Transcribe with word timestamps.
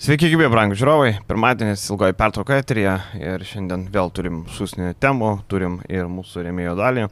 Sveiki, 0.00 0.30
gyvi, 0.32 0.46
brangų 0.48 0.78
žiūrovai. 0.80 1.10
Pirmadienis 1.28 1.82
ilgoji 1.92 2.14
pertrauka 2.16 2.56
eterija 2.56 2.94
ir 3.20 3.42
šiandien 3.44 3.82
vėl 3.92 4.08
turim 4.16 4.38
šūsnį 4.48 4.94
temų, 4.96 5.34
turim 5.44 5.74
ir 5.92 6.08
mūsų 6.08 6.46
rėmėjo 6.46 6.72
dalį. 6.78 7.02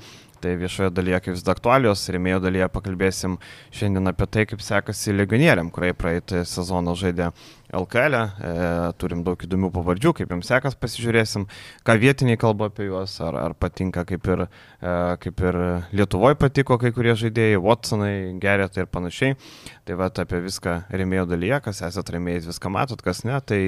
Tai 0.42 0.52
viešoje 0.60 0.92
dalyje 0.94 1.18
kaip 1.24 1.34
vis 1.34 1.42
dar 1.46 1.56
aktualios, 1.56 2.04
rėmėjo 2.14 2.38
dalyje 2.44 2.68
pakalbėsim 2.70 3.36
šiandien 3.74 4.10
apie 4.12 4.28
tai, 4.30 4.44
kaip 4.46 4.62
sekasi 4.62 5.14
legionieriam, 5.16 5.70
kurie 5.74 5.90
praeitą 5.98 6.44
sezoną 6.46 6.94
žaidė 6.98 7.32
LKL, 7.74 8.16
e, 8.16 8.52
turim 9.02 9.24
daug 9.26 9.42
įdomių 9.44 9.72
pavardžių, 9.74 10.14
kaip 10.20 10.32
jums 10.32 10.48
sekas, 10.48 10.78
pasižiūrėsim, 10.78 11.48
ką 11.84 11.98
vietiniai 12.00 12.38
kalba 12.40 12.70
apie 12.70 12.86
juos, 12.86 13.18
ar, 13.24 13.36
ar 13.42 13.56
patinka, 13.58 14.06
kaip 14.08 14.30
ir, 14.30 14.46
e, 14.46 14.96
kaip 15.26 15.44
ir 15.44 15.60
Lietuvoje 15.98 16.38
patiko 16.40 16.78
kai 16.80 16.94
kurie 16.96 17.16
žaidėjai, 17.18 17.60
Watsonai, 17.64 18.14
Gerėtai 18.40 18.86
ir 18.86 18.92
panašiai. 18.94 19.36
Tai 19.88 19.98
va 19.98 20.08
apie 20.08 20.42
viską 20.46 20.82
rėmėjo 20.94 21.26
dalyje, 21.34 21.58
kas 21.66 21.82
esate 21.90 22.14
rėmėjais, 22.14 22.46
viską 22.48 22.72
matot, 22.72 23.02
kas 23.02 23.24
ne, 23.26 23.36
tai 23.42 23.62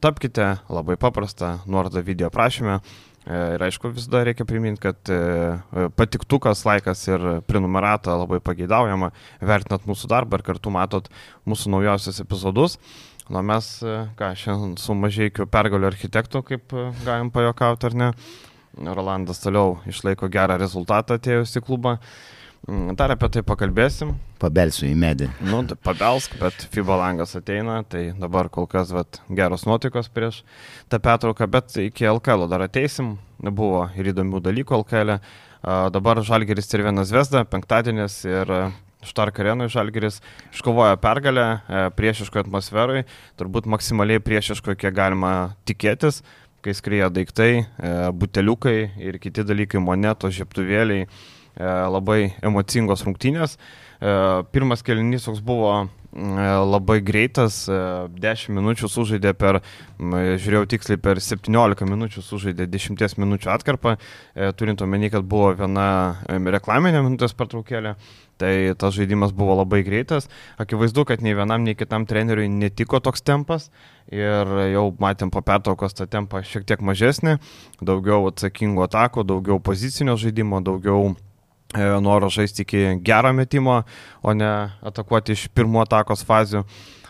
tapkite 0.00 0.58
labai 0.68 0.96
paprasta, 1.00 1.58
nuoroda 1.66 2.02
video 2.04 2.30
prašymę. 2.30 2.80
E, 3.28 3.38
ir 3.58 3.62
aišku, 3.66 3.90
vis 3.92 4.06
dar 4.08 4.24
reikia 4.24 4.46
priminti, 4.48 4.80
kad 4.86 5.10
e, 5.12 5.88
patiktukas, 5.98 6.62
laikas 6.64 7.02
ir 7.10 7.26
prenumerata 7.48 8.14
labai 8.16 8.38
pageidaujama, 8.44 9.10
vertinat 9.44 9.84
mūsų 9.88 10.08
darbą 10.08 10.38
ir 10.38 10.46
kartu 10.46 10.72
matot 10.72 11.10
mūsų 11.48 11.74
naujausius 11.74 12.22
epizodus. 12.24 12.78
Na 13.28 13.42
mes, 13.44 13.68
e, 13.84 13.98
ką, 14.16 14.32
šiandien 14.32 14.78
su 14.80 14.96
mažiekiu 14.96 15.44
pergaliu 15.52 15.90
architektu, 15.90 16.40
kaip 16.40 16.72
galim 17.04 17.28
pajokauti 17.34 17.90
ar 17.90 17.98
ne. 18.04 18.10
Rolandas 18.78 19.42
toliau 19.42 19.76
išlaiko 19.90 20.28
gerą 20.32 20.56
rezultatą 20.60 21.18
atėjus 21.18 21.56
į 21.58 21.64
klubą. 21.66 21.98
Mm, 22.66 22.96
dar 22.98 23.12
apie 23.14 23.28
tai 23.32 23.42
pakalbėsim. 23.46 24.10
Pabelsiu 24.42 24.88
į 24.88 24.94
medį. 24.98 25.28
Nu, 25.46 25.60
pabelsk, 25.86 26.34
bet 26.40 26.66
FIBA 26.74 26.96
langas 27.00 27.36
ateina, 27.38 27.78
tai 27.86 28.10
dabar 28.18 28.50
kol 28.52 28.66
kas 28.70 28.90
vat, 28.94 29.20
geros 29.30 29.64
nuotaikos 29.68 30.10
prieš 30.12 30.42
tą 30.90 31.00
petrauką, 31.02 31.46
bet 31.50 31.78
iki 31.80 32.08
LKL 32.10 32.48
dar 32.50 32.66
ateisim, 32.66 33.14
buvo 33.38 33.86
ir 33.96 34.10
įdomių 34.12 34.42
dalykų 34.44 34.82
LKL. 34.82 35.16
Dabar 35.94 36.20
Žalgeris 36.22 36.70
ir 36.74 36.84
vienas 36.86 37.14
Vesda, 37.14 37.42
penktadienis 37.48 38.20
ir 38.28 38.52
Štark 39.06 39.38
arenui 39.38 39.70
Žalgeris 39.70 40.18
iškovojo 40.50 40.96
pergalę 40.98 41.44
e, 41.46 41.82
priešiškoje 41.94 42.42
atmosferoje, 42.42 43.04
turbūt 43.38 43.68
maksimaliai 43.70 44.18
priešiškoje, 44.26 44.74
kiek 44.80 44.94
galima 44.94 45.32
tikėtis, 45.70 46.18
kai 46.66 46.74
skrieja 46.74 47.06
daiktai, 47.14 47.50
e, 47.62 47.92
buteliukai 48.18 48.78
ir 48.98 49.20
kiti 49.22 49.46
dalykai, 49.46 49.78
monetos, 49.82 50.34
žieptuvėliai 50.40 51.06
E, 51.06 51.37
labai 51.58 52.34
emocingos 52.44 53.04
rungtynės. 53.06 53.56
E, 53.98 54.10
pirmas 54.54 54.84
kelinys 54.86 55.26
toks 55.26 55.40
buvo 55.42 55.72
e, 55.82 55.88
labai 56.62 57.00
greitas, 57.02 57.64
10 57.66 58.54
minučių 58.54 58.90
sužaidė 58.92 59.34
per, 59.38 59.60
žiūrėjau 59.98 60.68
tiksliai, 60.74 61.00
per 61.02 61.22
17 61.24 61.88
minučių 61.88 62.22
sužaidė 62.22 62.68
10 62.70 63.18
minučių 63.18 63.52
atkarpą, 63.56 63.96
turint 64.60 64.86
omeny, 64.86 65.10
kad 65.10 65.26
buvo 65.26 65.50
viena 65.58 65.90
reklaminė 66.28 67.02
minutės 67.02 67.34
pertraukėlė. 67.38 67.96
Tai 68.38 68.52
tas 68.78 68.94
žaidimas 68.94 69.32
buvo 69.34 69.56
labai 69.58 69.80
greitas. 69.82 70.28
Akivaizdu, 70.62 71.02
kad 71.10 71.24
nei 71.26 71.34
vienam, 71.34 71.64
nei 71.66 71.74
kitam 71.74 72.06
treneriui 72.06 72.46
netiko 72.46 73.00
toks 73.02 73.26
tempas. 73.26 73.66
Ir 74.14 74.46
jau 74.70 74.84
matėm 75.02 75.34
po 75.34 75.42
pertraukos 75.42 75.98
tą 75.98 76.06
tempą 76.06 76.44
šiek 76.46 76.62
tiek 76.70 76.78
mažesnį. 76.86 77.40
Daugiau 77.82 78.30
atsakingų 78.30 78.86
atakų, 78.86 79.26
daugiau 79.26 79.58
pozicinio 79.58 80.14
žaidimo, 80.22 80.62
daugiau 80.62 81.16
E, 81.18 81.27
noro 81.76 82.28
žaisti 82.32 82.62
iki 82.64 82.84
gero 83.04 83.32
metimo, 83.32 83.82
o 84.22 84.32
ne 84.32 84.70
atakuoti 84.82 85.36
iš 85.36 85.48
pirmo 85.52 85.82
atakos 85.84 86.24
fazių. 86.24 86.64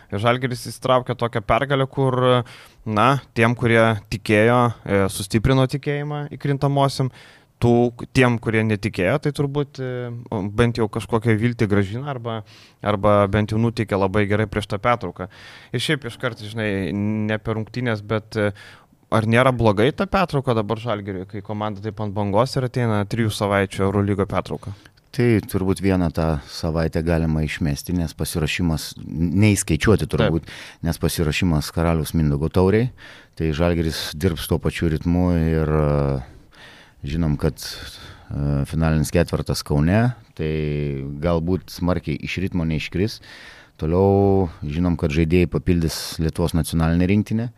Žalgeris 0.09 0.65
įsitraukė 0.65 1.13
tokią 1.15 1.41
pergalę, 1.45 1.85
kur, 1.85 2.43
na, 2.85 3.09
tiem, 3.37 3.53
kurie 3.55 3.83
tikėjo, 4.09 4.61
e, 4.81 5.03
sustiprino 5.13 5.67
tikėjimą 5.69 6.23
įkrintamosiam, 6.33 7.11
tų, 7.61 7.73
tiem, 8.15 8.39
kurie 8.41 8.63
netikėjo, 8.65 9.19
tai 9.21 9.33
turbūt 9.37 9.81
e, 9.83 9.91
bent 10.57 10.79
jau 10.81 10.87
kažkokią 10.89 11.35
viltį 11.37 11.67
gražina 11.69 12.09
arba, 12.09 12.39
arba 12.81 13.21
bent 13.31 13.53
jau 13.53 13.61
nutikė 13.61 13.99
labai 13.99 14.25
gerai 14.31 14.47
prieš 14.49 14.71
tą 14.71 14.81
petrauką. 14.81 15.29
Ir 15.75 15.85
šiaip 15.85 16.09
iš 16.09 16.17
karto, 16.21 16.47
žinai, 16.49 16.89
ne 17.29 17.37
per 17.37 17.59
rungtynės, 17.59 18.01
bet 18.01 18.39
Ar 19.09 19.25
nėra 19.25 19.49
blogai 19.55 19.89
ta 19.89 20.05
pertrauka 20.05 20.53
dabar 20.53 20.77
žalgeriui, 20.77 21.25
kai 21.25 21.41
komanda 21.41 21.81
taip 21.81 21.97
ant 22.03 22.13
bangos 22.13 22.53
ir 22.59 22.67
ateina 22.67 23.01
trijų 23.09 23.31
savaičių 23.33 23.87
Eurolygo 23.87 24.27
pertrauka? 24.29 24.75
Tai 25.09 25.25
turbūt 25.49 25.79
vieną 25.81 26.11
tą 26.13 26.27
savaitę 26.45 27.01
galima 27.01 27.41
išmesti, 27.41 27.95
nes 27.97 28.13
pasirašymas, 28.13 28.91
neįskaičiuoti 29.01 30.05
turbūt, 30.05 30.45
Taip. 30.45 30.59
nes 30.85 31.01
pasirašymas 31.01 31.71
karalius 31.73 32.13
Mindogo 32.13 32.51
tauriai, 32.53 32.91
tai 33.33 33.49
Žalgeris 33.57 34.11
dirbs 34.13 34.45
tuo 34.45 34.59
pačiu 34.61 34.91
ritmu 34.93 35.25
ir 35.39 35.73
žinom, 37.01 37.39
kad 37.41 37.57
finalinis 38.69 39.09
ketvirtas 39.09 39.65
Kaune, 39.65 40.11
tai 40.37 40.51
galbūt 41.25 41.73
smarkiai 41.73 42.21
iš 42.29 42.37
ritmo 42.45 42.67
neiškris. 42.69 43.17
Toliau 43.81 44.51
žinom, 44.61 44.99
kad 44.99 45.09
žaidėjai 45.15 45.49
papildys 45.49 46.19
Lietuvos 46.21 46.53
nacionalinę 46.53 47.09
rinktinę. 47.09 47.49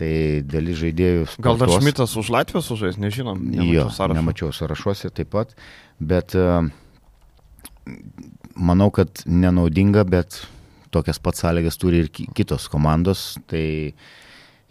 Tai 0.00 0.12
dalis 0.48 0.78
žaidėjų. 0.80 1.26
Gal 1.44 1.58
dar 1.60 1.72
Šmitas 1.74 2.14
už 2.16 2.30
Latvijos 2.32 2.70
užžais, 2.72 2.96
nežinom. 3.00 3.42
Jo, 3.68 3.90
sąrašo. 3.92 4.16
nemačiau 4.16 4.52
sąrašuose 4.56 5.10
taip 5.12 5.28
pat, 5.34 5.52
bet 6.00 6.32
uh, 6.38 6.64
manau, 8.56 8.88
kad 8.94 9.20
nenaudinga, 9.28 10.06
bet 10.08 10.40
tokias 10.94 11.20
pats 11.20 11.44
sąlygas 11.44 11.76
turi 11.80 12.04
ir 12.04 12.08
kitos 12.10 12.70
komandos. 12.72 13.34
Tai 13.50 13.64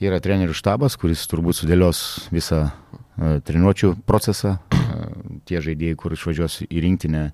yra 0.02 0.18
trenerių 0.24 0.56
štabas, 0.58 0.98
kuris 0.98 1.28
turbūt 1.30 1.60
sudėlios 1.60 2.02
visą 2.34 2.64
uh, 2.66 3.38
treniruočio 3.46 3.94
procesą. 4.10 4.56
Uh, 4.74 4.80
tie 5.46 5.62
žaidėjai, 5.62 5.98
kur 6.00 6.16
išvažiuos 6.16 6.64
į 6.66 6.82
rinktinę, 6.88 7.28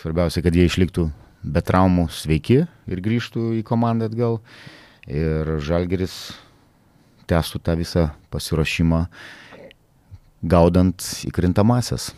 svarbiausia, 0.00 0.40
kad 0.46 0.56
jie 0.56 0.64
išliktų 0.70 1.10
be 1.42 1.60
traumų 1.60 2.06
sveiki 2.14 2.62
ir 2.64 3.04
grįžtų 3.04 3.50
į 3.58 3.62
komandą 3.68 4.08
atgal. 4.08 4.40
Ir 5.10 5.58
Žalgeris 5.60 6.14
tęstų 7.30 7.62
tą 7.62 7.76
visą 7.78 8.08
pasiruošimą 8.32 9.06
gaudant 10.42 11.06
įkrintamasias. 11.28 12.10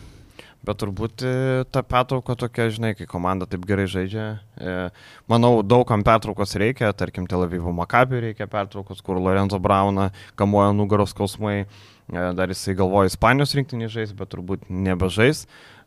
Bet 0.65 0.79
turbūt 0.81 1.21
e, 1.21 1.31
ta 1.69 1.83
pertrauka 1.85 2.33
tokia, 2.39 2.67
žinai, 2.73 2.93
kai 2.97 3.05
komanda 3.09 3.45
taip 3.49 3.67
gerai 3.69 3.85
žaidžia. 3.91 4.25
E, 4.57 4.73
manau, 5.29 5.59
daugam 5.61 6.01
pertraukos 6.05 6.55
reikia, 6.57 6.89
tarkim, 6.97 7.27
Tel 7.29 7.45
Avivo 7.45 7.73
Makabiui 7.75 8.23
reikia 8.23 8.47
pertraukos, 8.49 9.03
kur 9.05 9.19
Lorenzo 9.21 9.59
Brauna 9.61 10.09
kamuoja 10.39 10.73
nugaros 10.73 11.13
skausmai, 11.13 11.59
e, 11.65 12.23
dar 12.39 12.49
jisai 12.49 12.73
galvoja 12.79 13.11
Ispanijos 13.13 13.53
rinktinį 13.59 13.91
žais, 13.93 14.15
bet 14.17 14.33
turbūt 14.33 14.65
nebežais. 14.69 15.45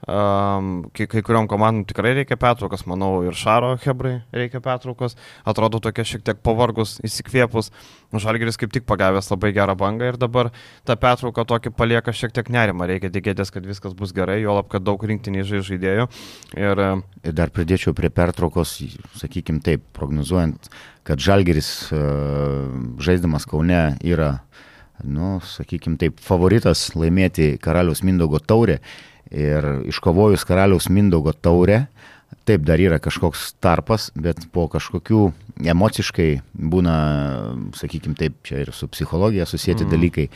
Um, 0.09 0.87
kai, 0.97 1.05
kai 1.05 1.21
kuriuom 1.21 1.45
komandom 1.51 1.83
tikrai 1.85 2.15
reikia 2.17 2.39
pertraukos, 2.41 2.87
manau, 2.89 3.19
ir 3.29 3.35
Šaro 3.37 3.75
Hebrai 3.83 4.23
reikia 4.33 4.63
pertraukos. 4.65 5.19
Atrodo 5.45 5.83
tokia 5.85 6.07
šiek 6.09 6.23
tiek 6.25 6.39
pavargus, 6.41 6.95
įsikvėpus. 7.05 7.69
Žalgeris 8.17 8.57
kaip 8.57 8.73
tik 8.73 8.87
pagavęs 8.89 9.29
labai 9.29 9.51
gerą 9.53 9.75
bangą 9.77 10.09
ir 10.09 10.17
dabar 10.17 10.49
ta 10.89 10.97
pertrauka 10.97 11.45
tokį 11.51 11.75
palieka 11.77 12.15
šiek 12.17 12.33
tiek 12.33 12.49
nerimą. 12.55 12.87
Reikia 12.89 13.11
tikėtis, 13.13 13.53
kad 13.53 13.69
viskas 13.69 13.93
bus 13.99 14.15
gerai, 14.17 14.39
jo 14.41 14.55
lab, 14.57 14.71
kad 14.73 14.87
daug 14.87 15.05
rinktiniai 15.11 15.45
žaidėjų. 15.45 16.09
Ir, 16.57 16.83
ir 17.29 17.37
dar 17.37 17.53
pridėčiau 17.53 17.93
prie 17.93 18.09
pertraukos, 18.09 18.79
sakykime 19.21 19.61
taip, 19.67 19.85
prognozuojant, 19.99 20.71
kad 21.05 21.21
Žalgeris 21.21 21.69
uh, 21.93 22.65
žaisdamas 23.05 23.45
Kaune 23.51 23.83
yra, 24.01 24.39
nu, 25.05 25.37
sakykime 25.45 26.01
taip, 26.01 26.25
favoritas 26.25 26.89
laimėti 26.97 27.59
karaliaus 27.61 28.01
Mindogo 28.09 28.41
taurę 28.41 28.81
Ir 29.29 29.67
iškovojus 29.89 30.47
karaliaus 30.49 30.89
Mindaugo 30.89 31.35
taurę, 31.37 31.87
taip 32.49 32.65
dar 32.65 32.81
yra 32.81 32.97
kažkoks 33.03 33.53
tarpas, 33.61 34.09
bet 34.17 34.47
po 34.53 34.65
kažkokių 34.73 35.29
emociškai 35.69 36.29
būna, 36.57 36.97
sakykime 37.77 38.17
taip, 38.17 38.39
čia 38.47 38.63
ir 38.65 38.73
su 38.73 38.89
psichologija 38.89 39.47
susijęti 39.49 39.85
mm. 39.85 39.93
dalykai. 39.93 40.29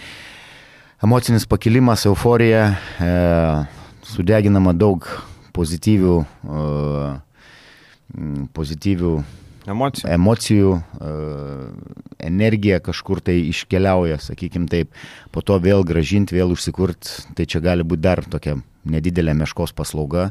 Emocinis 1.03 1.49
pakilimas, 1.49 2.05
euforija, 2.07 2.67
e, 3.01 3.13
sudeginama 4.07 4.75
daug 4.77 5.09
pozityvių, 5.57 6.19
e, 6.45 6.67
pozityvių 8.55 9.15
Emocijų. 9.63 10.09
Emocijų, 10.11 10.71
uh, 10.75 12.01
energija 12.19 12.81
kažkur 12.83 13.21
tai 13.23 13.37
iškeliauja, 13.47 14.17
sakykim 14.19 14.67
taip, 14.67 14.91
po 15.31 15.39
to 15.39 15.55
vėl 15.63 15.85
gražinti, 15.87 16.35
vėl 16.35 16.51
užsikurt, 16.51 17.07
tai 17.39 17.47
čia 17.47 17.63
gali 17.63 17.87
būti 17.87 18.03
dar 18.03 18.25
tokia 18.27 18.57
nedidelė 18.85 19.35
meškos 19.43 19.75
paslauga, 19.77 20.31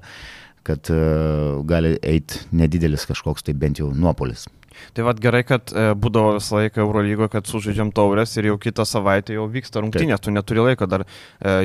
kad 0.67 0.91
uh, 0.93 1.61
gali 1.65 1.95
eiti 2.05 2.43
nedidelis 2.53 3.07
kažkoks 3.09 3.47
tai 3.47 3.57
bent 3.57 3.81
jau 3.81 3.89
nuopolis. 3.93 4.47
Tai 4.93 5.03
vad 5.03 5.19
gerai, 5.21 5.41
kad 5.47 5.71
e, 5.75 5.91
būdavo 5.99 6.35
visą 6.37 6.57
laiką 6.57 6.81
Eurolygo, 6.83 7.27
kad 7.31 7.47
sužaidžiam 7.49 7.91
taurės 7.95 8.33
ir 8.37 8.49
jau 8.49 8.57
kitą 8.61 8.85
savaitę 8.87 9.35
jau 9.35 9.45
vyksta 9.51 9.83
rungtynės, 9.83 10.21
tu 10.23 10.33
neturi 10.33 10.63
laiko 10.63 10.87
dar 10.89 11.03
e, 11.05 11.09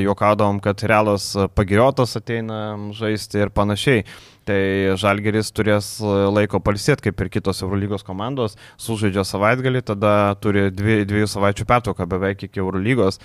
juokaudavom, 0.04 0.60
kad 0.64 0.82
realas 0.90 1.30
pagiriotas 1.56 2.16
ateina 2.20 2.60
žaisti 2.96 3.44
ir 3.44 3.54
panašiai. 3.54 4.06
tai 4.46 4.94
Žalgeris 4.94 5.48
turės 5.50 5.98
laiko 6.30 6.60
palsėti, 6.62 7.08
kaip 7.08 7.20
ir 7.20 7.28
kitos 7.34 7.62
Eurolygos 7.66 8.04
komandos, 8.06 8.54
sužaidžia 8.78 9.24
savaitgalį, 9.26 9.82
tada 9.82 10.36
turi 10.38 10.68
dvi, 10.70 11.00
dviejų 11.02 11.26
savaičių 11.32 11.66
pertrauką 11.66 12.06
beveik 12.06 12.44
iki 12.46 12.62
Eurolygos. 12.62 13.18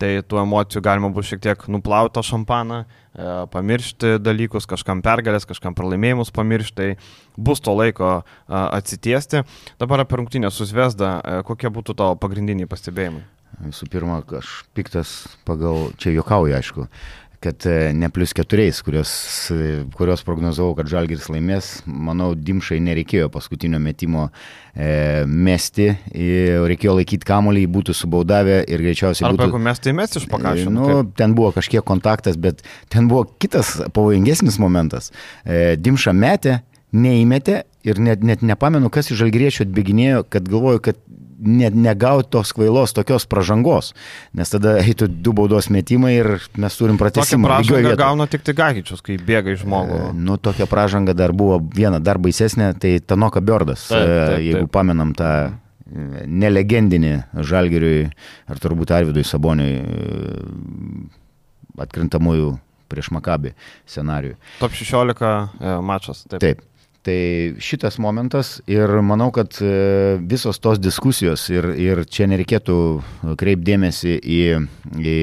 Tai 0.00 0.08
tų 0.24 0.40
emocijų 0.40 0.80
galima 0.82 1.12
bus 1.12 1.28
šiek 1.28 1.42
tiek 1.44 1.68
nuplauti 1.68 2.24
šampaną, 2.24 2.80
e, 2.82 3.01
pamiršti 3.52 4.16
dalykus, 4.22 4.66
kažkam 4.68 5.02
pergalės, 5.04 5.44
kažkam 5.48 5.76
pralaimėjimus 5.76 6.32
pamiršti, 6.32 6.76
tai 6.76 7.36
bus 7.36 7.60
to 7.60 7.74
laiko 7.76 8.12
e, 8.16 8.22
atsitiesti. 8.56 9.44
Dabar 9.80 10.04
apie 10.04 10.20
rungtynę 10.20 10.50
su 10.50 10.64
Zvezda, 10.68 11.18
e, 11.20 11.40
kokie 11.44 11.68
būtų 11.72 11.96
tavo 11.98 12.16
pagrindiniai 12.20 12.70
pastebėjimai? 12.70 13.24
Visų 13.66 13.86
pirma, 13.92 14.22
aš 14.38 14.62
piktas 14.72 15.12
pagal, 15.44 15.90
čia 16.00 16.14
juokauju 16.16 16.56
aišku, 16.56 16.86
kad 17.42 17.66
e, 17.66 17.92
ne 17.96 18.08
plus 18.14 18.32
keturiais, 18.36 18.78
kurios, 18.86 19.12
e, 19.50 19.82
kurios 19.96 20.22
prognozavau, 20.26 20.76
kad 20.78 20.90
Žalgiris 20.90 21.28
laimės, 21.32 21.70
manau, 21.86 22.32
Dimšai 22.38 22.78
nereikėjo 22.86 23.28
paskutinio 23.34 23.80
metimo 23.82 24.28
e, 24.28 25.24
mesti, 25.26 25.88
reikėjo 26.12 26.96
laikyti 27.00 27.28
kamuolį, 27.28 27.64
būtų 27.76 27.96
subaudavę 27.98 28.60
ir 28.62 28.84
greičiausiai 28.86 29.28
Arba 29.28 29.36
būtų... 29.40 29.48
Jeigu 29.50 29.62
mes 29.66 29.82
tai 29.82 29.96
mes 29.98 30.18
iš 30.22 30.28
pakašio. 30.30 30.70
Nu, 30.74 30.88
kaip? 30.88 31.14
ten 31.18 31.36
buvo 31.38 31.52
kažkiek 31.56 31.84
kontaktas, 31.86 32.38
bet 32.40 32.62
ten 32.92 33.10
buvo 33.10 33.26
kitas 33.42 33.74
pavojingesnis 33.94 34.60
momentas. 34.62 35.10
E, 35.42 35.74
Dimša 35.80 36.14
metė, 36.16 36.60
neįmetė 36.92 37.62
ir 37.88 37.98
net, 38.02 38.22
net 38.22 38.44
nepamenu, 38.46 38.90
kas 38.92 39.10
iš 39.10 39.22
žalgriečių 39.24 39.66
atbėginėjo, 39.66 40.24
kad 40.30 40.46
galvoju, 40.48 40.82
kad 40.90 41.00
net 41.42 41.74
negauti 41.74 42.30
tos 42.32 42.52
kvailos 42.54 42.94
tokios 42.94 43.26
pažangos, 43.30 43.92
nes 44.36 44.52
tada 44.52 44.76
eitų 44.82 45.08
du 45.10 45.34
baudos 45.36 45.68
metimai 45.72 46.14
ir 46.20 46.30
mes 46.60 46.76
turim 46.78 46.98
pratesimą. 47.00 47.48
Tokią 47.48 47.50
pražangą 47.50 47.94
gauna 47.98 48.28
tik 48.30 48.44
Tigagičius, 48.46 49.02
kai 49.04 49.18
bėga 49.18 49.56
iš 49.56 49.64
žmogų. 49.64 49.98
E, 49.98 50.12
nu, 50.16 50.38
tokia 50.40 50.68
pražanga 50.70 51.16
dar 51.18 51.34
buvo 51.36 51.58
viena, 51.74 52.00
dar 52.02 52.20
baisesnė, 52.22 52.72
tai 52.78 52.96
Tanoka 53.04 53.42
Biordas, 53.44 53.88
taip, 53.90 54.06
taip, 54.06 54.26
taip. 54.30 54.46
jeigu 54.46 54.72
pamenam 54.72 55.14
tą 55.18 55.30
e, 55.50 56.26
nelegendinį 56.26 57.14
Žalgiriui 57.50 58.10
ar 58.50 58.62
turbūt 58.62 58.94
Arvidui 58.94 59.26
Saboniui 59.26 59.78
e, 59.82 59.86
atkrintamųjų 61.82 62.52
prieš 62.92 63.08
Makabį 63.16 63.54
scenarių. 63.88 64.36
Top 64.60 64.74
16 64.76 65.80
mačas. 65.82 66.26
Taip. 66.28 66.42
taip. 66.44 66.66
Tai 67.02 67.54
šitas 67.58 67.96
momentas 67.98 68.60
ir 68.70 68.90
manau, 69.02 69.32
kad 69.34 69.56
e, 69.58 70.18
visos 70.22 70.60
tos 70.62 70.78
diskusijos 70.78 71.48
ir, 71.50 71.66
ir 71.74 72.04
čia 72.06 72.28
nereikėtų 72.30 72.76
kreipdėmėsi 73.40 74.20
į, 74.22 74.42
į 75.02 75.16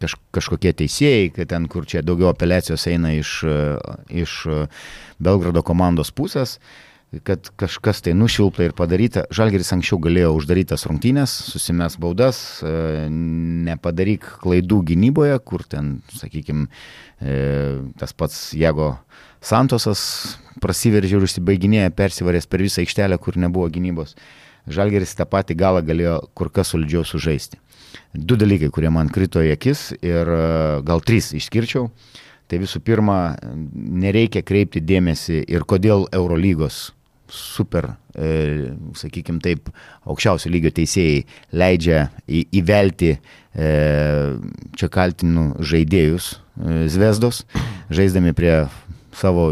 kaž, 0.00 0.16
kažkokie 0.32 0.72
teisėjai, 0.80 1.28
kad 1.36 1.52
ten, 1.52 1.68
kur 1.68 1.84
čia 1.84 2.00
daugiau 2.00 2.30
apeliacijos 2.32 2.88
eina 2.88 3.12
iš, 3.18 3.34
e, 3.44 3.58
iš 4.24 4.38
Belgrado 5.20 5.60
komandos 5.60 6.08
pusės, 6.08 6.56
kad 7.24 7.52
kažkas 7.60 8.00
tai 8.06 8.16
nušilpta 8.16 8.64
ir 8.64 8.76
padaryta. 8.76 9.26
Žalgeris 9.28 9.74
anksčiau 9.76 10.00
galėjo 10.08 10.32
uždarytas 10.40 10.88
rungtynės, 10.88 11.36
susimes 11.52 12.00
baudas, 12.00 12.62
e, 12.64 12.72
nepadaryk 13.68 14.24
klaidų 14.40 14.80
gynyboje, 14.94 15.36
kur 15.44 15.68
ten, 15.68 15.98
sakykime, 16.16 16.70
tas 17.98 18.12
pats 18.14 18.54
Jėgo 18.56 18.94
Santosas 19.44 20.00
prasiveržė 20.62 21.18
ir 21.18 21.26
užsibaiginėjo 21.26 21.92
persivaręs 21.96 22.48
per 22.50 22.64
visą 22.64 22.82
aikštelę, 22.82 23.18
kur 23.22 23.38
nebuvo 23.38 23.68
gynybos. 23.70 24.16
Žalgeris 24.68 25.14
tą 25.16 25.24
patį 25.28 25.56
galą 25.58 25.82
galėjo 25.86 26.18
kur 26.36 26.50
kas 26.52 26.74
solidžiau 26.74 27.04
sužaisti. 27.06 27.60
Du 28.12 28.36
dalykai, 28.36 28.68
kurie 28.74 28.90
man 28.92 29.08
krito 29.12 29.40
į 29.44 29.54
akis 29.54 29.92
ir 30.02 30.28
e, 30.28 30.42
gal 30.84 31.00
trys 31.04 31.32
išskirčiau. 31.38 31.88
Tai 32.48 32.60
visų 32.62 32.80
pirma, 32.80 33.36
nereikia 33.74 34.40
kreipti 34.46 34.80
dėmesį 34.80 35.42
ir 35.52 35.66
kodėl 35.68 36.06
Eurolygos 36.16 36.88
super, 37.28 37.92
e, 38.16 38.72
sakykime 38.96 39.40
taip, 39.44 39.68
aukščiausio 40.08 40.50
lygio 40.52 40.72
teisėjai 40.74 41.22
leidžia 41.60 42.06
į, 42.24 42.46
įvelti 42.60 43.10
e, 43.14 43.18
čia 44.80 44.90
kaltinų 44.92 45.48
žaidėjus 45.60 46.30
e, 46.32 46.86
Zvezdos, 46.92 47.44
žaisdami 47.92 48.32
prie 48.36 48.54
savo, 49.18 49.48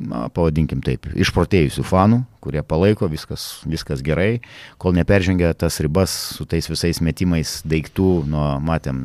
na, 0.00 0.26
pavadinkim 0.34 0.82
taip, 0.84 1.08
išprotėjusių 1.12 1.84
fanų, 1.86 2.22
kurie 2.44 2.62
palaiko, 2.66 3.08
viskas, 3.12 3.62
viskas 3.68 4.02
gerai, 4.04 4.40
kol 4.80 4.96
neperžengia 4.96 5.52
tas 5.58 5.80
ribas 5.84 6.14
su 6.38 6.46
tais 6.48 6.68
visais 6.70 7.00
metimais 7.04 7.60
daiktų, 7.68 8.10
nuo, 8.30 8.48
matėm 8.64 9.00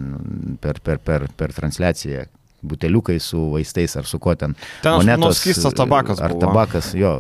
per, 0.64 0.82
per, 0.84 1.02
per, 1.04 1.28
per 1.40 1.56
transliaciją, 1.56 2.28
buteliukai 2.62 3.20
su 3.24 3.40
vaistais 3.54 3.96
ar 3.96 4.08
su 4.08 4.20
kuo 4.20 4.36
ten. 4.36 4.56
Ten 4.84 5.00
monetos, 5.00 5.40
skistas 5.40 5.76
tabakas. 5.78 6.20
Ar 6.20 6.36
buvo. 6.36 6.42
tabakas, 6.44 6.92
jo, 6.98 7.14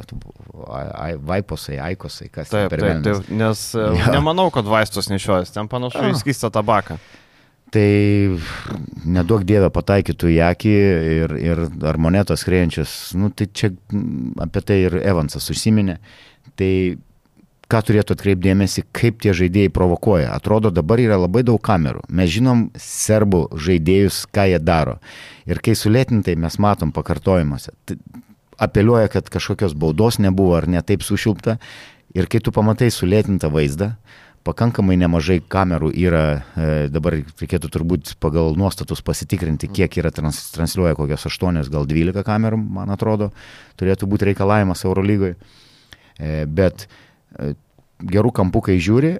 vaiposai, 1.29 1.79
aikosai, 1.91 2.27
kas 2.33 2.51
taip, 2.51 2.67
per 2.73 2.83
taip, 2.83 3.05
taip, 3.05 3.31
nes 3.31 3.63
ja. 3.77 4.11
nemanau, 4.15 4.49
kad 4.51 4.67
vaistus 4.67 5.07
nešiojas, 5.11 5.53
ten 5.55 5.71
panašu 5.71 6.11
į 6.11 6.19
skistą 6.19 6.51
tabaką 6.53 6.99
tai 7.73 8.37
nedaug 9.05 9.43
dievę 9.47 9.69
pataikytų 9.73 10.31
į 10.33 10.39
akį 10.49 10.73
ir, 11.17 11.35
ir 11.41 11.61
ar 11.89 11.99
monetos 12.01 12.45
krėjančios, 12.47 12.95
nu, 13.19 13.29
tai 13.29 13.49
čia 13.53 13.71
apie 14.41 14.63
tai 14.65 14.81
ir 14.87 14.97
Evansas 15.03 15.49
užsiminė. 15.53 15.99
Tai 16.59 16.71
ką 17.69 17.81
turėtų 17.85 18.15
atkreipdėmėsi, 18.17 18.87
kaip 18.95 19.19
tie 19.21 19.33
žaidėjai 19.37 19.71
provokuoja. 19.73 20.31
Atrodo, 20.33 20.71
dabar 20.73 21.01
yra 21.01 21.19
labai 21.21 21.43
daug 21.45 21.61
kamerų. 21.61 22.01
Mes 22.09 22.31
žinom 22.33 22.65
serbų 22.81 23.45
žaidėjus, 23.53 24.23
ką 24.33 24.47
jie 24.49 24.61
daro. 24.63 24.97
Ir 25.49 25.61
kai 25.65 25.77
sulėtintai 25.77 26.35
mes 26.39 26.57
matom 26.61 26.93
pakartojimuose, 26.95 27.75
tai 27.85 27.99
apeliuoja, 28.59 29.11
kad 29.13 29.29
kažkokios 29.31 29.77
baudos 29.77 30.17
nebuvo 30.19 30.57
ar 30.57 30.67
netaip 30.67 31.05
sušilpta. 31.05 31.59
Ir 32.17 32.25
kai 32.25 32.41
tu 32.41 32.49
pamatai 32.49 32.89
sulėtintą 32.89 33.51
vaizdą, 33.53 33.93
pakankamai 34.47 34.97
nemažai 34.99 35.39
kamerų 35.41 35.91
yra, 35.97 36.23
e, 36.55 36.67
dabar 36.91 37.19
reikėtų 37.19 37.71
turbūt 37.73 38.13
pagal 38.23 38.55
nuostatus 38.59 39.01
pasitikrinti, 39.05 39.69
kiek 39.71 39.99
yra 40.01 40.11
trans, 40.15 40.41
transliuoja 40.55 40.97
kokios 40.97 41.27
8, 41.29 41.61
gal 41.71 41.87
12 41.89 42.25
kamerų, 42.27 42.59
man 42.79 42.93
atrodo, 42.95 43.31
turėtų 43.79 44.09
būti 44.09 44.31
reikalavimas 44.31 44.85
Eurolygoje. 44.87 45.35
Bet 46.51 46.87
e, 46.87 47.53
gerų 47.99 48.33
kampų, 48.35 48.63
kai 48.69 48.79
žiūri, 48.81 49.17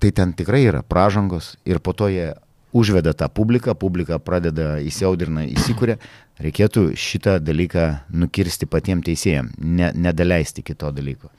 tai 0.00 0.12
ten 0.16 0.32
tikrai 0.36 0.64
yra 0.68 0.84
pražangos 0.86 1.54
ir 1.68 1.80
po 1.84 1.92
to 1.92 2.08
jie 2.08 2.32
užveda 2.72 3.12
tą 3.14 3.28
publiką, 3.28 3.74
publika 3.74 4.18
pradeda 4.22 4.78
įsiaudrina, 4.86 5.44
įsikūrė, 5.50 5.98
reikėtų 6.40 6.90
šitą 6.98 7.38
dalyką 7.42 7.86
nukirsti 8.14 8.68
patiems 8.70 9.04
teisėjams, 9.08 9.58
ne, 9.58 9.90
nedaleisti 9.94 10.64
kito 10.66 10.92
dalyko. 10.94 11.32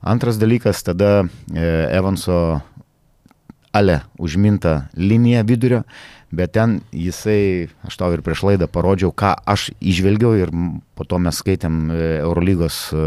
Antras 0.00 0.38
dalykas, 0.40 0.82
tada 0.82 1.28
e, 1.52 1.88
Evanso 1.92 2.60
ale 3.72 4.00
užminta 4.18 4.88
linija 4.96 5.42
vidurio, 5.42 5.82
bet 6.30 6.54
ten 6.54 6.80
jisai, 6.92 7.68
aš 7.86 7.98
tau 8.00 8.10
ir 8.14 8.22
prieš 8.26 8.42
laidą 8.48 8.66
parodžiau, 8.70 9.12
ką 9.12 9.34
aš 9.46 9.70
išvelgiau 9.78 10.34
ir 10.38 10.50
po 10.98 11.04
to 11.04 11.20
mes 11.22 11.38
skaitėm 11.42 11.90
e, 11.90 12.00
Eurolygos 12.24 12.90
e, 12.94 13.04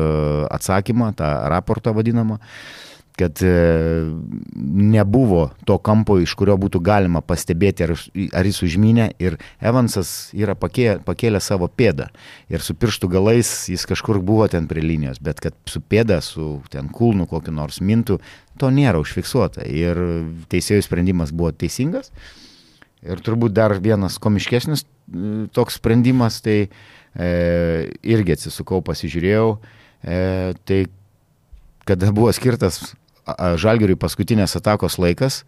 atsakymą, 0.53 1.13
tą 1.19 1.33
raportą 1.51 1.95
vadinamą 1.95 2.39
kad 3.17 3.41
e, 3.45 3.53
nebuvo 4.65 5.51
to 5.65 5.77
kampo, 5.77 6.17
iš 6.21 6.33
kurio 6.37 6.55
būtų 6.57 6.81
galima 6.83 7.21
pastebėti, 7.21 7.85
ar, 7.85 7.93
ar 8.33 8.49
jis 8.49 8.61
užminė. 8.65 9.09
Ir 9.21 9.37
Evansas 9.61 10.31
yra 10.33 10.55
pakė, 10.57 10.97
pakėlę 11.05 11.41
savo 11.43 11.69
pėdą. 11.69 12.09
Ir 12.49 12.65
su 12.65 12.75
pirštų 12.77 13.11
galais 13.13 13.51
jis 13.69 13.85
kažkur 13.89 14.21
buvo 14.25 14.47
ten 14.49 14.67
prie 14.69 14.81
linijos, 14.85 15.21
bet 15.23 15.43
kad 15.43 15.57
su 15.69 15.81
pėda, 15.81 16.21
su 16.25 16.57
ten 16.73 16.89
kulnu 16.93 17.27
kokiu 17.29 17.53
nors 17.53 17.81
mintu, 17.81 18.17
to 18.57 18.71
nėra 18.73 19.01
užfiksuota. 19.03 19.67
Ir 19.69 19.99
teisėjų 20.49 20.87
sprendimas 20.87 21.35
buvo 21.35 21.53
teisingas. 21.53 22.11
Ir 23.03 23.19
turbūt 23.21 23.53
dar 23.53 23.75
vienas 23.83 24.17
komiškesnis 24.23 24.85
e, 24.85 25.45
toks 25.53 25.77
sprendimas, 25.77 26.39
tai 26.41 26.57
e, 26.63 27.29
irgi 27.99 28.37
atsisukau, 28.37 28.79
pasižiūrėjau, 28.85 29.47
e, 30.01 30.19
tai 30.63 30.85
kada 31.83 32.13
buvo 32.15 32.31
skirtas 32.31 32.93
Žalgiriui 33.25 33.95
paskutinės 33.99 34.57
atakos 34.59 34.97
laikas, 34.99 35.43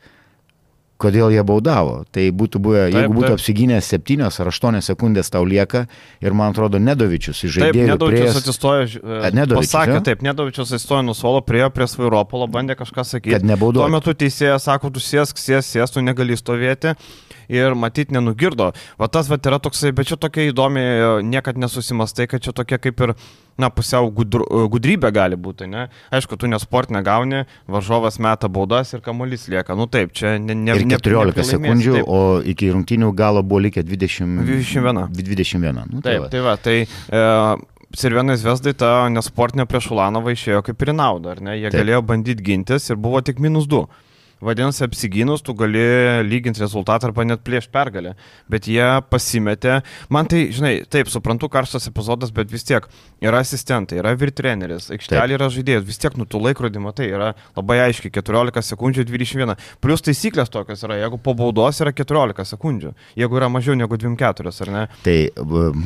kodėl 1.01 1.34
jie 1.34 1.44
baudavo. 1.44 2.03
Tai 2.13 2.24
būtų 2.32 2.60
buvę, 2.63 2.84
taip, 2.88 2.96
jeigu 2.96 3.15
būtų 3.17 3.27
taip. 3.27 3.39
apsigynęs 3.39 3.89
7 3.91 4.24
ar 4.27 4.50
8 4.51 4.82
sekundės 4.86 5.32
tau 5.34 5.44
lieka 5.44 5.86
ir 6.24 6.38
man 6.38 6.55
atrodo 6.55 6.79
Nedovičius 6.79 7.44
iš 7.44 7.58
žaidėjų. 7.58 7.89
Nedovičius 7.91 8.24
priejas... 8.24 8.39
atsistojo, 8.41 8.88
Nedovičius, 9.36 9.74
pasakė, 9.74 9.98
ja? 10.00 10.03
taip, 10.08 10.24
Nedovičius 10.25 10.72
atsistojo 10.72 11.03
nuo 11.03 11.15
suolo, 11.17 11.44
priejo 11.46 11.70
prie 11.75 11.88
Svairopolo, 11.91 12.48
bandė 12.51 12.77
kažką 12.79 13.08
sakyti. 13.08 13.36
Kad 13.36 13.48
nebaudo. 13.48 13.84
Tuo 13.84 13.91
metu 13.91 14.15
teisėjas 14.15 14.70
sako, 14.70 14.94
tu 14.96 15.03
sėsk, 15.03 15.39
sėsk, 15.41 15.67
sėsk, 15.75 15.98
tu 15.98 16.05
negali 16.05 16.39
stovėti 16.39 16.96
ir 17.51 17.75
matyt 17.77 18.13
nenugirdo. 18.15 18.72
Va 18.98 19.12
tas 19.12 19.27
va 19.29 19.38
yra 19.38 19.60
toksai, 19.62 19.91
bet 19.96 20.10
čia 20.10 20.17
tokia 20.22 20.48
įdomi, 20.50 20.86
niekad 21.27 21.60
nesusimastai, 21.62 22.29
kad 22.32 22.46
čia 22.46 22.55
tokia 22.55 22.79
kaip 22.82 23.03
ir 23.03 23.15
na, 23.62 23.69
pusiau 23.74 24.09
gudru, 24.13 24.45
gudrybė 24.71 25.12
gali 25.15 25.38
būti, 25.39 25.67
ne? 25.71 25.88
Aišku, 26.15 26.38
tu 26.39 26.50
nesport 26.51 26.91
negauni, 26.93 27.45
varžovas 27.71 28.19
meta 28.24 28.50
baudas 28.51 28.91
ir 28.95 29.03
kamuolys 29.05 29.47
lieka. 29.51 29.77
Nu 29.79 29.88
taip, 29.91 30.12
čia 30.17 30.35
ne, 30.41 30.57
ne, 30.57 30.75
ir 30.75 30.88
14 30.91 31.39
ne, 31.39 31.47
sekundžių, 31.51 31.93
taip. 32.00 32.09
o 32.09 32.41
iki 32.55 32.71
rungtinių 32.74 33.13
galo 33.15 33.45
buvo 33.45 33.63
likę 33.67 33.85
20, 33.85 34.43
21. 34.47 35.07
21. 35.15 35.85
Nu, 35.93 36.03
tai 36.03 36.17
taip, 36.17 36.25
va. 36.25 36.33
tai 36.33 36.43
va, 36.50 36.57
tai... 36.67 36.81
E, 36.83 37.71
Sirvenai 37.95 38.35
Vesdai 38.41 38.74
ta 38.75 39.05
nesportinė 39.13 39.63
prieš 39.69 39.85
Ulanovą 39.93 40.33
išėjo 40.35 40.63
kaip 40.67 40.81
ir 40.83 40.91
naudą, 40.97 41.35
ar 41.35 41.41
ne? 41.45 41.53
Jie 41.55 41.69
Taip. 41.69 41.79
galėjo 41.79 42.01
bandyti 42.09 42.43
gintis 42.43 42.89
ir 42.89 43.00
buvo 43.00 43.21
tik 43.24 43.39
minus 43.39 43.69
2. 43.71 43.85
Vadinasi, 44.43 44.83
apsigynus 44.83 45.41
tu 45.41 45.53
gali 45.55 45.79
lyginti 46.27 46.59
rezultatą 46.59 47.07
arba 47.07 47.23
net 47.23 47.43
plėšti 47.45 47.71
pergalę. 47.71 48.15
Bet 48.51 48.67
jie 48.67 48.83
pasimetė. 49.09 49.79
Man 50.11 50.27
tai, 50.31 50.49
žinai, 50.55 50.73
taip, 50.91 51.07
suprantu, 51.11 51.47
karštas 51.51 51.87
epizodas, 51.87 52.33
bet 52.35 52.51
vis 52.51 52.67
tiek 52.67 52.83
yra 53.23 53.39
asistentai, 53.45 54.01
yra 54.01 54.11
virtreneris, 54.19 54.89
aikštelė 54.93 55.37
yra 55.37 55.47
žaidėjas, 55.53 55.85
vis 55.87 56.01
tiek 56.01 56.17
nu 56.19 56.27
tų 56.27 56.41
laikrodį 56.49 56.83
matai, 56.83 57.07
yra 57.15 57.31
labai 57.55 57.79
aiškiai 57.85 58.11
14 58.17 58.65
sekundžių 58.73 59.07
21. 59.07 59.55
Plus 59.83 60.03
taisyklės 60.03 60.51
tokios 60.51 60.83
yra, 60.83 60.99
jeigu 60.99 61.19
po 61.23 61.35
baudos 61.37 61.79
yra 61.83 61.95
14 61.95 62.51
sekundžių, 62.51 62.91
jeigu 63.15 63.39
yra 63.39 63.49
mažiau 63.53 63.77
negu 63.79 63.95
24, 64.01 64.53
ar 64.65 64.73
ne? 64.75 64.83
Tai 65.05 65.17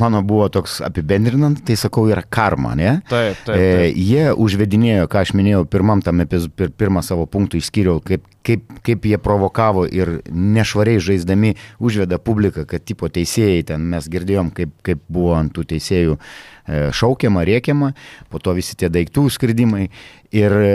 mano 0.02 0.24
buvo 0.26 0.50
toks 0.50 0.80
apibendrinant, 0.90 1.62
tai 1.68 1.78
sakau, 1.80 2.08
yra 2.10 2.26
karma, 2.26 2.74
ne? 2.80 2.98
Taip, 3.10 3.46
taip. 3.46 3.54
taip. 3.54 3.62
E, 3.62 3.94
jie 3.94 4.34
užvedinėjo, 4.34 5.08
ką 5.12 5.24
aš 5.24 5.36
minėjau, 5.38 5.64
pirmam 5.70 6.02
tam 6.06 6.26
epizodui, 6.26 6.56
pir, 6.58 6.74
pirmą 6.74 7.06
savo 7.06 7.30
punktų 7.30 7.62
išskyriau, 7.62 8.02
kaip 8.04 8.26
kaip, 8.46 8.66
kaip 8.86 9.08
jie 9.10 9.20
provokavo 9.22 9.86
ir 9.88 10.20
nešvariai 10.30 11.02
žaisdami 11.04 11.56
užveda 11.80 12.20
publiką, 12.22 12.66
kad 12.70 12.86
tipo 12.86 13.10
teisėjai 13.12 13.66
ten 13.72 13.90
mes 13.92 14.08
girdėjom, 14.12 14.54
kaip, 14.56 14.74
kaip 14.86 15.02
buvo 15.12 15.36
ant 15.38 15.54
tų 15.56 15.66
teisėjų 15.74 16.16
e, 16.16 16.84
šaukiama, 16.96 17.46
rėkiama, 17.48 17.92
po 18.30 18.42
to 18.44 18.56
visi 18.58 18.78
tie 18.80 18.92
daiktų 18.94 19.28
skridimai. 19.34 19.90
Ir 20.36 20.56
e, 20.62 20.72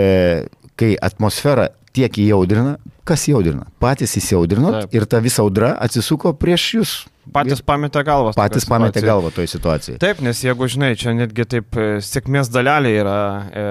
kai 0.81 0.95
atmosfera 0.99 1.71
tiek 1.95 2.21
įjaudrina, 2.25 2.77
kas 3.07 3.29
jaudrina? 3.31 3.69
Patys 3.83 4.17
įsiaudrinot 4.21 4.95
ir 4.95 5.07
ta 5.11 5.23
visa 5.25 5.45
audra 5.45 5.75
atsisuko 5.79 6.35
prieš 6.39 6.71
jūs. 6.79 6.95
Patys 7.33 7.63
pametė 7.65 8.03
galvą. 8.05 8.33
Patys 8.37 8.67
pametė 8.69 9.01
galvą 9.05 9.31
toj 9.35 9.49
situacijai. 9.49 9.97
Taip, 10.03 10.21
nes 10.25 10.41
jeigu, 10.45 10.67
žinai, 10.69 10.91
čia 11.01 11.15
netgi 11.17 11.47
taip 11.49 11.79
e, 11.81 11.87
sėkmės 12.05 12.51
dalelė 12.53 12.93
yra, 13.01 13.17
e, 13.49 13.65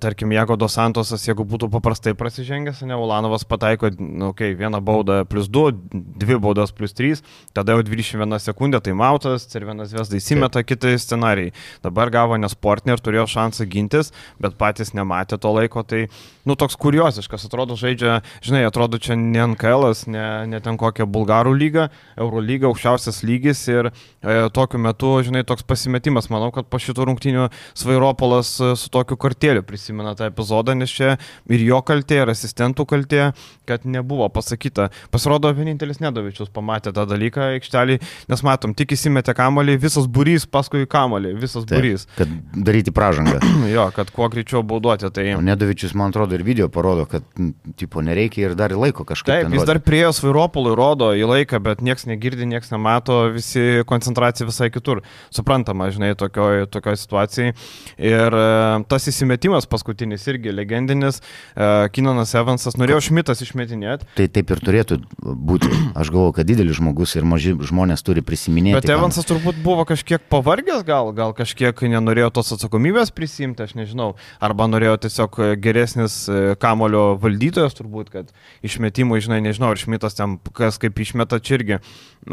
tarkim, 0.00 0.32
jeigu 0.32 0.56
Dos 0.60 0.76
Santosas, 0.78 1.26
jeigu 1.26 1.44
būtų 1.48 1.68
paprastai 1.74 2.14
prasižengęs, 2.16 2.80
ne, 2.88 2.96
Ulanovas 2.96 3.44
pataiko, 3.48 3.90
nu, 3.98 4.30
okay, 4.32 4.56
vieną 4.56 4.80
baudą 4.84 5.20
plus 5.28 5.50
2, 5.52 5.74
dvi 6.22 6.38
baudas 6.40 6.72
plus 6.76 6.96
3, 6.96 7.20
tada 7.56 7.76
jau 7.76 7.84
21 7.84 8.38
sekundė, 8.42 8.80
tai 8.84 8.96
Mautas, 8.96 9.48
ir 9.52 9.68
vienas 9.68 9.92
Vesda 9.94 10.16
įsimeta 10.20 10.64
kiti 10.64 10.96
scenarijai. 11.00 11.52
Dabar 11.84 12.12
gavo 12.14 12.40
nesportinį 12.40 12.96
ir 12.96 13.04
turėjo 13.04 13.28
šansą 13.36 13.68
gintis, 13.68 14.14
bet 14.40 14.56
patys 14.60 14.94
nematė 14.96 15.40
to 15.42 15.52
laiko, 15.52 15.84
tai, 15.84 16.06
nu, 16.48 16.56
toks 16.58 16.78
kurioziškas, 16.80 17.46
atrodo, 17.48 17.76
žaidžia, 17.80 18.22
žinai, 18.44 18.64
atrodo, 18.68 19.00
čia 19.02 19.18
ne 19.18 19.44
NKL, 19.52 19.90
ne, 20.12 20.26
ne 20.50 20.62
ten 20.64 20.80
kokia 20.80 21.06
Bulgarų 21.10 21.54
lyga, 21.58 21.88
Euro 22.20 22.42
lyga, 22.44 22.70
aukščiausia 22.70 22.94
aukščiausias 22.94 23.22
lygis 23.26 23.62
ir 23.68 23.88
e, 23.90 24.48
tokiu 24.54 24.78
metu, 24.78 25.10
žinai, 25.24 25.44
toks 25.46 25.64
pasimetimas. 25.66 26.28
Manau, 26.32 26.50
kad 26.54 26.68
po 26.70 26.78
šitų 26.78 27.08
rungtynių 27.10 27.48
Svairopolas 27.76 28.54
e, 28.60 28.72
su 28.78 28.90
tokiu 28.92 29.16
kartėliu 29.20 29.64
prisimena 29.66 30.14
tą 30.14 30.28
epizodą, 30.30 30.74
nes 30.74 30.92
čia 30.92 31.16
ir 31.48 31.64
jo 31.64 31.80
kaltė, 31.82 32.22
ir 32.22 32.32
asistentų 32.32 32.86
kaltė, 32.86 33.32
kad 33.68 33.84
nebuvo 33.84 34.28
pasakyta. 34.32 34.90
Pasirodo, 35.12 35.52
vienintelis 35.54 36.00
Nedovičius 36.02 36.52
pamatė 36.54 36.94
tą 36.94 37.06
dalyką 37.08 37.54
aikštelį, 37.58 37.98
nes 38.30 38.44
matom, 38.46 38.74
tik 38.76 38.94
įsimetė 38.96 39.36
kamalį, 39.36 39.78
visas 39.82 40.08
burys 40.10 40.46
paskui 40.46 40.86
kamalį, 40.90 41.34
visas 41.40 41.64
Taip, 41.64 41.78
burys. 41.78 42.06
Kad 42.18 42.32
daryti 42.54 42.94
pražangą. 42.94 43.40
jo, 43.74 43.88
kad 43.96 44.12
kuo 44.14 44.30
greičiau 44.32 44.64
bauduoti. 44.66 45.10
Tai... 45.14 45.26
Nedovičius, 45.44 45.94
man 45.98 46.14
atrodo, 46.14 46.33
ir 46.36 46.46
video 46.46 46.70
parodo, 46.72 47.06
kad, 47.10 47.26
tipo, 47.80 48.02
nereikia 48.04 48.48
ir 48.48 48.58
dar 48.58 48.74
laiko 48.76 49.06
kažkaip. 49.08 49.46
Taip, 49.46 49.54
jis 49.54 49.68
dar 49.68 49.80
priejo 49.84 50.12
Svairopolui, 50.16 50.74
rodo 50.78 51.12
į 51.16 51.26
laiką, 51.30 51.62
bet 51.64 51.84
niekas 51.84 52.08
negirdi, 52.10 52.48
niekas 52.48 52.72
nemato 52.74 53.04
mato 53.04 53.28
visi 53.32 53.82
koncentracija 53.86 54.46
visai 54.46 54.70
kitur. 54.70 55.02
Suprantama, 55.30 55.90
žinai, 55.90 56.14
tokioj, 56.18 56.66
tokioj 56.72 56.96
situacijai. 56.96 57.54
Ir 57.98 58.36
e, 58.38 58.84
tas 58.88 59.08
įsimetimas 59.10 59.68
paskutinis 59.70 60.26
irgi 60.30 60.54
legendinis. 60.54 61.20
E, 61.54 61.88
Kinanas 61.94 62.34
Evansas 62.38 62.78
norėjo 62.80 63.02
Šmitas 63.08 63.42
išmetinėti. 63.44 64.08
Tai 64.16 64.28
taip 64.36 64.52
ir 64.54 64.62
turėtų 64.64 65.00
būti. 65.20 65.70
Aš 65.94 66.12
galvoju, 66.12 66.36
kad 66.38 66.48
didelis 66.48 66.78
žmogus 66.78 67.14
ir 67.18 67.26
maži 67.28 67.54
žmonės 67.54 68.04
turi 68.06 68.24
prisiminėti. 68.24 68.78
Bet 68.80 68.94
Evansas 68.94 69.26
kam... 69.26 69.34
turbūt 69.34 69.60
buvo 69.64 69.86
kažkiek 69.88 70.22
pavargęs, 70.32 70.84
gal, 70.86 71.12
gal 71.16 71.34
kažkiek 71.36 71.84
nenorėjo 71.94 72.32
tos 72.38 72.54
atsakomybės 72.56 73.12
prisimti, 73.14 73.66
aš 73.66 73.76
nežinau. 73.78 74.14
Arba 74.44 74.68
norėjo 74.70 74.96
tiesiog 75.06 75.40
geresnis 75.62 76.23
kamulio 76.62 77.04
valdytojas, 77.22 77.76
turbūt, 77.78 78.10
kad 78.12 78.32
išmetimui, 78.66 79.20
žinai, 79.24 79.40
nežinau, 79.44 79.72
ar 79.74 79.80
Šmitas 79.80 80.16
ten 80.18 80.36
kas 80.56 80.78
kaip 80.82 80.98
išmeta 81.00 81.40
čia 81.44 81.58
irgi 81.58 81.78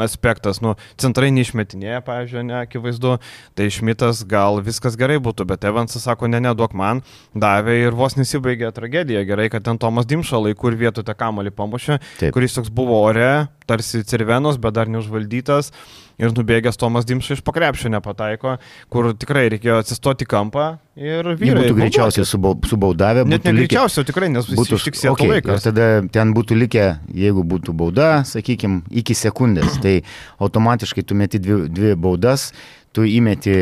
aspektas. 0.02 0.62
Nu, 0.64 0.76
centrai 1.02 1.32
neišmetinėja, 1.36 2.02
pavyzdžiui, 2.08 2.46
ne, 2.50 2.58
akivaizdu, 2.62 3.18
tai 3.58 3.70
Šmitas 3.74 4.24
gal 4.30 4.62
viskas 4.66 4.98
gerai 5.00 5.20
būtų, 5.24 5.48
bet 5.50 5.68
Evansas 5.68 6.06
sako, 6.08 6.30
ne, 6.32 6.42
neduok 6.44 6.76
man, 6.78 7.04
davė 7.34 7.78
ir 7.86 7.98
vos 7.98 8.18
nesibaigė 8.20 8.72
tragedija. 8.76 9.26
Gerai, 9.28 9.50
kad 9.54 9.66
ten 9.68 9.80
Tomas 9.82 10.10
Dimša 10.10 10.42
laikų 10.48 10.72
ir 10.72 10.80
vietų 10.86 11.06
tą 11.08 11.16
kamalį 11.18 11.54
pamušė, 11.58 12.00
Taip. 12.20 12.32
kuris 12.36 12.58
toks 12.58 12.72
buvo 12.74 13.02
ore, 13.06 13.32
tarsi 13.72 14.04
Cirvenos, 14.08 14.60
bet 14.62 14.76
dar 14.78 14.92
neužvaldytas. 14.92 15.72
Ir 16.22 16.34
nubėgęs 16.36 16.78
Tomas 16.78 17.08
Dimša 17.10 17.40
iš 17.40 17.42
pakrepšio 17.42 17.90
nepataiko, 17.90 18.58
kur 18.94 19.08
tikrai 19.18 19.48
reikėjo 19.50 19.80
atsistoti 19.82 20.28
kampą 20.30 20.68
ir 20.94 21.26
vyrai. 21.32 21.48
Jie 21.48 21.56
būtų 21.58 21.78
greičiausiai 21.80 22.28
subaudavę. 22.28 23.24
Net 23.32 23.48
ne 23.48 23.56
greičiausiai, 23.58 24.06
tikrai, 24.06 24.30
nes 24.30 24.52
būtų 24.52 24.78
ištiksėję 24.78 25.14
okay, 25.16 25.32
laikas. 25.32 25.64
Ir 25.64 25.72
tada 25.72 25.88
ten 26.14 26.36
būtų 26.38 26.60
likę, 26.60 26.86
jeigu 27.24 27.46
būtų 27.56 27.74
bauda, 27.80 28.12
sakykime, 28.30 28.84
iki 29.02 29.18
sekundės, 29.18 29.80
tai 29.84 30.02
automatiškai 30.44 31.08
tu 31.08 31.18
meti 31.18 31.42
dvi, 31.42 31.64
dvi 31.72 31.96
baudas 31.98 32.52
tu 32.92 33.06
įmeti 33.08 33.54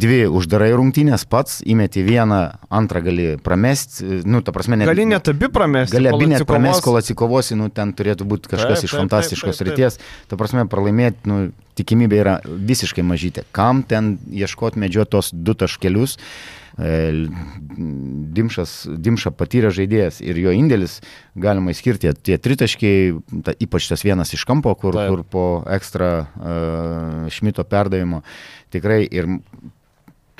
dvi 0.00 0.20
uždarai 0.32 0.70
rungtynės 0.72 1.26
pats, 1.28 1.58
įmeti 1.68 2.02
vieną, 2.06 2.40
antrą 2.72 3.02
gali 3.04 3.26
pramesti, 3.44 4.22
nu, 4.24 4.40
ta 4.44 4.54
prasme, 4.56 4.78
net... 4.80 4.88
Gali 4.88 5.04
net 5.08 5.28
abi 5.32 5.50
pramesti. 5.52 5.98
Gali 5.98 6.12
abi 6.12 6.30
net 6.32 6.46
pramesti, 6.48 6.84
kol 6.86 7.00
atsikovosi, 7.00 7.58
nu, 7.60 7.68
ten 7.74 7.92
turėtų 7.96 8.28
būti 8.30 8.52
kažkas 8.54 8.80
taip, 8.80 8.88
iš 8.88 8.96
fantastiškos 8.96 9.60
taip, 9.60 9.72
taip, 9.72 9.76
taip, 9.76 10.00
ryties. 10.00 10.30
Ta 10.30 10.40
prasme, 10.40 10.64
pralaimėti, 10.72 11.28
nu, 11.28 11.42
tikimybė 11.80 12.22
yra 12.22 12.38
visiškai 12.44 13.04
mažytė. 13.06 13.44
Kam 13.56 13.84
ten 13.84 14.14
ieškoti 14.32 14.80
medžiotos 14.80 15.32
du 15.36 15.56
taškelius? 15.56 16.16
E, 16.16 16.59
Dimšas, 16.80 18.72
Dimša 18.88 19.34
patyrė 19.36 19.68
žaidėjas 19.74 20.20
ir 20.24 20.38
jo 20.40 20.52
indėlis 20.56 21.00
galima 21.36 21.74
įskirti 21.74 22.12
tie 22.24 22.38
tritaškiai, 22.40 23.18
ta, 23.44 23.52
ypač 23.60 23.90
tas 23.90 24.04
vienas 24.06 24.32
iš 24.36 24.46
kampo, 24.48 24.72
kur, 24.80 24.96
Taip. 24.96 25.10
kur 25.12 25.24
po 25.28 25.44
ekstra 25.68 26.10
uh, 26.24 27.28
Šmito 27.32 27.66
perdavimo 27.68 28.22
tikrai 28.72 29.02
ir 29.04 29.28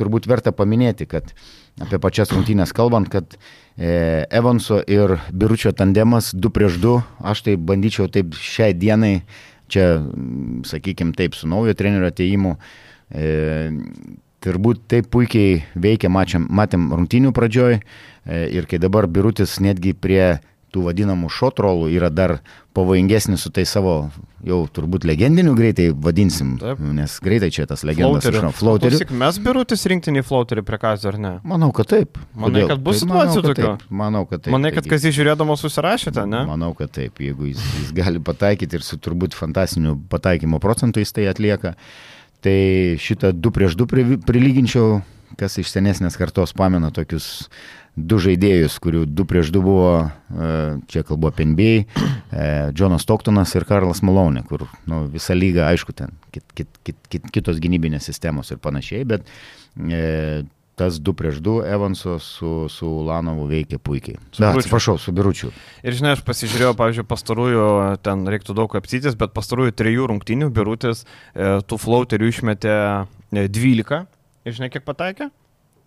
turbūt 0.01 0.29
verta 0.31 0.53
paminėti, 0.57 1.07
kad 1.11 1.35
apie 1.81 2.01
pačias 2.01 2.33
rungtynės 2.33 2.73
kalbant, 2.77 3.11
kad 3.13 3.37
e, 3.77 4.25
Evanso 4.33 4.81
ir 4.89 5.19
Biručio 5.33 5.75
tandemas 5.77 6.33
2 6.33 6.53
prieš 6.57 6.81
2, 6.81 6.97
aš 7.33 7.45
tai 7.47 7.57
bandyčiau 7.61 8.09
taip 8.13 8.37
šiai 8.37 8.73
dienai, 8.77 9.21
čia, 9.71 10.01
sakykime, 10.67 11.13
taip, 11.19 11.37
su 11.37 11.51
naujo 11.51 11.77
trenerio 11.79 12.11
ateimu, 12.11 12.57
e, 13.13 13.29
turbūt 14.45 14.85
taip 14.91 15.11
puikiai 15.13 15.65
veikia, 15.75 16.11
mačiam, 16.13 16.47
matėm 16.51 16.91
rungtinių 16.95 17.35
pradžioj 17.37 17.81
e, 17.81 17.83
ir 18.57 18.69
kai 18.71 18.81
dabar 18.83 19.09
Birutis 19.11 19.59
netgi 19.61 19.93
prie 19.95 20.41
tų 20.71 20.87
vadinamų 20.87 21.31
šotrolų 21.35 21.91
yra 21.93 22.11
dar 22.15 22.39
pavojingesnis 22.77 23.43
su 23.43 23.51
tai 23.51 23.65
savo 23.67 23.95
jau 24.47 24.61
turbūt 24.71 25.05
legendiniu 25.09 25.53
greitai 25.59 25.89
vadinsim, 25.91 26.55
Taip. 26.61 26.79
nes 26.95 27.17
greitai 27.23 27.51
čia 27.53 27.67
tas 27.69 27.83
legendas 27.87 28.25
žinau, 28.25 28.53
flauterių. 28.55 29.01
Tik 29.03 29.11
mes 29.21 29.41
birutis 29.43 29.83
rinktinį 29.91 30.23
flauterį 30.27 30.65
prie 30.69 30.79
kazio 30.81 31.11
ar 31.11 31.19
ne? 31.21 31.33
Manau, 31.47 31.73
kad 31.77 31.91
taip. 31.91 32.21
Manai, 32.33 32.63
Kodėl? 32.63 32.71
kad 32.71 32.85
bus 32.87 33.03
situacijų 33.03 33.43
tokių? 33.49 33.73
Manau, 34.03 34.23
kad 34.31 34.45
taip. 34.47 34.55
Manai, 34.55 34.73
kad 34.77 34.87
kas 34.91 35.09
įžiūrėdamas 35.11 35.67
susirašėte, 35.67 36.25
ne? 36.31 36.45
Manau, 36.49 36.71
kad 36.79 36.95
taip. 36.95 37.19
Jeigu 37.21 37.51
jis, 37.51 37.67
jis 37.83 37.91
gali 37.97 38.23
pataikyti 38.31 38.79
ir 38.79 38.87
su 38.87 39.01
turbūt 39.03 39.37
fantastiniu 39.37 39.99
pataikymo 40.13 40.63
procentu 40.63 41.03
jis 41.03 41.13
tai 41.17 41.27
atlieka. 41.33 41.75
Tai 42.41 42.59
šitą 43.01 43.35
2 43.37 43.53
prieš 43.53 43.77
2 43.77 44.21
prilyginčiau, 44.25 45.01
kas 45.41 45.59
iš 45.61 45.71
senesnės 45.73 46.17
kartos 46.21 46.55
pamena 46.57 46.91
tokius 46.95 47.49
du 47.97 48.21
žaidėjus, 48.23 48.79
kurių 48.83 49.05
2 49.09 49.27
prieš 49.29 49.51
2 49.53 49.63
buvo, 49.65 49.93
e, 50.07 50.51
čia 50.91 51.03
kalbu 51.07 51.31
apie 51.31 51.47
NBA, 51.49 51.73
e, 51.83 52.47
Jonas 52.77 53.05
Toktonas 53.09 53.53
ir 53.59 53.67
Karlas 53.69 54.03
Malonė, 54.07 54.45
kur 54.49 54.65
nu, 54.89 55.03
visa 55.11 55.35
lyga, 55.37 55.67
aišku, 55.73 55.95
ten 55.97 56.15
kit, 56.33 56.47
kit, 56.55 56.71
kit, 56.87 57.01
kit, 57.11 57.29
kitos 57.35 57.61
gynybinės 57.63 58.07
sistemos 58.09 58.53
ir 58.55 58.63
panašiai, 58.63 59.05
bet 59.11 59.27
e, 59.77 60.47
tas 60.81 61.01
2 61.01 61.17
prieš 61.17 61.41
2 61.45 61.67
Evanso 61.69 62.17
su, 62.25 62.53
su 62.73 62.89
Ulanovu 63.03 63.47
veikia 63.51 63.79
puikiai. 63.79 64.19
Su 64.33 64.45
da, 64.45 64.53
atsiprašau, 64.57 64.97
su 65.01 65.13
Biručiu. 65.17 65.53
Ir 65.85 65.97
žinai, 65.99 66.15
aš 66.17 66.25
pasižiūrėjau, 66.27 66.73
pavyzdžiui, 66.79 67.09
pastarųjų, 67.11 67.67
ten 68.07 68.25
reiktų 68.33 68.57
daug 68.57 68.79
apsytis, 68.81 69.19
bet 69.21 69.37
pastarųjų 69.37 69.77
trijų 69.77 70.09
rungtynių 70.15 70.49
Birutis 70.57 71.05
e, 71.05 71.59
tų 71.69 71.81
flauterių 71.85 72.33
išmetė 72.33 72.79
12. 73.37 74.01
E, 74.01 74.21
Ir 74.49 74.57
žinai, 74.57 74.71
kiek 74.73 74.87
pataikė? 74.87 75.29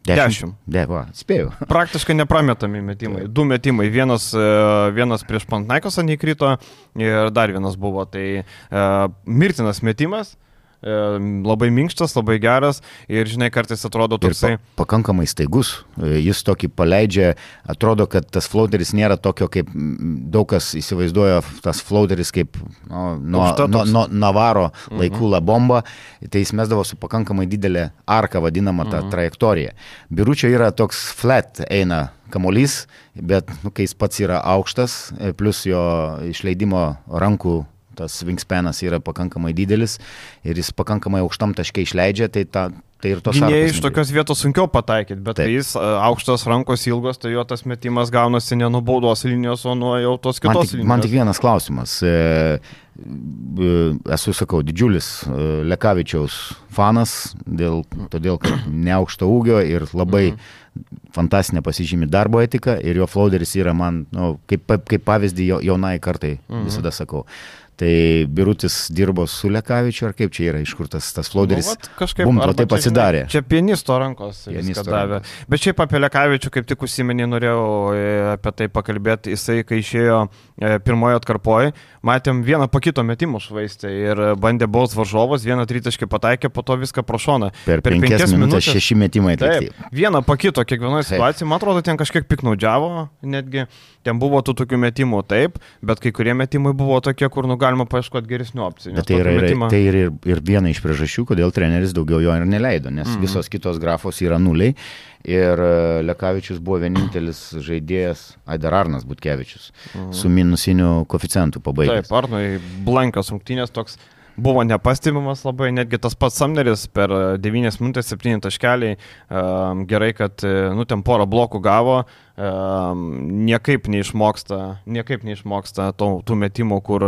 Dešimt. 0.04 0.58
De, 0.68 0.84
va, 0.90 1.06
spėjau. 1.16 1.54
Praktiškai 1.72 2.16
neprametami 2.18 2.84
metimai. 2.84 3.24
Du 3.32 3.46
metimai. 3.48 3.88
Vienas, 3.92 4.30
e, 4.36 4.48
vienas 4.96 5.24
prieš 5.28 5.48
Pantnaikosą 5.50 6.04
neįkrito 6.06 6.58
ir 7.00 7.32
dar 7.34 7.54
vienas 7.56 7.80
buvo. 7.80 8.04
Tai 8.12 8.26
uh, 8.44 9.08
mirtinas 9.26 9.80
metimas. 9.86 10.36
Labai 10.84 11.70
minkštas, 11.72 12.12
labai 12.18 12.36
geras 12.44 12.82
ir, 13.08 13.28
žinai, 13.30 13.48
kartais 13.54 13.86
atrodo 13.88 14.18
toksai. 14.20 14.58
Pa, 14.58 14.84
pakankamai 14.84 15.26
staigus, 15.30 15.78
e, 15.96 16.18
jis 16.26 16.44
tokį 16.44 16.70
paleidžia, 16.76 17.30
atrodo, 17.70 18.08
kad 18.12 18.28
tas 18.28 18.50
floateris 18.52 18.92
nėra 18.98 19.16
tokio, 19.22 19.48
kaip 19.52 19.72
daug 19.74 20.50
kas 20.52 20.74
įsivaizduoja, 20.80 21.40
tas 21.64 21.80
floateris 21.88 22.34
kaip 22.36 22.60
nu, 22.90 23.06
nuo, 23.16 23.46
nuo, 23.72 23.86
nuo 23.88 24.06
Navaro 24.12 24.70
mhm. 24.74 25.00
laikų 25.00 25.32
la 25.32 25.40
bomba, 25.44 25.84
tai 26.28 26.44
jis 26.44 26.52
mesdavo 26.60 26.84
su 26.88 27.00
pakankamai 27.00 27.48
didelė 27.48 27.90
arka 28.04 28.44
vadinama 28.44 28.88
ta 28.90 29.00
mhm. 29.00 29.14
trajektorija. 29.14 29.78
Biručio 30.12 30.52
yra 30.52 30.74
toks 30.76 31.06
flat 31.16 31.64
eina 31.70 32.10
kamolys, 32.34 32.84
bet 33.16 33.52
nu, 33.64 33.72
kai 33.72 33.86
jis 33.88 33.96
pats 33.96 34.20
yra 34.24 34.42
aukštas, 34.56 35.14
e, 35.20 35.32
plus 35.38 35.64
jo 35.70 35.84
išleidimo 36.28 36.90
rankų 37.08 37.62
tas 37.98 38.22
wingspanas 38.28 38.82
yra 38.86 39.02
pakankamai 39.04 39.54
didelis 39.58 40.00
ir 40.44 40.60
jis 40.60 40.74
pakankamai 40.76 41.24
aukštam 41.26 41.56
taškai 41.58 41.88
išleidžia, 41.88 42.32
tai 42.34 42.46
ta, 42.50 42.70
Tai 43.04 43.12
ir 43.12 43.20
tos 43.20 43.36
Gynėjai 43.36 43.72
iš 43.74 43.82
tokios 43.84 44.12
vietos 44.16 44.40
sunkiau 44.46 44.70
pataikyti, 44.72 45.20
bet 45.26 45.36
Taip. 45.36 45.50
kai 45.50 45.58
jis 45.58 45.74
aukštas 45.76 46.46
rankos 46.48 46.86
ilgos, 46.88 47.20
tai 47.20 47.34
jo 47.34 47.44
tas 47.48 47.66
metimas 47.68 48.12
gaunasi 48.14 48.56
ne 48.56 48.70
nuo 48.72 48.80
baudos 48.86 49.26
linijos, 49.28 49.66
o 49.68 49.76
nuo 49.76 49.98
jau 50.00 50.14
tos 50.24 50.40
kitos 50.40 50.56
man 50.56 50.64
tik, 50.64 50.76
linijos. 50.78 50.90
Man 50.92 51.04
tik 51.04 51.12
vienas 51.12 51.42
klausimas. 51.44 51.98
E, 52.08 52.14
e, 52.56 53.74
esu, 54.16 54.32
sakau, 54.38 54.62
didžiulis 54.64 55.10
e, 55.28 55.40
Lekavičiaus 55.68 56.38
fanas, 56.72 57.34
dėl, 57.44 57.84
todėl 58.14 58.40
kad 58.40 58.70
neaukšto 58.72 59.28
ūgio 59.28 59.60
ir 59.68 59.84
labai 59.92 60.30
mhm. 60.30 61.02
fantastinė 61.18 61.66
pasižymi 61.66 62.08
darbo 62.08 62.40
etika 62.46 62.78
ir 62.80 63.02
jo 63.02 63.10
floateris 63.12 63.52
yra 63.60 63.76
man, 63.76 64.06
nu, 64.16 64.38
kaip, 64.48 64.78
kaip 64.88 65.04
pavyzdį 65.12 65.52
jaunai 65.68 65.98
kartai, 66.00 66.38
mhm. 66.48 66.70
visada 66.72 66.96
sakau. 66.96 67.26
Tai 67.76 68.26
Birutis 68.30 68.76
dirbo 68.94 69.26
su 69.28 69.50
Lekavičiu, 69.50 70.06
ar 70.12 70.14
kaip 70.18 70.34
čia 70.36 70.52
yra, 70.52 70.60
iš 70.62 70.76
kur 70.78 70.90
tas, 70.92 71.08
tas 71.16 71.32
floderis? 71.34 71.72
Nu, 71.74 71.94
kažkaip 71.98 72.28
Bum, 72.30 72.38
taip 72.54 72.70
čia, 72.70 72.78
atsidarė. 72.78 73.24
Čia 73.34 73.42
pianisto 73.50 73.98
rankos. 73.98 74.44
Pianisto 74.46 74.86
davė. 74.86 75.24
Bet 75.50 75.64
šiaip 75.66 75.82
apie 75.82 76.02
Lekavičių, 76.04 76.52
kaip 76.54 76.70
tik 76.70 76.86
užsimenį, 76.86 77.28
norėjau 77.32 77.64
e, 77.98 78.04
apie 78.36 78.54
tai 78.60 78.70
pakalbėti. 78.74 79.34
Jisai, 79.34 79.64
kai 79.66 79.82
išėjo 79.82 80.20
pirmojo 80.60 81.18
atkarpoje, 81.18 81.74
matėm 82.06 82.44
vieną 82.46 82.68
po 82.72 82.82
kito 82.84 83.04
metimų 83.06 83.42
švaistę 83.44 83.90
ir 83.90 84.22
bandė 84.40 84.68
baus 84.72 84.94
varžovas, 84.98 85.46
vieną 85.48 85.66
tritaškį 85.70 86.08
pataikė, 86.12 86.52
po 86.54 86.62
to 86.66 86.78
viską 86.82 87.04
pro 87.08 87.20
šoną. 87.22 87.50
Per, 87.66 87.82
per 87.82 87.96
penkias, 87.96 88.22
penkias 88.22 88.36
minutės 88.38 88.68
šeši 88.70 88.98
metimai. 89.00 89.36
Taip, 89.42 89.74
vieną 89.94 90.24
po 90.26 90.38
kito 90.40 90.64
kiekvienoje 90.68 91.10
situacijoje, 91.10 91.50
man 91.50 91.62
atrodo, 91.62 91.82
ten 91.86 92.00
kažkiek 92.00 92.28
piknaudžiavo 92.30 93.08
netgi. 93.34 93.68
Ten 94.04 94.20
buvo 94.20 94.42
tų 94.44 94.58
tokių 94.60 94.78
metimų, 94.84 95.22
taip, 95.32 95.62
bet 95.80 96.02
kai 96.04 96.12
kurie 96.16 96.34
metimai 96.36 96.74
buvo 96.76 96.98
tokie, 97.04 97.30
kur 97.32 97.48
nu 97.48 97.56
galima 97.60 97.86
paieškoti 97.88 98.28
geresnių 98.28 98.66
opcijų. 98.66 98.96
Bet 98.98 99.08
tai 99.08 99.22
yra, 99.22 99.36
metimą... 99.40 99.70
tai 99.72 99.80
yra 99.88 100.02
ir, 100.10 100.12
ir 100.28 100.42
viena 100.44 100.74
iš 100.74 100.82
priežasčių, 100.84 101.24
kodėl 101.32 101.54
treneris 101.56 101.96
daugiau 101.96 102.20
jo 102.20 102.36
ir 102.36 102.44
neleido, 102.44 102.92
nes 102.92 103.08
mm 103.08 103.16
-hmm. 103.16 103.24
visos 103.24 103.48
kitos 103.48 103.80
grafos 103.80 104.20
yra 104.22 104.42
nuliai. 104.44 104.76
Ir 105.24 105.60
e, 105.64 106.02
Lekavičius 106.04 106.60
buvo 106.60 106.82
vienintelis 106.84 107.40
žaidėjas, 107.64 108.24
Aidar 108.44 108.76
Arnas 108.82 109.06
Butkevičius, 109.08 109.70
-hmm. 109.72 110.10
su 110.12 110.30
minusiniu 110.30 111.06
koficientu 111.08 111.62
pabaigęs. 111.64 112.10
Taip, 112.10 112.18
Arnui 112.18 112.60
blankas 112.84 113.32
rungtynės 113.32 113.72
toks 113.72 113.98
buvo 114.36 114.64
nepastebimas 114.66 115.44
labai, 115.46 115.72
netgi 115.76 116.00
tas 116.02 116.16
pats 116.18 116.38
Samneris 116.42 116.88
per 116.94 117.12
9 117.42 117.70
e, 117.70 117.74
minutės 117.84 118.10
7 118.14 118.42
taškeliai, 118.44 118.98
um, 119.30 119.86
gerai, 119.90 120.14
kad, 120.18 120.44
e, 120.46 120.70
nu, 120.74 120.86
ten 120.90 121.04
porą 121.06 121.28
blokų 121.30 121.62
gavo, 121.64 122.04
niekaip 122.34 123.86
neišmoksta, 123.94 124.80
niekaip 124.90 125.22
neišmoksta 125.22 125.92
to, 125.94 126.08
tų 126.26 126.38
metimų, 126.42 126.80
kur 126.82 127.06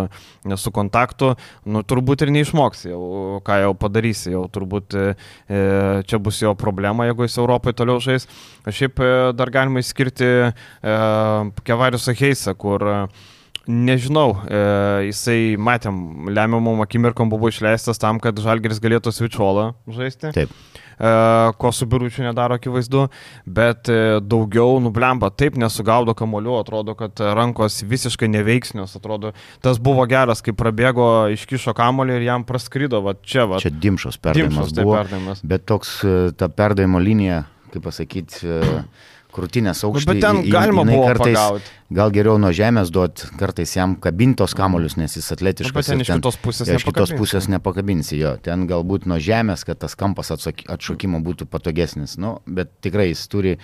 su 0.53 0.72
kontaktu, 0.72 1.32
nu, 1.65 1.82
turbūt 1.82 2.22
ir 2.22 2.34
neišmoks 2.36 2.86
jau, 2.91 3.01
ką 3.46 3.58
jau 3.63 3.72
padarysi, 3.74 4.36
jau 4.36 4.44
turbūt 4.53 4.94
e, 4.94 5.08
čia 6.05 6.22
bus 6.22 6.44
jo 6.44 6.53
problema, 6.53 7.08
jeigu 7.10 7.25
jis 7.25 7.39
Europoje 7.41 7.79
toliau 7.79 7.98
žais. 8.03 8.29
Šiaip 8.70 9.01
dar 9.34 9.50
galima 9.50 9.82
išskirti 9.82 10.29
e, 10.29 10.51
Kevariusą 11.65 12.13
Heisą, 12.22 12.53
kur 12.53 12.86
e, 12.86 13.00
Nežinau, 13.65 14.36
e, 14.45 14.57
jisai, 15.10 15.55
matėm, 15.57 16.29
lemiamom 16.29 16.83
akimirkom 16.85 17.31
buvo 17.31 17.50
išleistas 17.50 17.98
tam, 18.01 18.20
kad 18.22 18.37
Žalgeris 18.37 18.81
galėtų 18.83 19.13
switcholą 19.16 19.72
žaisti. 19.90 20.29
Taip. 20.35 20.51
E, 20.96 21.09
ko 21.57 21.72
su 21.74 21.87
biručiu 21.90 22.24
nedaro 22.24 22.59
akivaizdu, 22.59 23.07
bet 23.57 23.90
e, 23.90 24.20
daugiau 24.22 24.77
nublemba, 24.83 25.31
taip 25.33 25.57
nesugaudo 25.59 26.13
kamoliu, 26.18 26.59
atrodo, 26.59 26.94
kad 27.00 27.20
rankos 27.35 27.81
visiškai 27.90 28.29
neveiksnios, 28.31 28.94
atrodo, 29.00 29.33
tas 29.66 29.81
buvo 29.81 30.05
geras, 30.09 30.46
kai 30.46 30.53
prabėgo, 30.55 31.09
iškišo 31.33 31.74
kamolį 31.75 32.20
ir 32.20 32.29
jam 32.29 32.46
praskrido, 32.48 33.01
va 33.05 33.18
čia, 33.18 33.48
va. 33.50 33.59
Čia 33.63 33.74
dimšos 33.74 34.22
perdavimas. 34.22 34.70
Dimšos, 34.70 34.77
buvo, 34.77 34.96
perdavimas. 35.01 35.44
Bet 35.44 35.66
toks, 35.68 35.98
e, 36.05 36.16
ta 36.37 36.53
perdavimo 36.53 37.01
linija, 37.01 37.44
kaip 37.74 37.90
pasakyti, 37.90 38.46
e, 38.46 38.79
krūtinės 39.35 39.83
aukštį. 39.85 40.07
Nu, 40.07 40.13
bet 40.13 40.24
ten 40.24 40.39
galima 40.51 40.85
buvo 40.87 41.03
kartais, 41.09 41.35
pagauti. 41.37 41.74
gal 41.98 42.13
geriau 42.15 42.39
nuo 42.41 42.51
žemės 42.55 42.91
duoti, 42.93 43.29
kartais 43.39 43.75
jam 43.75 43.95
kabintos 44.01 44.55
kamolius, 44.57 44.98
nes 45.00 45.17
jis 45.17 45.29
atletiškas. 45.35 45.74
Nu, 45.74 45.79
bet 45.79 45.89
ten 45.91 46.03
iš 46.05 46.11
kitos 46.13 46.39
pusės, 46.43 46.71
ja, 46.71 46.79
iš 46.79 46.87
kitos 46.87 47.13
pusės 47.17 47.50
nepakabinsi 47.51 48.19
jo. 48.19 48.35
Ten 48.45 48.67
galbūt 48.69 49.07
nuo 49.11 49.19
žemės, 49.21 49.65
kad 49.67 49.81
tas 49.83 49.98
kampas 50.00 50.33
atšokimo 50.35 51.21
būtų 51.25 51.50
patogesnis. 51.51 52.17
Nu, 52.21 52.39
bet 52.48 52.74
tikrai 52.85 53.11
jis 53.11 53.25
turi 53.31 53.55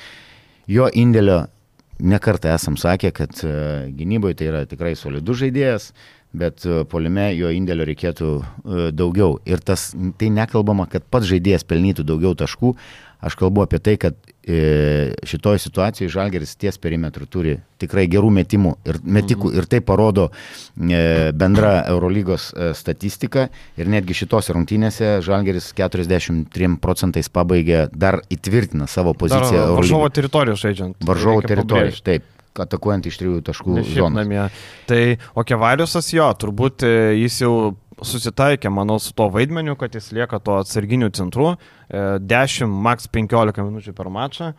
jo 0.72 0.88
indėlio, 0.88 1.44
nekartą 2.02 2.56
esam 2.56 2.80
sakę, 2.82 3.14
kad 3.16 3.44
uh, 3.46 3.86
gynyboje 3.94 4.40
tai 4.40 4.50
yra 4.54 4.66
tikrai 4.70 4.96
solidus 4.98 5.44
žaidėjas 5.44 5.92
bet 6.32 6.64
uh, 6.64 6.86
polime 6.88 7.26
jo 7.36 7.50
indėlio 7.52 7.84
reikėtų 7.90 8.28
uh, 8.40 8.84
daugiau. 8.96 9.36
Ir 9.44 9.60
tas, 9.60 9.90
tai 10.18 10.30
nekalbama, 10.32 10.86
kad 10.88 11.04
pats 11.12 11.28
žaidėjas 11.28 11.68
pelnytų 11.68 12.06
daugiau 12.08 12.32
taškų, 12.40 12.72
Aš 13.22 13.38
kalbu 13.38 13.62
apie 13.62 13.78
tai, 13.78 13.96
kad 14.02 14.18
e, 14.18 14.31
šitoje 14.42 15.60
situacijoje 15.62 16.10
Žalgeris 16.10 16.56
ties 16.58 16.78
perimetru 16.82 17.28
turi 17.30 17.60
tikrai 17.82 18.08
gerų 18.10 18.32
metimų 18.34 18.72
ir 18.90 18.98
metikų 19.04 19.52
mhm. 19.52 19.58
ir 19.60 19.68
tai 19.70 19.82
parodo 19.86 20.28
e, 20.32 21.30
bendra 21.38 21.76
Eurolygos 21.92 22.50
e, 22.54 22.72
statistika 22.78 23.48
ir 23.78 23.92
netgi 23.92 24.18
šitose 24.18 24.56
rungtynėse 24.58 25.14
Žalgeris 25.26 25.72
43 25.78 26.78
procentais 26.82 27.30
pabaigė 27.30 27.86
dar 27.94 28.22
įtvirtina 28.34 28.90
savo 28.90 29.14
poziciją. 29.14 29.76
Varžovo 29.78 30.10
teritorijos 30.10 30.66
žaidžiant. 30.66 30.98
Varžovo 31.06 31.46
teritorijos, 31.46 32.02
taip 32.06 32.26
atakuojant 32.60 33.06
iš 33.08 33.22
trijų 33.22 33.44
taškų. 33.48 33.78
Namie. 34.12 34.42
Tai 34.90 35.02
o 35.38 35.46
Kevariusas 35.48 36.10
jo, 36.12 36.26
turbūt 36.42 36.84
jis 37.16 37.44
jau 37.46 37.54
susitaikė, 38.06 38.72
manau, 38.74 39.00
su 39.00 39.14
to 39.18 39.28
vaidmeniu, 39.34 39.78
kad 39.80 39.96
jis 39.96 40.12
lieka 40.16 40.42
to 40.44 40.58
atsarginių 40.62 41.12
centrų, 41.18 41.56
10, 41.92 42.68
e, 42.68 42.70
maks 42.88 43.10
15 43.12 43.66
minučių 43.68 43.96
per 43.98 44.10
mačą, 44.14 44.52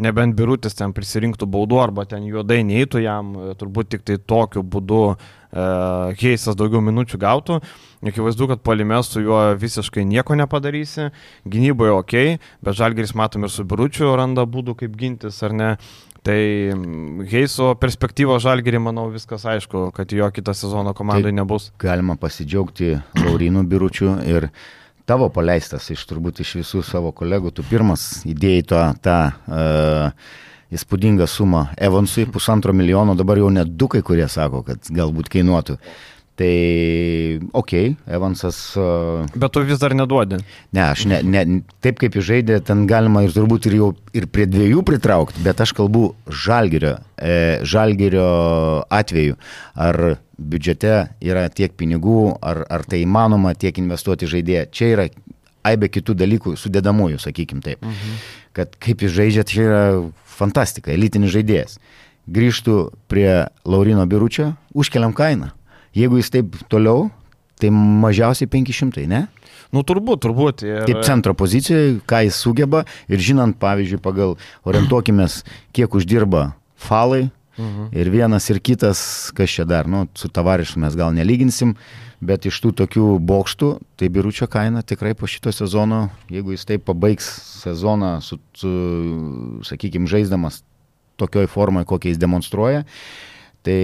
nebent 0.00 0.36
birutis 0.36 0.76
ten 0.76 0.94
prisirinktų 0.96 1.48
baudų 1.50 1.80
arba 1.82 2.06
ten 2.08 2.24
juodai 2.28 2.62
neįtų 2.66 3.04
jam, 3.04 3.34
e, 3.36 3.54
turbūt 3.60 3.92
tik 3.94 4.06
tai 4.08 4.18
tokiu 4.18 4.64
būdu 4.64 5.02
uh, 5.10 6.12
Heisas 6.20 6.54
daugiau 6.54 6.78
minučių 6.84 7.18
gautų. 7.18 7.56
Akivaizdu, 8.06 8.46
kad 8.52 8.62
palime 8.64 9.00
su 9.04 9.20
juo 9.20 9.40
visiškai 9.58 10.04
nieko 10.08 10.36
nepadarysi, 10.38 11.10
gynyboje 11.44 11.96
ok, 11.98 12.14
bet 12.64 12.78
Žalgeris 12.78 13.16
matom 13.18 13.44
ir 13.44 13.52
su 13.52 13.66
biručiu 13.68 14.14
randa 14.16 14.46
būdų 14.46 14.76
kaip 14.80 14.94
gintis 14.96 15.42
ar 15.42 15.56
ne. 15.56 15.72
Tai 16.26 16.40
Heiso 17.30 17.70
perspektyvo 17.80 18.36
žalgerį, 18.42 18.82
manau, 18.90 19.06
viskas 19.12 19.46
aišku, 19.48 19.88
kad 19.96 20.12
jo 20.12 20.28
kitą 20.34 20.52
sezoną 20.56 20.92
komandai 20.96 21.30
tai 21.30 21.38
nebus. 21.38 21.70
Galima 21.80 22.18
pasidžiaugti 22.20 22.92
Laurinu 23.22 23.64
Biručiu 23.64 24.18
ir 24.28 24.50
tavo 25.08 25.30
paleistas 25.32 25.88
iš 25.90 26.04
turbūt 26.10 26.42
iš 26.44 26.58
visų 26.60 26.84
savo 26.86 27.14
kolegų, 27.16 27.54
tu 27.56 27.64
pirmas 27.66 28.20
įdėjai 28.28 28.66
tą, 28.68 28.82
tą 29.02 29.16
uh, 29.48 30.36
įspūdingą 30.70 31.26
sumą 31.26 31.64
Evansui, 31.80 32.28
pusantro 32.30 32.74
milijono, 32.76 33.16
dabar 33.18 33.40
jau 33.40 33.50
net 33.50 33.72
du 33.74 33.88
kai 33.90 34.04
kurie 34.06 34.28
sako, 34.30 34.62
kad 34.66 34.92
galbūt 34.92 35.32
kainuotų. 35.32 35.78
Tai, 36.40 37.40
okei, 37.52 37.90
okay, 37.90 38.14
Evansas. 38.14 38.74
Uh, 38.74 39.26
Bet 39.36 39.52
tu 39.52 39.60
vis 39.60 39.76
dar 39.76 39.92
neduodi. 39.92 40.38
Ne, 40.72 40.86
aš 40.86 41.02
ne, 41.10 41.18
ne, 41.20 41.42
taip 41.84 41.98
kaip 42.00 42.16
jis 42.16 42.24
žaidė, 42.30 42.62
ten 42.64 42.86
galima 42.88 43.26
ir 43.26 43.34
turbūt 43.34 43.68
ir 43.68 43.76
jau 43.76 43.88
ir 44.16 44.24
prie 44.32 44.46
dviejų 44.48 44.80
pritraukti, 44.88 45.42
bet 45.44 45.60
aš 45.60 45.74
kalbu 45.76 46.14
žalgerio, 46.32 46.94
e, 47.20 47.60
žalgerio 47.68 48.30
atveju. 48.88 49.36
Ar 49.76 50.00
biudžete 50.40 50.94
yra 51.20 51.44
tiek 51.52 51.76
pinigų, 51.76 52.22
ar, 52.40 52.62
ar 52.72 52.88
tai 52.88 53.02
įmanoma 53.04 53.52
tiek 53.52 53.76
investuoti 53.84 54.30
žaidėją. 54.32 54.64
Čia 54.72 54.90
yra 54.94 55.08
aibė 55.68 55.92
kitų 55.92 56.16
dalykų, 56.24 56.56
sudėdamųjų, 56.56 57.20
sakykim 57.20 57.60
taip. 57.60 57.84
Mhm. 57.84 58.18
Kad 58.56 58.80
kaip 58.80 59.04
jis 59.04 59.12
žaidžia, 59.20 59.44
tai 59.44 59.60
yra 59.68 59.84
fantastika, 60.40 60.96
elitinis 60.96 61.36
žaidėjas. 61.36 61.76
Grįžtų 62.32 62.80
prie 63.12 63.50
Laurino 63.68 64.08
Biručio, 64.08 64.54
užkeliam 64.72 65.12
kainą. 65.12 65.52
Jeigu 65.96 66.20
jis 66.20 66.30
taip 66.30 66.54
toliau, 66.70 67.08
tai 67.60 67.70
mažiausiai 67.74 68.48
500, 68.50 69.06
ne? 69.10 69.26
Nu, 69.70 69.84
turbūt, 69.86 70.22
turbūt. 70.24 70.64
Ir... 70.66 70.84
Kaip 70.88 71.02
centro 71.06 71.34
pozicijoje, 71.38 71.98
ką 72.08 72.24
jis 72.26 72.38
sugeba 72.42 72.84
ir 73.10 73.22
žinant, 73.22 73.58
pavyzdžiui, 73.60 74.00
pagal 74.02 74.36
orientuokimės, 74.66 75.42
kiek 75.76 75.94
uždirba 75.94 76.50
falai. 76.80 77.28
Mhm. 77.60 77.90
Ir 77.92 78.08
vienas 78.08 78.46
ir 78.48 78.60
kitas, 78.62 79.00
kas 79.36 79.52
čia 79.52 79.66
dar, 79.68 79.88
nu, 79.90 80.06
su 80.16 80.30
tavarišu 80.32 80.80
mes 80.80 80.94
gal 80.96 81.12
nelyginsim, 81.12 81.74
bet 82.24 82.46
iš 82.48 82.56
tų 82.62 82.72
tokių 82.78 83.18
bokštų, 83.26 83.70
tai 84.00 84.08
biručio 84.12 84.48
kaina 84.48 84.80
tikrai 84.86 85.12
po 85.18 85.28
šito 85.28 85.52
sezono, 85.52 86.06
jeigu 86.32 86.54
jis 86.54 86.64
taip 86.68 86.86
pabaigs 86.88 87.28
sezoną 87.60 88.14
su, 88.24 88.38
su 88.56 88.70
sakykime, 89.66 90.08
žaisdamas 90.08 90.62
tokioj 91.20 91.50
formai, 91.52 91.84
kokią 91.88 92.14
jis 92.14 92.22
demonstruoja, 92.22 92.86
tai 93.66 93.80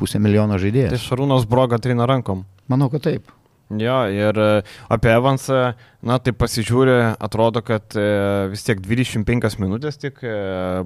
pusę 0.00 0.20
milijono 0.22 0.58
žaidėjų. 0.60 0.92
Tai 0.94 1.02
Šarūnas 1.02 1.48
Broga 1.50 1.80
trina 1.82 2.06
rankom. 2.08 2.44
Manau, 2.70 2.90
kad 2.92 3.04
taip. 3.06 3.32
Jo, 3.66 4.04
ir 4.14 4.38
e, 4.38 4.50
apie 4.94 5.10
Evansą, 5.10 5.72
na, 6.06 6.18
tai 6.22 6.30
pasižiūrė, 6.38 7.16
atrodo, 7.18 7.64
kad 7.66 7.96
e, 7.98 8.04
vis 8.52 8.62
tiek 8.62 8.78
25 8.78 9.58
minutės 9.58 9.98
tik 9.98 10.22
e, 10.22 10.34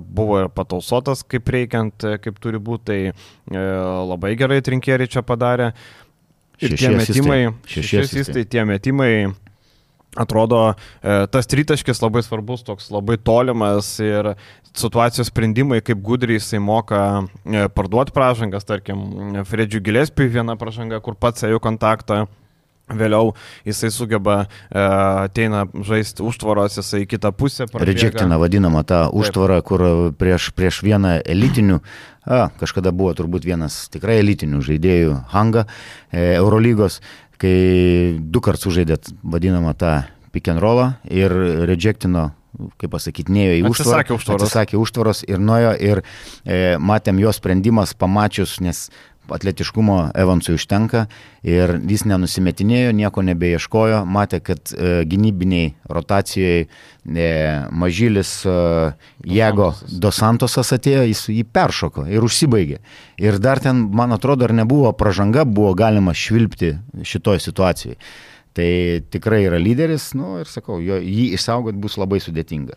buvo 0.00 0.38
ir 0.40 0.48
patausotas, 0.56 1.20
kaip 1.28 1.52
reikiant, 1.52 2.06
kaip 2.24 2.40
turi 2.40 2.56
būti, 2.56 2.86
tai 2.88 3.58
labai 4.08 4.32
gerai 4.40 4.62
trinkėriai 4.64 5.12
čia 5.12 5.20
padarė. 5.26 5.74
Ir 6.60 6.72
tie 6.80 6.94
metimai, 6.96 7.38
šešiesis, 7.68 8.32
tai 8.32 8.46
tie 8.48 8.64
metimai 8.68 9.12
atrodo, 10.18 10.74
tas 11.02 11.50
tritaškis 11.50 12.02
labai 12.02 12.22
svarbus, 12.26 12.64
toks 12.66 12.90
labai 12.90 13.18
tolimas 13.22 13.92
ir 14.02 14.34
situacijos 14.70 15.30
sprendimai, 15.30 15.80
kaip 15.82 16.02
gudriai 16.02 16.38
jisai 16.38 16.60
moka 16.62 17.00
parduoti 17.74 18.14
pražangas, 18.14 18.66
tarkim, 18.66 19.42
Fredžių 19.46 19.82
Gilėspiui 19.86 20.30
viena 20.30 20.56
pražanga, 20.58 21.00
kur 21.02 21.18
pats 21.18 21.46
ėjo 21.46 21.62
kontaktą 21.62 22.24
Vėliau 22.90 23.34
jisai 23.66 23.90
sugeba, 23.94 24.36
e, 24.70 24.82
ateina 25.26 25.64
žaisti 25.86 26.24
užtvaros, 26.26 26.78
jisai 26.80 27.04
kitą 27.10 27.32
pusę. 27.36 27.68
Rejectina 27.74 28.38
vadinama 28.40 28.82
ta 28.86 29.04
užtvara, 29.14 29.60
kur 29.66 29.84
prieš, 30.18 30.50
prieš 30.56 30.82
vieną 30.86 31.20
elitinių, 31.22 31.80
a, 32.26 32.48
kažkada 32.60 32.94
buvo 32.96 33.14
turbūt 33.18 33.46
vienas 33.46 33.84
tikrai 33.92 34.20
elitinių 34.24 34.62
žaidėjų 34.66 35.16
Hanga 35.34 35.66
e, 35.66 36.34
Eurolygos, 36.40 37.00
kai 37.40 38.18
du 38.20 38.42
kartus 38.44 38.68
sužaidėt 38.68 39.14
vadinamą 39.22 39.72
tą 39.78 39.94
pick 40.34 40.50
and 40.50 40.60
rollą 40.62 40.92
ir 41.08 41.32
rejectino 41.66 42.30
kaip 42.80 42.90
pasakyti, 42.92 43.32
neėjo 43.32 43.54
į 43.60 43.62
užtvarą. 43.70 44.00
Atsisakė 44.00 44.16
užtvaros. 44.16 44.44
Atsisakė 44.44 44.80
užtvaros 44.80 45.22
ir 45.28 45.40
nuėjo 45.42 45.70
ir 45.86 46.02
e, 46.02 46.76
matėm 46.82 47.20
jo 47.22 47.32
sprendimas 47.34 47.94
pamačius, 47.96 48.58
nes 48.64 48.88
atletiškumo 49.34 49.96
Evansui 50.18 50.56
užtenka 50.58 51.06
ir 51.46 51.76
jis 51.88 52.04
nenusimetinėjo, 52.08 52.92
nieko 52.96 53.24
nebeieškojo, 53.26 54.02
matė, 54.04 54.40
kad 54.44 54.72
e, 54.74 55.02
gynybiniai 55.08 55.74
rotacijoje 55.88 56.64
e, 56.66 57.28
mažylis 57.70 58.32
e, 58.44 58.56
Jėgo 59.36 59.70
Dosantosas 60.02 60.72
atėjo, 60.76 61.04
jis 61.10 61.26
jį 61.32 61.44
peršoko 61.52 62.06
ir 62.10 62.26
užsibaigė. 62.26 62.80
Ir 63.20 63.38
dar 63.42 63.62
ten, 63.62 63.86
man 63.96 64.16
atrodo, 64.16 64.48
ar 64.48 64.56
nebuvo 64.56 64.92
pražanga, 64.96 65.46
buvo 65.48 65.72
galima 65.78 66.16
švilpti 66.16 66.74
šitoje 67.06 67.46
situacijoje. 67.46 68.00
Tai 68.50 68.70
tikrai 69.14 69.44
yra 69.46 69.60
lyderis, 69.62 70.08
nu 70.18 70.40
ir 70.40 70.48
sakau, 70.50 70.80
jo, 70.82 70.96
jį 70.98 71.28
išsaugot 71.36 71.76
bus 71.78 71.94
labai 72.00 72.18
sudėtinga. 72.18 72.74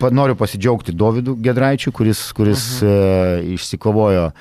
Pa, 0.00 0.08
noriu 0.08 0.38
pasidžiaugti 0.40 0.94
Dovydu 0.96 1.34
Gedraičiu, 1.44 1.92
kuris, 1.92 2.30
kuris 2.32 2.64
uh 2.80 2.88
-huh. 2.88 3.42
e, 3.42 3.52
išsikovojo 3.58 4.30
e, 4.30 4.32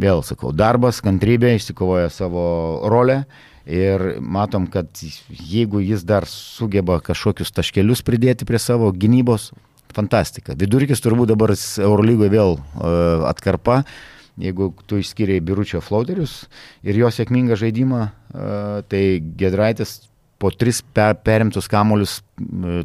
vėl 0.00 0.22
sakau, 0.26 0.52
darbas, 0.54 1.00
kantrybė, 1.04 1.56
išsikovoja 1.56 2.10
savo 2.12 2.44
rolę. 2.90 3.22
Ir 3.62 4.18
matom, 4.18 4.66
kad 4.66 4.90
jeigu 5.30 5.78
jis 5.84 6.02
dar 6.02 6.26
sugeba 6.26 6.98
kažkokius 7.04 7.54
taškelius 7.54 8.02
pridėti 8.02 8.46
prie 8.48 8.58
savo 8.58 8.88
gynybos, 8.90 9.52
fantastika. 9.94 10.56
Vidurkis 10.58 11.02
turbūt 11.04 11.30
dabar 11.30 11.54
Eurolygoje 11.54 12.32
vėl 12.32 12.56
uh, 12.58 13.28
atkarpa. 13.30 13.82
Jeigu 14.40 14.70
tu 14.88 14.96
išskiriai 14.98 15.42
biručio 15.44 15.82
flauterius 15.84 16.46
ir 16.82 16.96
jo 16.96 17.10
sėkmingą 17.12 17.58
žaidimą, 17.60 18.06
uh, 18.08 18.80
tai 18.88 19.20
Gedraitis 19.20 20.00
po 20.42 20.50
tris 20.50 20.82
per, 20.82 21.14
perimtus 21.22 21.70
kamolius 21.70 22.18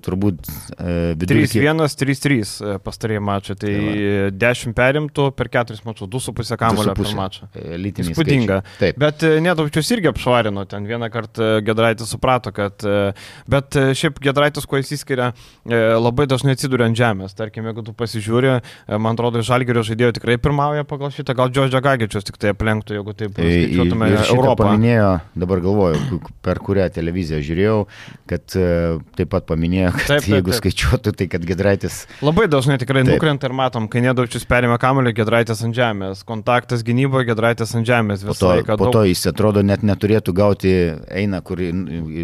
turbūt 0.04 0.48
e, 0.78 1.15
vidurkį. 1.17 1.62
3-1, 1.63 1.82
3-3 2.02 2.36
e, 2.38 2.74
pastarėjai 2.84 3.24
mačai, 3.24 3.56
tai, 3.60 3.74
tai 3.74 4.52
10 4.54 4.76
perimtų 4.78 5.28
per 5.38 5.50
4 5.54 5.80
mačus, 5.88 6.10
2,5 6.13 6.60
kamulio 6.60 6.96
per 6.98 7.12
mačą. 7.17 7.48
E, 7.56 7.78
Lytiniai. 7.80 8.13
Įspūdinga. 8.13 8.60
Bet 9.00 9.26
Nedaučius 9.43 9.91
irgi 9.96 10.12
apšvarino, 10.12 10.65
ten 10.70 10.88
vieną 10.89 11.10
kartą 11.13 11.50
Gedraitis 11.65 12.12
suprato, 12.13 12.54
kad, 12.56 12.84
bet 13.50 13.78
šiaip 13.98 14.20
Gedraitis, 14.24 14.67
kuo 14.70 14.82
jis 14.82 14.93
įskiria, 14.98 15.32
labai 15.98 16.28
dažnai 16.30 16.58
atsiduria 16.58 16.89
ant 16.89 17.00
žemės. 17.00 17.36
Tarkim, 17.38 17.67
jeigu 17.70 17.86
tu 17.88 17.96
pasižiūri, 17.98 18.58
man 18.98 19.17
atrodo, 19.17 19.41
Žalgerio 19.46 19.84
žaidėjo 19.88 20.17
tikrai 20.20 20.38
pirmauja 20.41 20.86
pagal 20.88 21.13
šitą, 21.15 21.36
gal 21.38 21.52
Džordžio 21.54 21.82
Gagičius 21.84 22.28
tik 22.28 22.39
tai 22.41 22.54
aplenktų, 22.54 22.98
jeigu 23.00 23.15
taip 23.17 23.38
skaičiuotume 23.38 24.12
Europą. 24.26 24.67
Paminėjo, 24.67 25.12
dabar 25.39 25.63
galvoju, 25.63 26.22
per 26.46 26.62
kurią 26.63 26.89
televiziją 26.93 27.41
žiūrėjau, 27.48 27.78
kad 28.30 28.46
taip 29.18 29.32
pat 29.32 29.48
paminėjo, 29.50 29.94
kad 29.96 30.06
taip, 30.12 30.24
taip, 30.26 30.30
jeigu 30.34 30.54
taip. 30.54 30.60
skaičiuotų, 30.62 31.14
tai 31.18 31.28
kad 31.32 31.48
Gedraitis. 31.48 32.00
Labai 32.26 32.48
dažnai 32.52 32.78
tikrai 32.82 33.04
taip. 33.04 33.16
nukrenta 33.16 33.50
ir 33.50 33.56
matom, 33.58 33.88
kai 33.92 34.04
nedaučius 34.06 34.48
perima 34.50 34.78
kamuolį, 34.82 35.16
Gedraitis 35.18 35.64
ant 35.68 35.78
žemės, 35.78 36.24
kontaktas 36.28 36.86
gynyboje, 36.88 37.30
Gedraitis 37.32 37.74
ant 37.78 37.88
žemės 37.88 38.26
visą 38.26 38.36
po 38.36 38.40
to, 38.40 38.52
laiką. 38.54 38.78
Po 38.78 38.90
daug... 38.90 38.98
to 39.00 39.04
jis 39.10 39.26
atrodo 39.32 39.64
net 39.66 39.86
neturėtų 39.88 40.36
gauti, 40.38 40.74
eina, 41.08 41.42
kur 41.46 41.62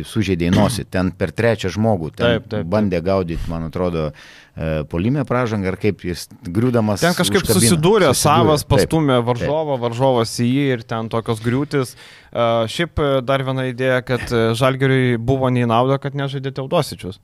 sužeidė 0.09 0.51
į 0.51 0.55
nosį, 0.55 0.87
ten 0.93 1.13
per 1.17 1.33
trečią 1.35 1.71
žmogų, 1.73 2.13
ten 2.17 2.25
taip, 2.25 2.47
taip, 2.47 2.51
taip. 2.57 2.71
bandė 2.73 3.01
gaudyti, 3.05 3.49
man 3.51 3.69
atrodo, 3.69 4.09
e, 4.11 4.42
polimė 4.89 5.23
pražanga 5.25 5.71
ar 5.71 5.77
kaip 5.81 6.03
jis 6.05 6.27
griūdamas. 6.45 7.01
Ten 7.01 7.15
kažkaip 7.17 7.41
užkabino. 7.41 7.57
susidūrė, 7.57 8.09
susidūrė, 8.11 8.11
savas 8.19 8.65
pastumė 8.69 9.17
varžovą, 9.25 9.79
varžovas 9.81 10.35
į 10.43 10.49
jį 10.49 10.65
ir 10.75 10.83
ten 10.85 11.09
tokios 11.09 11.41
griūtis. 11.41 11.95
Uh, 12.33 12.69
šiaip 12.69 13.01
e, 13.01 13.09
dar 13.25 13.43
viena 13.45 13.65
idėja, 13.69 14.01
kad 14.05 14.29
Žalgeriui 14.29 15.17
buvo 15.21 15.49
neįnauda, 15.53 15.99
kad 16.01 16.17
nežaidė 16.17 16.53
Teudosičius. 16.57 17.19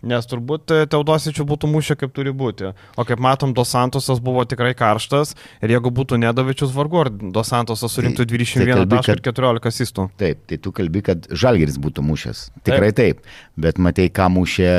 Nes 0.00 0.24
turbūt 0.24 0.72
e, 0.72 0.84
Teodosičių 0.88 1.44
būtų 1.48 1.68
mušę 1.68 1.96
kaip 2.00 2.14
turi 2.16 2.32
būti. 2.32 2.70
O 2.96 3.04
kaip 3.08 3.20
matom, 3.20 3.52
Dos 3.56 3.72
Santosas 3.74 4.22
buvo 4.24 4.46
tikrai 4.48 4.72
karštas 4.78 5.34
ir 5.60 5.74
jeigu 5.74 5.92
būtų 5.92 6.16
Nedavičius 6.22 6.72
vargu, 6.72 7.02
ar 7.02 7.10
Dos 7.10 7.52
Santosas 7.52 7.92
surinktų 7.92 8.24
21 8.30 8.64
tai, 8.64 8.78
tai 8.80 8.88
tašką 8.96 9.18
ir 9.18 9.22
14 9.28 9.70
asistų. 9.74 10.08
Taip, 10.20 10.40
tai 10.48 10.60
tu 10.62 10.72
kalbi, 10.76 11.04
kad 11.04 11.28
Žalgeris 11.28 11.76
būtų 11.82 12.06
mušęs. 12.08 12.46
Tikrai 12.64 12.94
taip. 12.96 13.20
taip. 13.20 13.38
Bet 13.60 13.82
matai, 13.82 14.08
ką 14.08 14.30
mušė 14.32 14.72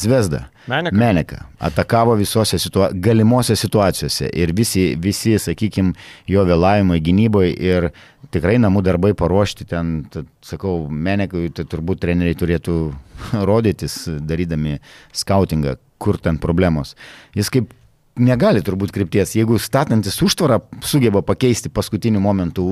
Zvezda. 0.00 0.46
Meneka. 0.66 0.96
Meneka. 0.96 1.38
Atakavo 1.60 2.14
visose 2.16 2.58
situa 2.58 2.88
galimose 2.92 3.56
situacijose 3.56 4.30
ir 4.32 4.52
visi, 4.56 4.94
visi 4.96 5.36
sakykime, 5.38 5.92
jo 6.28 6.44
vėlavimai 6.48 7.00
gynyboje 7.04 7.52
ir 7.60 7.90
tikrai 8.34 8.56
namų 8.62 8.82
darbai 8.84 9.12
paruošti 9.18 9.66
ten, 9.70 9.94
tad, 10.12 10.28
sakau, 10.44 10.88
Menekui, 10.90 11.48
tai 11.54 11.66
turbūt 11.70 12.02
treneriai 12.04 12.36
turėtų 12.38 12.76
rodytis, 13.50 14.04
darydami 14.20 14.80
skautingą, 15.14 15.78
kur 16.02 16.20
ten 16.20 16.40
problemos. 16.42 16.94
Jis 17.38 17.50
kaip 17.54 17.72
negali 18.20 18.62
turbūt 18.62 18.92
krypties. 18.94 19.34
Jeigu 19.34 19.58
statantis 19.58 20.20
užtvarą 20.22 20.60
sugeba 20.86 21.22
pakeisti 21.26 21.72
paskutiniu 21.72 22.22
momentu 22.22 22.66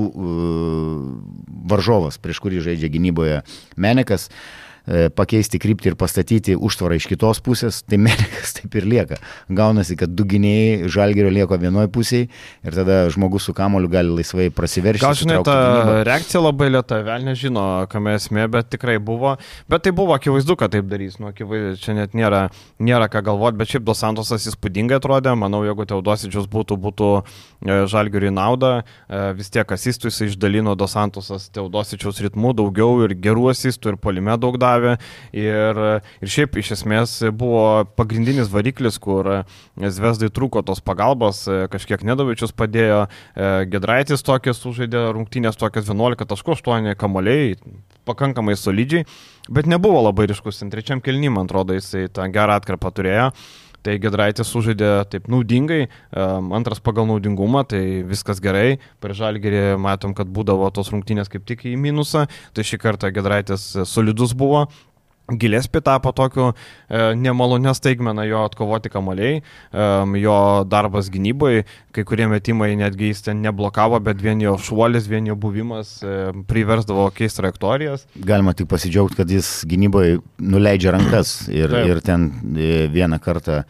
varžovas, 1.72 2.20
prieš 2.22 2.42
kurį 2.44 2.62
žaidžia 2.68 2.90
gynyboje 2.92 3.40
Menekas, 3.74 4.28
uh, 4.28 4.62
pakeisti 5.16 5.60
kryptį 5.62 5.92
ir 5.92 5.96
pastatyti 5.98 6.56
užtvarą 6.58 6.96
iš 6.98 7.06
kitos 7.10 7.40
pusės, 7.44 7.82
tai 7.86 8.00
Melikas 8.04 8.56
taip 8.56 8.74
ir 8.78 8.86
lieka. 8.88 9.18
Gaunasi, 9.52 9.96
kad 10.00 10.10
du 10.10 10.26
gynėjai 10.28 10.90
žalgerio 10.92 11.30
lieko 11.32 11.58
vienoje 11.60 11.90
pusėje 11.92 12.28
ir 12.66 12.76
tada 12.76 13.04
žmogus 13.12 13.46
su 13.46 13.54
kamoliu 13.54 13.90
gali 13.92 14.10
laisvai 14.16 14.48
prasiveršti. 14.54 15.04
Gal 15.04 15.18
žinai, 15.18 15.38
ta 15.46 15.56
gynybą. 15.60 15.96
reakcija 16.08 16.42
labai 16.42 16.70
lieta, 16.72 16.98
vėl 17.06 17.28
nežino, 17.28 17.66
kame 17.92 18.16
esmė, 18.18 18.48
bet 18.50 18.72
tikrai 18.74 18.98
buvo. 19.02 19.36
Bet 19.70 19.86
tai 19.86 19.94
buvo 19.94 20.16
akivaizdu, 20.16 20.56
kad 20.58 20.74
taip 20.74 20.88
darys. 20.90 21.18
Nu, 21.22 21.30
akivaizdu, 21.30 21.78
čia 21.82 21.96
net 21.98 22.16
nėra, 22.18 22.48
nėra 22.82 23.08
ką 23.12 23.22
galvoti, 23.30 23.60
bet 23.60 23.72
šiaip 23.74 23.86
Dos 23.86 24.02
Santosas 24.02 24.48
įspūdingai 24.50 24.98
atrodė. 24.98 25.36
Manau, 25.38 25.62
jeigu 25.66 25.86
Teodosičius 25.88 26.48
būtų, 26.50 26.78
būtų 26.82 27.10
e, 27.20 27.78
žalgeriui 27.90 28.32
nauda, 28.34 28.72
e, 28.82 29.22
vis 29.38 29.52
tiek 29.52 29.76
asistų 29.76 30.10
jis 30.10 30.20
išdalino 30.32 30.74
Dos 30.78 30.96
Santosas 30.96 31.48
Teodosičiaus 31.54 32.22
ritmų 32.26 32.54
daugiau 32.58 33.04
ir 33.06 33.14
gerų 33.18 33.50
asistų 33.52 33.94
ir 33.94 34.00
polime 34.02 34.36
daug 34.40 34.58
davė 34.60 34.71
davė. 34.72 34.96
Ir, 35.36 35.80
ir 36.22 36.32
šiaip 36.34 36.58
iš 36.60 36.74
esmės 36.78 37.14
buvo 37.36 37.84
pagrindinis 37.98 38.50
variklis, 38.52 38.98
kur 39.02 39.44
Zvezdai 39.76 40.30
trūko 40.32 40.64
tos 40.66 40.82
pagalbos, 40.84 41.44
kažkiek 41.72 42.04
Nedovičius 42.06 42.54
padėjo, 42.56 43.06
Gedraitis 43.72 44.24
tokias 44.26 44.62
sužaidė 44.62 45.08
rungtynės 45.16 45.58
tokias 45.60 45.90
11.8 45.90 46.94
kamoliai, 47.00 47.56
pakankamai 48.08 48.56
solidžiai, 48.58 49.06
bet 49.52 49.68
nebuvo 49.70 50.02
labai 50.08 50.28
ryškus. 50.30 50.62
Trečiam 50.72 51.02
kelnymą, 51.04 51.40
man 51.40 51.50
atrodo, 51.50 51.76
jisai 51.76 52.08
tą 52.12 52.26
gerą 52.32 52.58
atkarpą 52.60 52.92
turėjo. 52.94 53.30
Tai 53.86 53.98
Gedraitis 54.02 54.50
sužaidė 54.52 54.90
taip 55.12 55.28
naudingai, 55.32 55.86
antras 56.54 56.82
pagal 56.84 57.08
naudingumą, 57.10 57.64
tai 57.68 57.82
viskas 58.08 58.40
gerai, 58.42 58.78
per 59.02 59.16
žalgerį 59.18 59.76
matom, 59.82 60.14
kad 60.18 60.30
būdavo 60.30 60.70
tos 60.74 60.92
rungtynės 60.94 61.30
kaip 61.32 61.46
tik 61.48 61.66
į 61.70 61.76
minusą, 61.80 62.28
tai 62.54 62.66
šį 62.66 62.80
kartą 62.82 63.12
Gedraitis 63.14 63.72
solidus 63.90 64.36
buvo, 64.38 64.66
Gilespi 65.30 65.80
tapo 65.80 66.12
tokiu 66.12 66.48
e, 66.50 67.14
nemalonę 67.14 67.74
staigmeną 67.74 68.24
jo 68.26 68.42
atkovoti 68.44 68.90
kamaliai, 68.90 69.38
e, 69.38 69.84
jo 70.20 70.64
darbas 70.68 71.08
gynyboje, 71.14 71.62
kai 71.94 72.04
kurie 72.04 72.26
metimai 72.28 72.72
netgi 72.76 73.12
jis 73.12 73.22
ten 73.28 73.40
neblokavo, 73.44 74.00
bet 74.02 74.20
vien 74.22 74.42
jo 74.42 74.56
šuolis, 74.58 75.06
vien 75.08 75.30
jo 75.30 75.36
buvimas 75.38 75.94
e, 76.02 76.32
priversdavo 76.48 77.06
keisti 77.14 77.40
trajektorijas. 77.40 78.04
Galima 78.16 78.52
tik 78.58 78.68
pasidžiaugti, 78.72 79.20
kad 79.22 79.30
jis 79.30 79.62
gynyboje 79.70 80.18
nuleidžia 80.42 80.96
rankas 80.98 81.46
ir, 81.48 81.70
Taip. 81.70 81.88
ir 81.94 82.04
ten 82.04 82.28
e, 82.56 82.74
vieną 82.92 83.22
kartą 83.22 83.62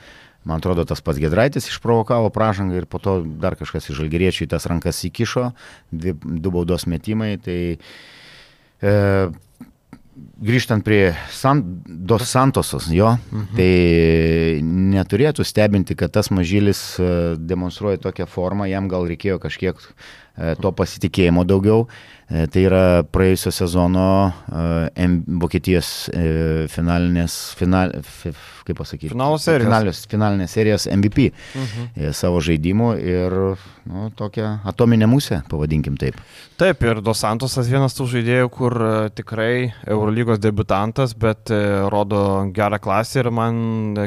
Man 0.42 0.58
atrodo, 0.58 0.82
tas 0.82 0.98
pats 1.04 1.20
Gedraitis 1.22 1.68
išprovokavo 1.70 2.32
pražangą 2.34 2.80
ir 2.80 2.86
po 2.90 2.98
to 2.98 3.20
dar 3.22 3.54
kažkas 3.58 3.86
iš 3.86 4.00
žalgeriečių 4.00 4.46
į 4.46 4.50
tas 4.50 4.66
rankas 4.66 4.98
įkišo, 5.06 5.52
dvi, 5.94 6.16
du 6.18 6.50
baudos 6.50 6.88
metimai. 6.90 7.36
Tai 7.42 7.58
e, 7.78 8.94
grįžtant 10.14 10.84
prie 10.84 11.12
San, 11.32 11.62
Dos 11.86 12.26
Santosos, 12.28 12.88
jo, 12.92 13.14
mhm. 13.32 13.56
tai 13.56 14.60
neturėtų 14.62 15.46
stebinti, 15.46 15.96
kad 15.98 16.12
tas 16.14 16.30
mažylis 16.34 16.82
e, 17.00 17.12
demonstruoja 17.38 18.00
tokią 18.02 18.28
formą, 18.30 18.68
jam 18.70 18.90
gal 18.92 19.08
reikėjo 19.08 19.38
kažkiek 19.42 19.80
e, 19.80 19.94
to 20.36 20.72
pasitikėjimo 20.72 21.44
daugiau. 21.44 21.86
E, 22.32 22.46
tai 22.48 22.62
yra 22.64 22.84
praėjusio 23.12 23.50
sezono 23.52 24.06
Vokietijos 25.42 25.88
finalinės, 26.72 27.34
final, 27.58 27.92
kaip 28.64 28.78
pasakyti. 28.78 29.10
Finalios, 29.12 30.06
finalinės 30.08 30.54
serijos 30.54 30.86
MVP 30.88 31.28
mhm. 31.32 32.12
savo 32.16 32.40
žaidimų 32.44 32.88
ir 33.02 33.36
nu, 33.90 34.06
tokią 34.16 34.54
atominę 34.70 35.08
musę, 35.10 35.42
pavadinkim 35.50 35.98
taip. 36.00 36.16
Taip, 36.60 36.84
ir 36.86 37.02
Dos 37.04 37.20
Santosas 37.24 37.68
vienas 37.68 37.96
tų 37.98 38.08
žaidėjų, 38.14 38.48
kur 38.54 38.78
tikrai 39.18 39.72
Eurolygos 39.90 40.40
debutantas, 40.40 41.16
bet 41.18 41.52
rodo 41.92 42.24
gerą 42.54 42.80
klasę 42.82 43.20
ir 43.24 43.32
man 43.34 43.60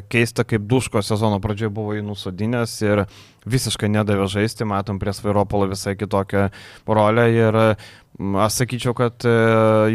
keista, 0.10 0.48
kaip 0.48 0.66
Duško 0.72 1.04
sezono 1.06 1.42
pradžioje 1.44 1.74
buvo 1.76 1.98
į 2.00 2.06
nusodinės 2.08 2.80
ir 2.88 3.06
visiškai 3.50 3.92
nedavė 3.94 4.30
žaisti, 4.32 4.68
matom 4.68 5.00
prie 5.02 5.14
Svairopolo 5.16 5.70
visai 5.72 5.96
kitokią 6.00 6.50
rolę 6.88 7.30
ir 7.34 7.62
aš 8.20 8.62
sakyčiau, 8.62 8.94
kad 8.96 9.26
e, 9.28 9.34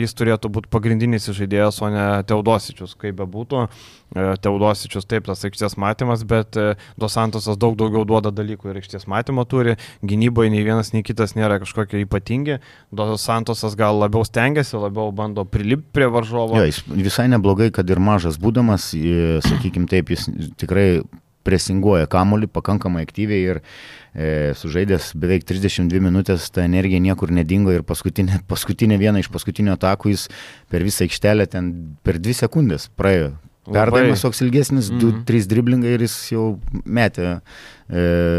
jis 0.00 0.12
turėtų 0.16 0.50
būti 0.52 0.70
pagrindinis 0.72 1.28
žaidėjas, 1.32 1.80
o 1.84 1.88
ne 1.92 2.04
Teodosičius, 2.28 2.92
kaip 3.00 3.16
bebūtų. 3.20 3.62
E, 3.64 4.26
Teodosičius 4.44 5.08
taip, 5.08 5.24
tas 5.28 5.44
aikštės 5.46 5.78
matymas, 5.80 6.24
bet 6.28 6.58
e, 6.60 6.74
Dos 7.00 7.16
Santosas 7.16 7.58
daug 7.60 7.78
daugiau 7.80 8.04
duoda 8.08 8.32
dalykų 8.34 8.70
ir 8.70 8.80
aikštės 8.82 9.08
matymo 9.10 9.46
turi, 9.48 9.78
gynyboje 10.04 10.52
nei 10.52 10.66
vienas, 10.66 10.92
nei 10.92 11.04
kitas 11.06 11.34
nėra 11.38 11.60
kažkokie 11.62 12.02
ypatingi. 12.04 12.60
Dos 12.92 13.24
Santosas 13.24 13.78
gal 13.78 14.00
labiau 14.02 14.26
stengiasi, 14.28 14.76
labiau 14.80 15.14
bando 15.16 15.46
prilipti 15.48 15.88
prie 15.96 16.10
varžovo. 16.12 16.60
Jo, 16.60 16.68
jis 16.68 16.84
visai 16.90 17.30
neblogai, 17.32 17.70
kad 17.74 17.88
ir 17.88 18.02
mažas 18.02 18.36
būdamas, 18.40 18.92
sakykime 19.46 19.88
taip, 19.90 20.12
jis 20.12 20.28
tikrai 20.60 20.90
presinguoja 21.50 22.08
kamolį 22.10 22.50
pakankamai 22.54 23.04
aktyviai 23.06 23.42
ir 23.54 23.60
e, 23.60 24.54
sužaidęs 24.58 25.12
beveik 25.20 25.46
32 25.48 26.02
minutės, 26.06 26.48
ta 26.54 26.64
energija 26.66 27.02
niekur 27.02 27.34
nedingo 27.34 27.74
ir 27.74 27.86
paskutinė, 27.86 28.42
paskutinė 28.52 29.00
viena 29.02 29.22
iš 29.22 29.30
paskutinių 29.34 29.76
atakų 29.76 30.14
jis 30.14 30.28
per 30.70 30.86
visą 30.86 31.06
aikštelę 31.06 31.50
ten 31.50 31.72
per 32.06 32.22
2 32.22 32.42
sekundės 32.44 32.90
praėjo. 32.96 33.34
Perdavimas 33.70 34.22
toks 34.24 34.40
ilgesnis, 34.42 34.88
2-3 34.90 34.96
mm 34.98 35.20
-hmm. 35.20 35.48
driblingai 35.50 35.90
ir 35.94 36.02
jis 36.06 36.14
jau 36.32 36.44
metė 36.84 37.26
e, 37.28 37.36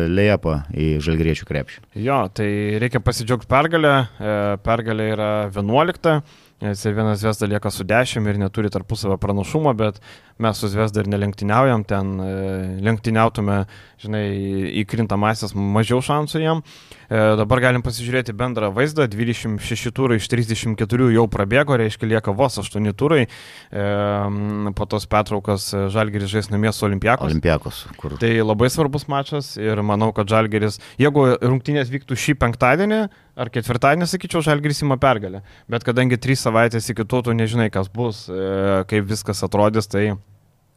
lėjapą 0.10 0.56
į 0.74 0.88
žalgriečių 1.06 1.46
krepšį. 1.48 1.80
Jo, 2.04 2.26
tai 2.34 2.80
reikia 2.82 3.00
pasidžiaugti 3.00 3.48
pergalę. 3.48 3.94
E, 4.20 4.58
pergalė 4.66 5.12
yra 5.14 5.32
11. 5.54 6.22
Servienas 6.62 7.24
Vesda 7.24 7.48
lieka 7.50 7.72
su 7.72 7.84
10 7.84 8.28
ir 8.30 8.38
neturi 8.38 8.70
tarpusavio 8.70 9.18
pranašumo, 9.18 9.74
bet 9.74 9.98
mes 10.38 10.58
su 10.58 10.68
Vesda 10.70 11.02
ir 11.02 11.10
nelenktyniaujam, 11.10 11.84
ten 11.90 12.12
e, 12.22 12.34
lenktyniautume, 12.86 13.64
žinai, 14.02 14.24
į 14.82 14.84
krintamasias 14.90 15.56
mažiau 15.58 16.04
šansų 16.06 16.42
jam. 16.44 16.62
E, 17.10 17.18
dabar 17.40 17.64
galim 17.66 17.82
pasižiūrėti 17.86 18.36
bendrą 18.38 18.70
vaizdą, 18.76 19.08
26 19.10 19.90
turai 19.98 20.20
iš 20.22 20.30
34 20.30 21.10
jau 21.16 21.26
prabėgo, 21.34 21.80
reiškia 21.82 22.12
lieka 22.14 22.36
vos 22.38 22.60
8 22.62 22.94
turai, 22.98 23.26
e, 23.26 23.88
po 24.78 24.90
tos 24.90 25.10
petraukas 25.10 25.66
Žalgeris 25.94 26.30
žais 26.30 26.52
namie 26.54 26.70
su 26.78 26.86
Olimpiakos. 26.86 27.32
Olimpiakos, 27.32 27.84
kur. 27.98 28.20
Tai 28.22 28.32
labai 28.46 28.70
svarbus 28.70 29.10
mačas 29.10 29.56
ir 29.58 29.82
manau, 29.82 30.12
kad 30.14 30.30
Žalgeris, 30.30 30.78
jeigu 31.02 31.26
rungtynės 31.42 31.90
vyktų 31.90 32.22
šį 32.22 32.38
penktadienį, 32.46 33.04
ar 33.42 33.52
ketvirtadienį, 33.54 34.08
sakyčiau, 34.10 34.44
Žalgiris 34.46 34.84
įma 34.86 34.98
pergalę. 35.02 35.42
Bet 35.72 35.86
kadangi 35.88 36.20
trys 36.22 36.44
savaitės 36.46 36.92
iki 36.94 37.06
to, 37.06 37.24
tu 37.26 37.36
nežinai, 37.38 37.72
kas 37.74 37.90
bus, 37.94 38.28
e, 38.30 38.84
kaip 38.92 39.08
viskas 39.10 39.42
atrodys, 39.48 39.90
tai 39.92 40.12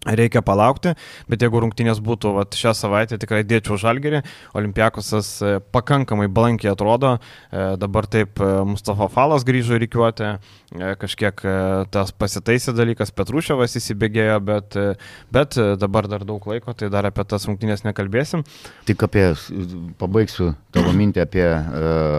reikia 0.05 0.43
palaukti, 0.45 0.95
bet 1.31 1.43
jeigu 1.45 1.63
rungtynės 1.65 2.01
būtų 2.05 2.35
vat, 2.37 2.57
šią 2.59 2.75
savaitę, 2.77 3.19
tikrai 3.21 3.43
dėčiau 3.47 3.79
žalgerį, 3.81 4.23
Olimpiakosas 4.57 5.31
e, 5.43 5.53
pakankamai 5.75 6.29
blankiai 6.33 6.73
atrodo, 6.73 7.17
e, 7.17 7.65
dabar 7.81 8.09
taip 8.11 8.41
e, 8.43 8.51
Mustafa 8.69 9.09
Falas 9.13 9.47
grįžo 9.47 9.79
į 9.79 9.85
rykiuotę, 9.85 10.31
kažkiek 10.99 11.39
tas 11.95 12.11
pasitaisė 12.19 12.73
dalykas, 12.75 13.13
Petruševas 13.15 13.77
įsibėgėjo, 13.79 14.41
bet, 14.43 14.77
bet 15.31 15.59
dabar 15.79 16.09
dar 16.11 16.25
daug 16.27 16.43
laiko, 16.51 16.75
tai 16.75 16.89
dar 16.91 17.07
apie 17.07 17.23
tas 17.31 17.47
rungtynės 17.47 17.85
nekalbėsim. 17.87 18.43
Tik 18.89 19.05
apie, 19.07 19.29
pabaigsiu 20.01 20.51
tavo 20.75 20.91
mintį 20.97 21.23
apie 21.23 21.47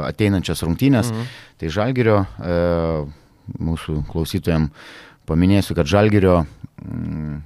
ateinančias 0.07 0.63
rungtynės, 0.63 1.11
mhm. 1.11 1.27
tai 1.59 1.73
žalgerio 1.75 2.21
mūsų 3.59 3.99
klausytojams 4.09 4.71
paminėsiu, 5.29 5.75
kad 5.77 5.89
žalgerio 5.89 6.43
mm, 6.81 7.41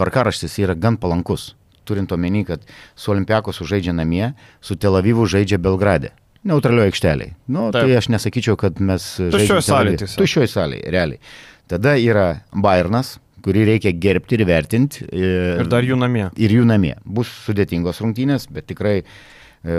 tvarkaraštis 0.00 0.56
yra 0.64 0.76
gan 0.78 0.96
palankus, 1.00 1.52
turint 1.84 2.12
omeny, 2.16 2.46
kad 2.48 2.64
su 2.96 3.12
Olimpiakos 3.12 3.60
žaidžia 3.68 3.92
namie, 3.96 4.32
su 4.64 4.76
Tel 4.80 4.96
Avivu 4.96 5.26
žaidžia 5.28 5.60
Belgrade. 5.60 6.14
Neutralioje 6.48 6.94
aikšteliai. 6.94 7.34
Nu, 7.52 7.68
Taip. 7.68 7.84
tai 7.84 7.98
aš 7.98 8.08
nesakyčiau, 8.14 8.56
kad 8.60 8.78
mes... 8.80 9.04
Tuščioje 9.20 9.64
salėje. 9.66 10.08
Tuščioje 10.16 10.48
salėje, 10.48 10.86
realiai. 10.94 11.20
Tada 11.68 11.98
yra 12.00 12.40
Bayernas, 12.56 13.18
kurį 13.44 13.66
reikia 13.68 13.92
gerbti 13.92 14.38
ir 14.38 14.46
vertinti. 14.48 15.04
Ir, 15.12 15.60
ir 15.60 15.68
dar 15.70 15.84
jų 15.84 15.98
namie. 16.00 16.30
Ir 16.40 16.54
jų 16.56 16.64
namie. 16.68 16.94
Bus 17.04 17.28
sudėtingos 17.44 18.00
rungtynės, 18.00 18.48
bet 18.52 18.70
tikrai 18.72 18.96
e, 19.02 19.04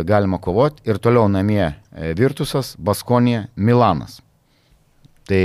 galima 0.08 0.38
kovoti. 0.42 0.86
Ir 0.90 1.02
toliau 1.02 1.26
namie 1.34 1.64
e, 1.66 2.14
Virtusas, 2.18 2.76
Baskonija, 2.78 3.48
Milanas. 3.58 4.20
Tai 5.30 5.44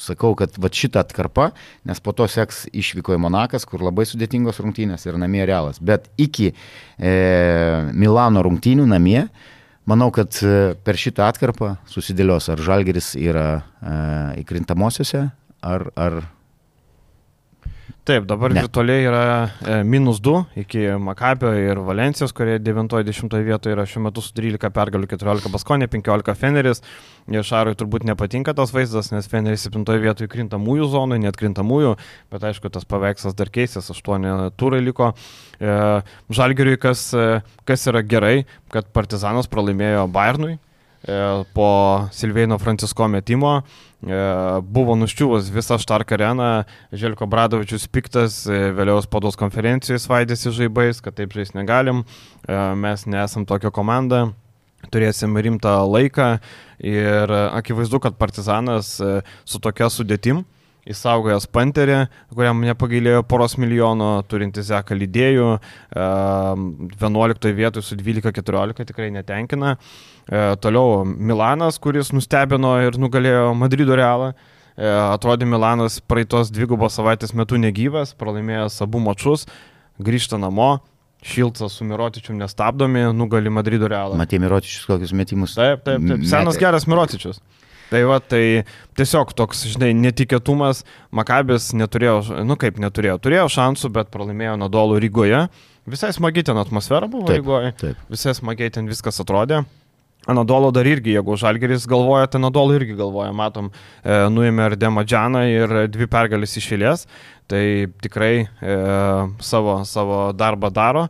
sakau, 0.00 0.34
kad 0.38 0.54
va 0.60 0.70
šitą 0.72 1.00
atkarpą, 1.02 1.50
nes 1.88 2.00
po 2.04 2.14
to 2.16 2.28
seks 2.30 2.64
išvyko 2.76 3.16
į 3.16 3.20
Monakas, 3.22 3.66
kur 3.68 3.84
labai 3.84 4.06
sudėtingos 4.08 4.60
rungtynės 4.62 5.06
ir 5.08 5.18
namie 5.20 5.44
realas. 5.48 5.80
Bet 5.80 6.10
iki 6.20 6.52
e, 6.52 7.12
Milano 7.96 8.44
rungtynių 8.46 8.86
namie, 8.90 9.26
manau, 9.88 10.10
kad 10.14 10.36
e, 10.44 10.74
per 10.86 11.00
šitą 11.00 11.28
atkarpą 11.30 11.76
susidėlios, 11.90 12.50
ar 12.52 12.62
Žalgeris 12.62 13.14
yra 13.20 13.48
e, 13.56 13.98
įkrintamosiose, 14.44 15.26
ar, 15.66 15.88
ar 15.96 16.20
Taip, 18.06 18.22
dabar 18.22 18.52
ne. 18.54 18.62
virtualiai 18.62 19.02
yra 19.02 19.22
e, 19.66 19.76
minus 19.82 20.20
2 20.22 20.60
iki 20.62 20.84
Makabio 21.02 21.50
ir 21.58 21.80
Valencijos, 21.82 22.30
kurie 22.38 22.60
90 22.62 23.40
vietoje 23.42 23.74
yra 23.74 23.82
šiuo 23.82 24.04
metu 24.04 24.22
su 24.22 24.30
13 24.36 24.70
pergalių, 24.70 25.08
14 25.10 25.50
Baskonė, 25.50 25.88
15 25.90 26.36
Feneris. 26.38 26.84
Šarui 27.26 27.74
turbūt 27.74 28.06
nepatinka 28.06 28.54
tas 28.54 28.70
vaizdas, 28.70 29.10
nes 29.10 29.26
Feneris 29.26 29.66
7 29.66 29.82
vietoje 30.04 30.30
krintamųjų 30.30 30.86
zonai, 30.92 31.18
net 31.24 31.34
krintamųjų, 31.40 31.96
bet 32.30 32.46
aišku, 32.46 32.70
tas 32.70 32.86
paveikslas 32.86 33.34
dar 33.34 33.50
keisės, 33.50 33.90
8 33.90 34.54
turai 34.54 34.84
liko. 34.86 35.10
E, 35.58 35.74
Žalgiriui, 36.30 36.78
kas, 36.78 37.08
e, 37.10 37.40
kas 37.66 37.90
yra 37.90 38.06
gerai, 38.06 38.36
kad 38.70 38.86
Partizanas 38.94 39.50
pralaimėjo 39.50 40.06
Bayernui 40.14 40.60
po 41.54 41.68
Silveino 42.12 42.58
Francisko 42.58 43.06
metimo. 43.08 43.60
E, 44.06 44.16
buvo 44.60 44.94
nuščiuvus 44.98 45.48
visa 45.50 45.78
Štark 45.80 46.12
arena, 46.12 46.66
Želko 46.92 47.26
Bradovičius 47.32 47.88
piktas, 47.88 48.42
e, 48.44 48.68
vėliau 48.76 49.00
spados 49.02 49.38
konferencijoje 49.40 50.02
svaidėsi 50.04 50.52
žaibais, 50.52 51.00
kad 51.00 51.16
taip 51.16 51.32
žais 51.32 51.54
negalim, 51.56 52.04
e, 52.46 52.58
mes 52.76 53.06
nesam 53.08 53.46
tokia 53.48 53.72
komanda, 53.72 54.28
turėsim 54.92 55.34
rimtą 55.34 55.78
laiką 55.88 56.28
ir 56.84 57.32
akivaizdu, 57.32 57.98
kad 58.04 58.20
Partizanas 58.20 58.98
su 59.48 59.58
tokia 59.64 59.88
sudėtim 59.90 60.44
Įsaugojęs 60.86 61.48
Panterį, 61.50 61.96
kuriam 62.30 62.60
nepagailėjo 62.62 63.24
poros 63.26 63.56
milijonų, 63.58 64.10
turintis 64.30 64.68
Zeką 64.68 64.94
lydėjų, 64.94 65.48
11 65.98 67.54
vietoje 67.58 67.82
su 67.82 67.98
12-14 67.98 68.86
tikrai 68.86 69.08
netenkina. 69.14 69.74
E, 70.30 70.44
toliau 70.62 71.02
Milanas, 71.06 71.80
kuris 71.82 72.12
nustebino 72.14 72.76
ir 72.86 73.00
nugalėjo 73.02 73.50
Madrido 73.58 73.98
realą. 73.98 74.32
E, 74.76 74.86
atrodė 74.86 75.48
Milanas 75.50 75.98
praeitos 76.06 76.54
dvigubos 76.54 76.94
savaitės 77.00 77.34
metu 77.34 77.58
negyvas, 77.58 78.14
pralaimėjęs 78.14 78.78
abu 78.86 79.02
mačius. 79.02 79.48
grįžta 79.98 80.38
namo, 80.38 80.76
Šilcas 81.26 81.72
su 81.72 81.84
Mirotičiu 81.84 82.34
nestabdomi, 82.36 83.08
nugali 83.16 83.50
Madrido 83.50 83.88
realą. 83.90 84.14
Matė 84.20 84.38
Mirotičius 84.38 84.84
kokius 84.86 85.14
metimus. 85.16 85.56
Taip, 85.56 85.82
taip, 85.82 86.04
taip. 86.04 86.26
Senas 86.28 86.54
Metė. 86.54 86.66
geras 86.66 86.86
Mirotičius. 86.86 87.40
Tai 87.90 88.02
va, 88.08 88.18
tai 88.18 88.64
tiesiog 88.98 89.30
toks, 89.38 89.62
žinai, 89.70 89.92
netikėtumas, 89.94 90.82
Makabis 91.14 91.70
neturėjo, 91.78 92.42
nu 92.46 92.56
kaip 92.58 92.80
neturėjo, 92.82 93.16
turėjo 93.22 93.46
šansų, 93.56 93.92
bet 93.94 94.10
pralaimėjo 94.14 94.56
Nadolų 94.64 94.98
Rygoje. 95.04 95.46
Visai 95.86 96.10
smagiai 96.16 96.48
ten 96.48 96.58
atmosfera 96.58 97.06
buvo 97.06 97.28
Taip, 97.28 97.44
Rygoje, 97.44 97.74
taip. 97.78 98.06
visai 98.10 98.34
smagiai 98.34 98.72
ten 98.74 98.90
viskas 98.90 99.22
atrodė. 99.22 99.62
Anadolo 100.26 100.72
dar 100.74 100.88
irgi, 100.90 101.12
jeigu 101.14 101.36
Žalgeris 101.38 101.86
galvoja, 101.86 102.26
tai 102.26 102.40
Anadolo 102.40 102.74
irgi 102.74 102.96
galvoja, 102.98 103.30
matom, 103.36 103.68
e, 104.02 104.16
nuėmė 104.34 104.72
ir 104.72 104.74
Demadžaną 104.82 105.44
ir 105.52 105.74
dvi 105.94 106.08
pergalės 106.10 106.56
iš 106.58 106.72
eilės, 106.74 107.06
tai 107.46 107.62
tikrai 108.02 108.32
e, 108.42 108.76
savo, 109.38 109.78
savo 109.86 110.32
darbą 110.34 110.72
daro. 110.74 111.06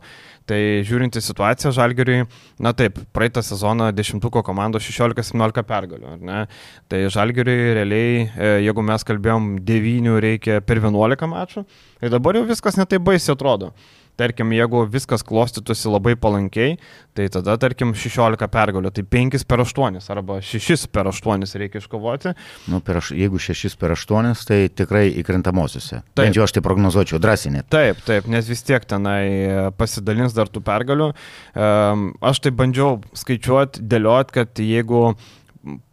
Tai 0.47 0.57
žiūrint 0.87 1.17
į 1.19 1.21
situaciją 1.25 1.73
Žalgeriui, 1.75 2.21
na 2.63 2.71
taip, 2.77 3.01
praeitą 3.15 3.41
sezoną 3.43 3.89
dešimtuko 3.95 4.39
komandos 4.47 4.85
16-17 4.87 5.65
pergalių, 5.67 6.13
ne? 6.23 6.45
Tai 6.87 7.01
Žalgeriui 7.11 7.73
realiai, 7.75 8.13
e, 8.23 8.51
jeigu 8.63 8.85
mes 8.87 9.03
kalbėjom 9.09 9.49
9 9.67 10.15
reikia 10.23 10.61
per 10.63 10.79
11 10.79 11.27
mačų, 11.33 11.65
tai 11.99 12.11
dabar 12.13 12.39
jau 12.39 12.45
viskas 12.47 12.79
netai 12.79 13.01
baisiai 13.03 13.35
atrodo. 13.35 13.73
Tarkim, 14.17 14.51
jeigu 14.55 14.83
viskas 14.89 15.23
klostytųsi 15.25 15.91
labai 15.91 16.15
palankiai, 16.19 16.77
tai 17.17 17.27
tada, 17.33 17.57
tarkim, 17.61 17.93
16 17.97 18.49
pergalių, 18.53 18.91
tai 18.93 19.05
5 19.05 19.45
per 19.49 19.63
8 19.63 20.01
arba 20.13 20.39
6 20.41 20.87
per 20.93 21.09
8 21.11 21.45
reikia 21.61 21.81
iškovoti. 21.83 22.33
Nu, 22.71 22.81
per, 22.85 23.01
jeigu 23.13 23.41
6 23.41 23.77
per 23.79 23.93
8, 23.95 24.33
tai 24.49 24.59
tikrai 24.73 25.07
įkrintamosiose. 25.21 26.01
Taip. 26.01 26.21
Bent 26.23 26.37
jau 26.37 26.45
aš 26.47 26.57
tai 26.57 26.65
prognozuočiau 26.65 27.21
drąsiai 27.21 27.55
net. 27.57 27.69
Taip, 27.73 28.01
taip, 28.07 28.29
nes 28.31 28.49
vis 28.49 28.65
tiek 28.65 28.85
tenai 28.89 29.23
e, 29.27 29.57
pasidalins 29.77 30.35
dar 30.37 30.51
tų 30.51 30.63
pergalių. 30.65 31.11
Aš 31.57 32.43
tai 32.43 32.53
bandžiau 32.57 33.01
skaičiuoti, 33.17 33.85
dėlioti, 33.89 34.39
kad 34.39 34.61
jeigu 34.61 35.11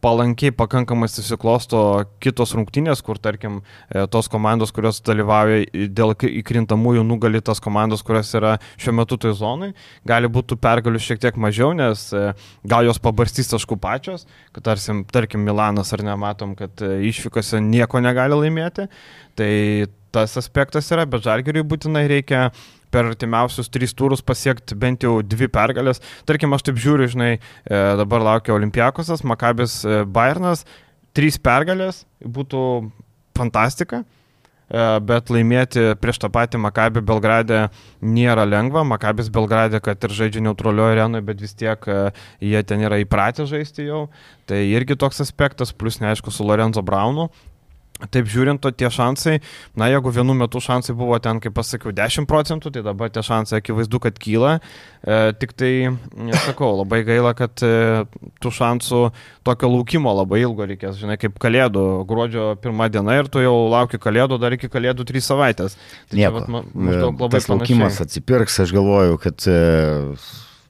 palankiai 0.04 0.52
pakankamai 0.54 1.08
susiklosto 1.10 1.80
kitos 2.22 2.54
rungtynės, 2.56 3.02
kur 3.04 3.18
tarkim 3.22 3.60
e, 3.62 4.04
tos 4.12 4.28
komandos, 4.32 4.72
kurios 4.74 5.00
dalyvauja 5.04 5.88
dėl 5.94 6.14
įkrintamųjų 6.14 7.04
nugali 7.06 7.42
tas 7.44 7.62
komandos, 7.64 8.04
kurios 8.06 8.32
yra 8.38 8.56
šiuo 8.76 8.94
metu 9.00 9.18
toj 9.20 9.36
zonai, 9.40 9.72
gali 10.08 10.30
būti 10.30 10.58
pergalių 10.60 11.02
šiek 11.02 11.22
tiek 11.24 11.40
mažiau, 11.40 11.72
nes 11.76 12.06
e, 12.14 12.30
gal 12.68 12.86
jos 12.88 13.02
pabarstys 13.02 13.52
taškų 13.54 13.78
pačios, 13.82 14.28
kad 14.54 14.68
tarsim, 14.70 15.04
tarkim 15.10 15.44
Milanas 15.46 15.92
ar 15.96 16.04
nematom, 16.06 16.54
kad 16.58 16.84
e, 16.84 16.96
išvykose 17.10 17.62
nieko 17.64 18.02
negali 18.04 18.38
laimėti, 18.44 18.88
tai 19.38 19.52
tas 20.14 20.36
aspektas 20.38 20.88
yra, 20.94 21.08
bet 21.10 21.26
žalgeriui 21.26 21.66
būtinai 21.66 22.06
reikia 22.10 22.48
per 22.94 23.10
artimiausius 23.10 23.70
tris 23.74 23.94
turus 23.96 24.22
pasiekti 24.22 24.78
bent 24.78 25.04
jau 25.04 25.18
dvi 25.26 25.50
pergalės. 25.50 26.02
Tarkim, 26.28 26.54
aš 26.54 26.68
taip 26.68 26.80
žiūriu, 26.82 27.10
žinai, 27.10 27.32
e, 27.36 27.84
dabar 28.00 28.22
laukia 28.30 28.54
Olimpiakosas, 28.54 29.24
Makabis 29.26 29.80
e, 29.82 30.02
Bairnas, 30.06 30.62
trys 31.16 31.40
pergalės 31.42 32.04
būtų 32.22 32.60
fantastika. 33.38 34.04
E, 34.04 34.84
Bet 35.10 35.32
laimėti 35.34 35.90
prieš 36.00 36.22
tą 36.22 36.30
patį 36.32 36.60
Makabį 36.62 37.02
Belgradę 37.06 37.64
nėra 38.00 38.46
lengva. 38.46 38.84
Makabis 38.86 39.32
Belgradė, 39.34 39.82
kad 39.84 40.06
ir 40.06 40.14
žaidžia 40.14 40.44
neutralioje 40.46 40.96
arenoje, 40.96 41.26
bet 41.26 41.42
vis 41.42 41.56
tiek 41.58 41.90
jie 42.40 42.62
ten 42.62 42.86
yra 42.86 43.02
įpratę 43.02 43.48
žaisti 43.50 43.90
jau. 43.90 44.06
Tai 44.48 44.62
irgi 44.70 44.96
toks 45.00 45.20
aspektas, 45.24 45.74
plus 45.74 46.00
neaišku 46.04 46.32
su 46.32 46.46
Lorenzo 46.46 46.82
Braunu. 46.86 47.28
Taip 48.10 48.26
žiūrint, 48.26 48.58
tie 48.74 48.88
šansai, 48.90 49.36
na 49.78 49.86
jeigu 49.86 50.10
vienu 50.10 50.34
metu 50.34 50.58
šansai 50.60 50.96
buvo 50.98 51.14
ten, 51.22 51.38
kaip 51.40 51.54
pasakiau, 51.54 51.92
10 51.94 52.26
procentų, 52.26 52.72
tai 52.74 52.82
dabar 52.82 53.08
tie 53.14 53.22
šansai 53.22 53.60
akivaizdu, 53.62 54.00
kad 54.02 54.16
kyla. 54.18 54.56
E, 55.06 55.18
tik 55.38 55.52
tai, 55.54 55.70
mm, 55.94 56.32
sakau, 56.42 56.72
labai 56.80 57.04
gaila, 57.06 57.30
kad 57.38 57.62
e, 57.62 58.02
tų 58.42 58.50
šansų 58.58 59.00
tokio 59.46 59.70
laukimo 59.70 60.10
labai 60.18 60.40
ilgo 60.42 60.66
reikės, 60.66 60.98
žinai, 60.98 61.16
kaip 61.22 61.38
kalėdų, 61.38 61.84
gruodžio 62.10 62.48
pirmą 62.64 62.90
dieną 62.92 63.14
ir 63.22 63.30
tu 63.30 63.38
jau 63.44 63.54
lauki 63.70 64.02
kalėdų, 64.02 64.40
dar 64.42 64.58
iki 64.58 64.68
kalėdų 64.74 65.06
3 65.12 65.22
savaitės. 65.30 65.78
Tai 66.10 66.18
čia 66.18 66.24
Nieko. 66.26 66.40
vat 66.40 66.50
ma- 66.50 66.64
maždaug 66.74 67.14
labai 67.22 67.30
Tas 67.38 67.46
laukimas 67.48 67.94
panašiai. 67.94 68.08
atsipirks, 68.10 68.58
aš 68.66 68.74
galvoju, 68.74 69.20
kad 69.22 69.46
e, 69.46 69.60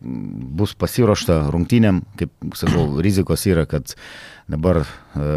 bus 0.04 0.76
pasiruošta 0.76 1.40
rungtynėm, 1.56 2.02
kaip 2.20 2.30
sakau, 2.60 3.00
rizikos 3.00 3.46
yra, 3.48 3.64
kad 3.66 3.96
dabar 4.46 4.84
e, 5.16 5.32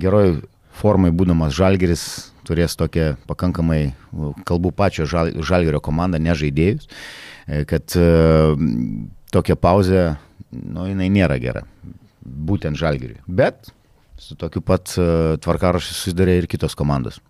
geroj 0.00 0.38
formai 0.74 1.12
būdamas 1.14 1.54
žalgeris 1.54 2.04
turės 2.44 2.76
tokią 2.78 3.14
pakankamai, 3.28 3.94
kalbu 4.48 4.72
pačio 4.76 5.06
žal, 5.08 5.32
žalgerio 5.44 5.80
komandą, 5.84 6.20
ne 6.20 6.34
žaidėjus, 6.36 6.88
e, 7.46 7.62
kad 7.68 7.96
e, 7.96 8.08
tokia 9.34 9.56
pauzė, 9.56 10.02
nu, 10.52 10.88
jinai 10.90 11.10
nėra 11.12 11.38
gera, 11.42 11.64
būtent 12.24 12.78
žalgeriui. 12.80 13.22
Bet 13.26 13.72
su 14.20 14.36
tokiu 14.40 14.62
pat 14.64 14.96
e, 14.98 15.06
tvarkarašiu 15.44 15.94
susidarė 15.94 16.42
ir 16.42 16.50
kitos 16.50 16.76
komandos. 16.78 17.20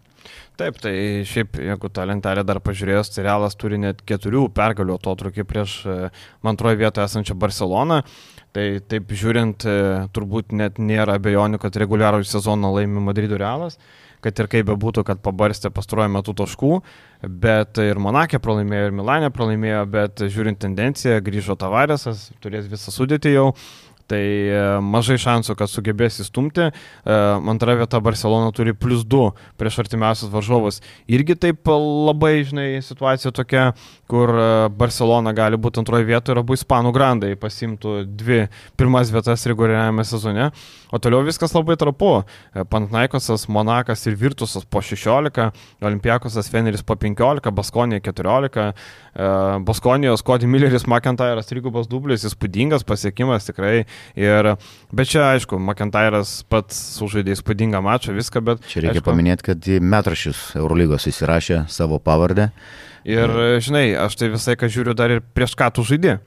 Taip, 0.55 0.77
tai 0.79 0.95
šiaip, 1.27 1.57
jeigu 1.67 1.89
tą 1.91 2.05
lentelę 2.07 2.45
dar 2.47 2.61
pažiūrėjus, 2.63 3.11
tai 3.11 3.25
Realas 3.27 3.57
turi 3.59 3.81
net 3.83 4.05
keturių 4.07 4.45
pergalių 4.55 5.01
atotrukį 5.01 5.45
prieš 5.51 5.81
man 5.85 6.53
antroje 6.53 6.79
vietoje 6.79 7.09
esančią 7.11 7.35
Barceloną. 7.35 8.05
Tai 8.55 8.65
taip 8.87 9.11
žiūrint, 9.11 9.65
e, 9.67 9.77
turbūt 10.15 10.53
net 10.55 10.77
nėra 10.79 11.17
abejonių, 11.19 11.59
kad 11.59 11.75
reguliarų 11.83 12.23
sezoną 12.29 12.71
laimi 12.77 13.03
Madrido 13.03 13.39
Realas, 13.41 13.81
kad 14.23 14.39
ir 14.39 14.49
kaip 14.53 14.69
bebūtų, 14.69 15.03
kad 15.09 15.19
pabarstė 15.25 15.73
pastaruoju 15.75 16.13
metu 16.15 16.37
taškų, 16.39 16.71
bet 17.43 17.81
ir 17.83 17.99
Monakė 17.99 18.39
pralaimėjo, 18.45 18.93
ir 18.93 18.95
Milanė 18.95 19.33
pralaimėjo, 19.35 19.83
bet 19.91 20.23
žiūrint 20.31 20.63
tendenciją, 20.63 21.19
grįžo 21.27 21.59
Tavarėsas, 21.59 22.29
turės 22.45 22.71
visą 22.71 22.95
sudėtį 22.95 23.35
jau. 23.35 23.49
Tai 24.11 24.21
e, 24.21 24.57
mažai 24.85 25.17
šansų, 25.21 25.55
kad 25.57 25.71
sugebės 25.73 26.19
įstumti. 26.21 26.69
E, 26.69 27.15
Antra 27.55 27.77
vieta 27.79 28.01
Barcelona 28.05 28.51
turi 28.53 28.75
plus 28.77 29.01
2 29.09 29.31
prieš 29.61 29.79
artimiausius 29.81 30.33
varžovus. 30.33 30.83
Irgi 31.09 31.39
taip 31.41 31.71
labai, 31.73 32.35
žinai, 32.45 32.67
situacija 32.85 33.33
tokia, 33.33 33.71
kur 34.11 34.29
e, 34.29 34.49
Barcelona 34.77 35.33
gali 35.37 35.57
būti 35.57 35.81
antroje 35.81 36.05
vietoje 36.09 36.37
ir 36.37 36.43
abu 36.43 36.57
ispanų 36.59 36.93
grandai 36.93 37.33
pasimtų 37.41 38.03
dvi 38.05 38.43
pirmas 38.77 39.13
vietas 39.15 39.47
reguliariajame 39.49 40.05
sezone. 40.05 40.51
O 40.93 41.01
toliau 41.03 41.25
viskas 41.25 41.57
labai 41.57 41.79
trapu. 41.81 42.13
Pantnaikosas, 42.71 43.49
Monakas 43.49 44.05
ir 44.07 44.19
Virtusas 44.21 44.69
po 44.69 44.83
16, 44.85 45.49
Olimpiakosas 45.83 46.51
Feneris 46.53 46.85
po 46.85 46.95
15, 47.01 47.51
Baskonija 47.57 48.05
14, 48.05 48.69
e, 48.69 49.33
Baskonijos 49.65 50.23
Cody 50.23 50.47
Milleris, 50.47 50.85
McIntyre'as 50.85 51.49
trigubas 51.49 51.89
dublis, 51.89 52.29
įspūdingas 52.29 52.85
pasiekimas 52.85 53.49
tikrai. 53.49 53.87
Ir, 54.21 54.55
bet 54.95 55.11
čia 55.11 55.25
aišku, 55.33 55.59
McIntyre'as 55.59 56.37
pats 56.51 56.79
sužaidė 56.99 57.35
įspūdingą 57.35 57.81
mačą, 57.85 58.15
viską, 58.17 58.45
bet... 58.47 58.67
Čia 58.71 58.85
reikia 58.85 59.01
aišku, 59.01 59.09
paminėti, 59.09 59.49
kad 59.51 59.71
į 59.71 59.81
metrašius 59.83 60.45
Eurolygos 60.61 61.09
įsirašė 61.11 61.65
savo 61.73 61.99
pavardę. 62.03 62.51
Ir 63.05 63.33
žinai, 63.61 63.91
aš 64.01 64.17
tai 64.21 64.31
visai 64.33 64.55
ką 64.57 64.71
žiūriu 64.73 64.95
dar 64.97 65.13
ir 65.13 65.25
prieš 65.37 65.57
ką 65.59 65.69
tu 65.75 65.85
žaidži. 65.85 66.19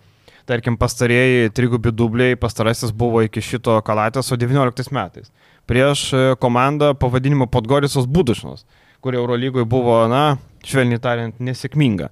Tarkim, 0.48 0.78
pastarėjai 0.80 1.50
trigubi 1.52 1.92
dubliai, 1.92 2.38
pastarasis 2.40 2.94
buvo 2.96 3.20
iki 3.26 3.42
šito 3.44 3.74
kalatės, 3.84 4.30
o 4.32 4.38
19 4.40 4.94
metais. 4.96 5.32
Prieš 5.68 6.04
e, 6.16 6.22
komandą 6.40 6.94
pavadinimu 6.96 7.50
Podgorisos 7.52 8.08
Budušnos, 8.08 8.64
kur 9.04 9.18
Eurolygoje 9.20 9.68
buvo, 9.68 9.98
na, 10.08 10.38
švelniai 10.64 11.02
tariant, 11.04 11.42
nesėkminga. 11.44 12.08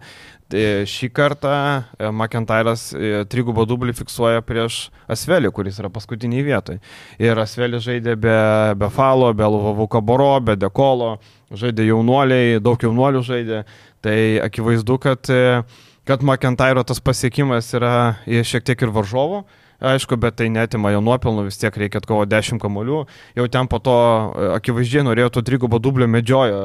Tai 0.52 0.66
šį 0.86 1.08
kartą 1.10 1.52
e, 1.98 2.10
McIntyre'as 2.12 2.92
e, 2.94 3.24
trigubą 3.30 3.64
dublį 3.66 3.96
fiksuoja 3.98 4.44
prieš 4.46 4.92
Asvelį, 5.10 5.50
kuris 5.56 5.80
yra 5.82 5.90
paskutiniai 5.90 6.44
vietoj. 6.46 6.78
Ir 7.22 7.42
Asvelį 7.42 7.80
žaidė 7.82 8.14
be, 8.22 8.36
be 8.78 8.90
Falo, 8.94 9.32
be 9.34 9.50
Luvavų 9.50 9.88
Kaboro, 9.96 10.30
be 10.46 10.54
Dekolo, 10.62 11.16
žaidė 11.50 11.88
jaunuoliai, 11.90 12.60
daug 12.62 12.78
jaunuolių 12.86 13.24
žaidė. 13.26 13.64
Tai 14.06 14.18
akivaizdu, 14.46 15.00
kad, 15.02 15.34
e, 15.34 15.64
kad 16.06 16.22
McIntyre 16.22 16.86
tas 16.86 17.02
pasiekimas 17.02 17.74
yra 17.74 17.96
e, 18.30 18.46
šiek 18.46 18.70
tiek 18.70 18.86
ir 18.86 18.94
varžovo. 18.94 19.48
Aišku, 19.84 20.16
bet 20.20 20.38
tai 20.40 20.48
netima 20.54 20.94
jo 20.94 21.02
nuopelnų, 21.04 21.48
vis 21.50 21.60
tiek 21.60 21.76
reikia 21.76 22.00
atkovo 22.00 22.24
10 22.30 22.62
kamolių. 22.64 23.02
Jau 23.36 23.48
ten 23.52 23.70
po 23.72 23.82
to 23.84 23.96
e, 23.96 24.50
akivaizdžiai 24.56 25.06
norėjo 25.08 25.34
to 25.36 25.46
trigubo 25.46 25.80
dublio 25.84 26.08
medžiojo, 26.08 26.60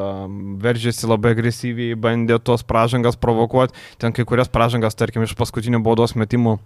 veržėsi 0.62 1.10
labai 1.10 1.34
agresyviai, 1.34 1.98
bandė 1.98 2.38
tos 2.38 2.62
pražangas 2.66 3.18
provokuoti. 3.20 3.74
Ten 3.98 4.14
kai 4.14 4.26
kurias 4.28 4.52
pražangas, 4.52 4.98
tarkim, 4.98 5.26
iš 5.26 5.34
paskutinių 5.38 5.82
baudos 5.82 6.14
metimų 6.14 6.60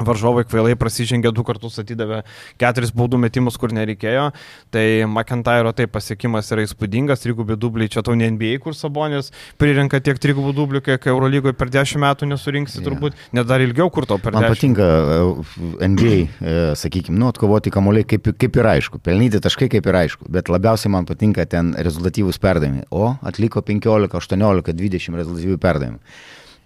varžovai 0.00 0.42
kvailai 0.48 0.74
prasižengė 0.78 1.30
du 1.34 1.44
kartus, 1.46 1.78
atidavė 1.78 2.22
keturis 2.60 2.90
baudų 2.96 3.20
metimus, 3.22 3.56
kur 3.60 3.72
nereikėjo. 3.74 4.30
Tai 4.74 4.84
McIntyre 5.06 5.70
tai 5.76 5.86
pasiekimas 5.90 6.50
yra 6.54 6.64
įspūdingas, 6.66 7.22
trigubi 7.22 7.56
dubliai, 7.60 7.90
čia 7.92 8.02
tau 8.06 8.16
ne 8.18 8.28
NBA, 8.34 8.58
kur 8.64 8.74
Sabonės 8.74 9.30
prirenka 9.60 10.00
tiek 10.02 10.18
trigubų 10.22 10.54
dublių, 10.56 10.82
kiek 10.88 11.08
Eurolygoje 11.14 11.54
per 11.58 11.70
dešimt 11.74 12.02
metų 12.04 12.30
nesurinksi, 12.32 12.80
yeah. 12.80 12.88
turbūt, 12.88 13.18
net 13.36 13.48
dar 13.50 13.62
ilgiau 13.62 13.90
kur 13.94 14.08
tau 14.10 14.18
per 14.18 14.34
dešimt. 14.34 14.48
Man 14.48 14.58
patinka 14.58 14.90
e, 14.90 15.88
NBA, 15.94 16.18
e, 16.42 16.56
sakykime, 16.80 17.18
nu, 17.20 17.30
atkovoti 17.30 17.72
kamuoliai 17.74 18.08
kaip, 18.08 18.32
kaip 18.40 18.58
ir 18.60 18.70
aišku, 18.74 19.02
pelnyti 19.04 19.42
taškai 19.44 19.70
kaip 19.72 19.90
ir 19.90 20.00
aišku, 20.04 20.26
bet 20.34 20.50
labiausiai 20.52 20.92
man 20.94 21.06
patinka 21.08 21.46
ten 21.46 21.74
rezultatyvūs 21.78 22.42
perdavimai, 22.42 22.88
o 22.90 23.14
atliko 23.22 23.62
15, 23.62 24.10
18, 24.18 24.74
20 24.74 25.22
rezultatyvių 25.22 25.60
perdavimų. 25.62 26.02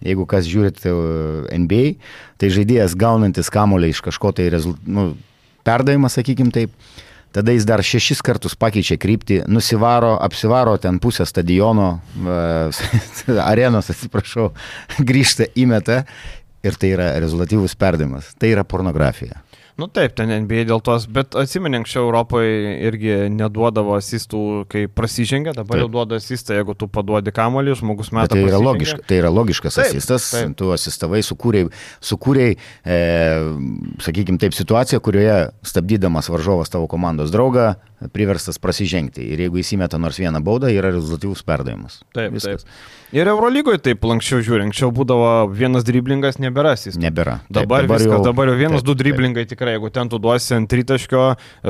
Jeigu 0.05 0.25
kas 0.29 0.47
žiūrit 0.47 0.79
e, 0.87 0.93
NBA, 1.59 1.83
tai 2.39 2.51
žaidėjas 2.55 2.95
gaunantis 2.99 3.51
kamulį 3.51 3.91
iš 3.93 4.03
kažko 4.05 4.31
tai 4.35 4.47
rezult... 4.53 4.79
nu, 4.87 5.11
perdavimą, 5.67 6.09
sakykim 6.11 6.53
taip, 6.55 6.71
tada 7.35 7.53
jis 7.53 7.67
dar 7.67 7.83
šešis 7.85 8.23
kartus 8.25 8.55
pakeičia 8.59 8.97
kryptį, 9.01 9.41
nusivaro, 9.51 10.15
apsivaro 10.23 10.77
ten 10.81 11.01
pusę 11.03 11.27
stadiono, 11.29 11.91
arenos, 13.51 13.91
atsiprašau, 13.93 14.49
grįžta, 15.11 15.49
įmeta 15.59 16.03
ir 16.65 16.79
tai 16.79 16.95
yra 16.95 17.11
rezultatyvus 17.21 17.75
perdavimas. 17.79 18.33
Tai 18.39 18.51
yra 18.55 18.65
pornografija. 18.67 19.43
Nu 19.79 19.87
taip, 19.87 20.11
ten 20.17 20.31
NBA 20.43 20.65
dėl 20.67 20.81
tos, 20.83 21.05
bet 21.11 21.35
atsimeni, 21.39 21.79
anksčiau 21.79 22.09
Europoje 22.09 22.73
irgi 22.89 23.13
neduodavo 23.31 23.95
asistų, 23.95 24.41
kai 24.71 24.85
prasižengia, 24.91 25.53
dabar 25.55 25.77
taip. 25.77 25.85
jau 25.85 25.91
duoda 25.93 26.19
asistą, 26.19 26.57
jeigu 26.57 26.75
tu 26.75 26.89
paduodi 26.91 27.31
kamolį, 27.35 27.77
žmogus 27.79 28.11
metai. 28.15 28.41
Tai, 28.41 28.47
yra 28.49 28.59
logiška, 28.59 29.05
tai 29.07 29.21
yra 29.21 29.31
logiškas 29.31 29.79
taip, 29.79 29.93
asistas, 29.93 30.27
taip. 30.35 30.57
tu 30.59 30.73
asistavai, 30.75 31.21
sukūrėjai, 31.23 31.69
sukūrėjai 32.11 32.57
e, 32.57 32.99
sakykime 34.03 34.41
taip, 34.41 34.57
situaciją, 34.57 34.99
kurioje 35.05 35.37
stabdydamas 35.71 36.27
varžovas 36.33 36.73
tavo 36.73 36.89
komandos 36.91 37.31
draugą 37.31 37.77
priverstas 38.13 38.59
prasižengti. 38.61 39.25
Ir 39.33 39.43
jeigu 39.45 39.59
įsimeta 39.59 39.99
nors 39.99 40.19
vieną 40.21 40.39
baudą, 40.43 40.71
yra 40.71 40.93
rezultatyvus 40.95 41.43
perdavimas. 41.47 41.99
Taip, 42.15 42.31
Viskas. 42.37 42.63
taip. 42.63 42.97
Ir 43.09 43.25
Eurolygoje 43.25 43.79
taip 43.81 44.03
lankščiau 44.05 44.43
žiūri, 44.45 44.67
anksčiau 44.67 44.91
būdavo 44.93 45.49
vienas 45.49 45.83
driblingas, 45.87 46.37
nebėra 46.37 46.75
asistas. 46.77 46.99
Nebėra. 47.01 47.39
Taip, 47.47 47.63
dabar, 47.63 47.87
dabar, 47.87 47.97
viskas, 47.97 48.13
jau, 48.13 48.19
dabar 48.27 48.51
jau 48.51 48.57
vienas, 48.59 48.83
taip, 48.83 48.89
du 48.91 48.95
driblingai 48.99 49.43
taip. 49.43 49.55
tikrai, 49.55 49.73
jeigu 49.75 49.89
ten 49.95 50.11
tu 50.11 50.19
duosi 50.21 50.53
ant 50.53 50.69
tritaškio, 50.69 51.23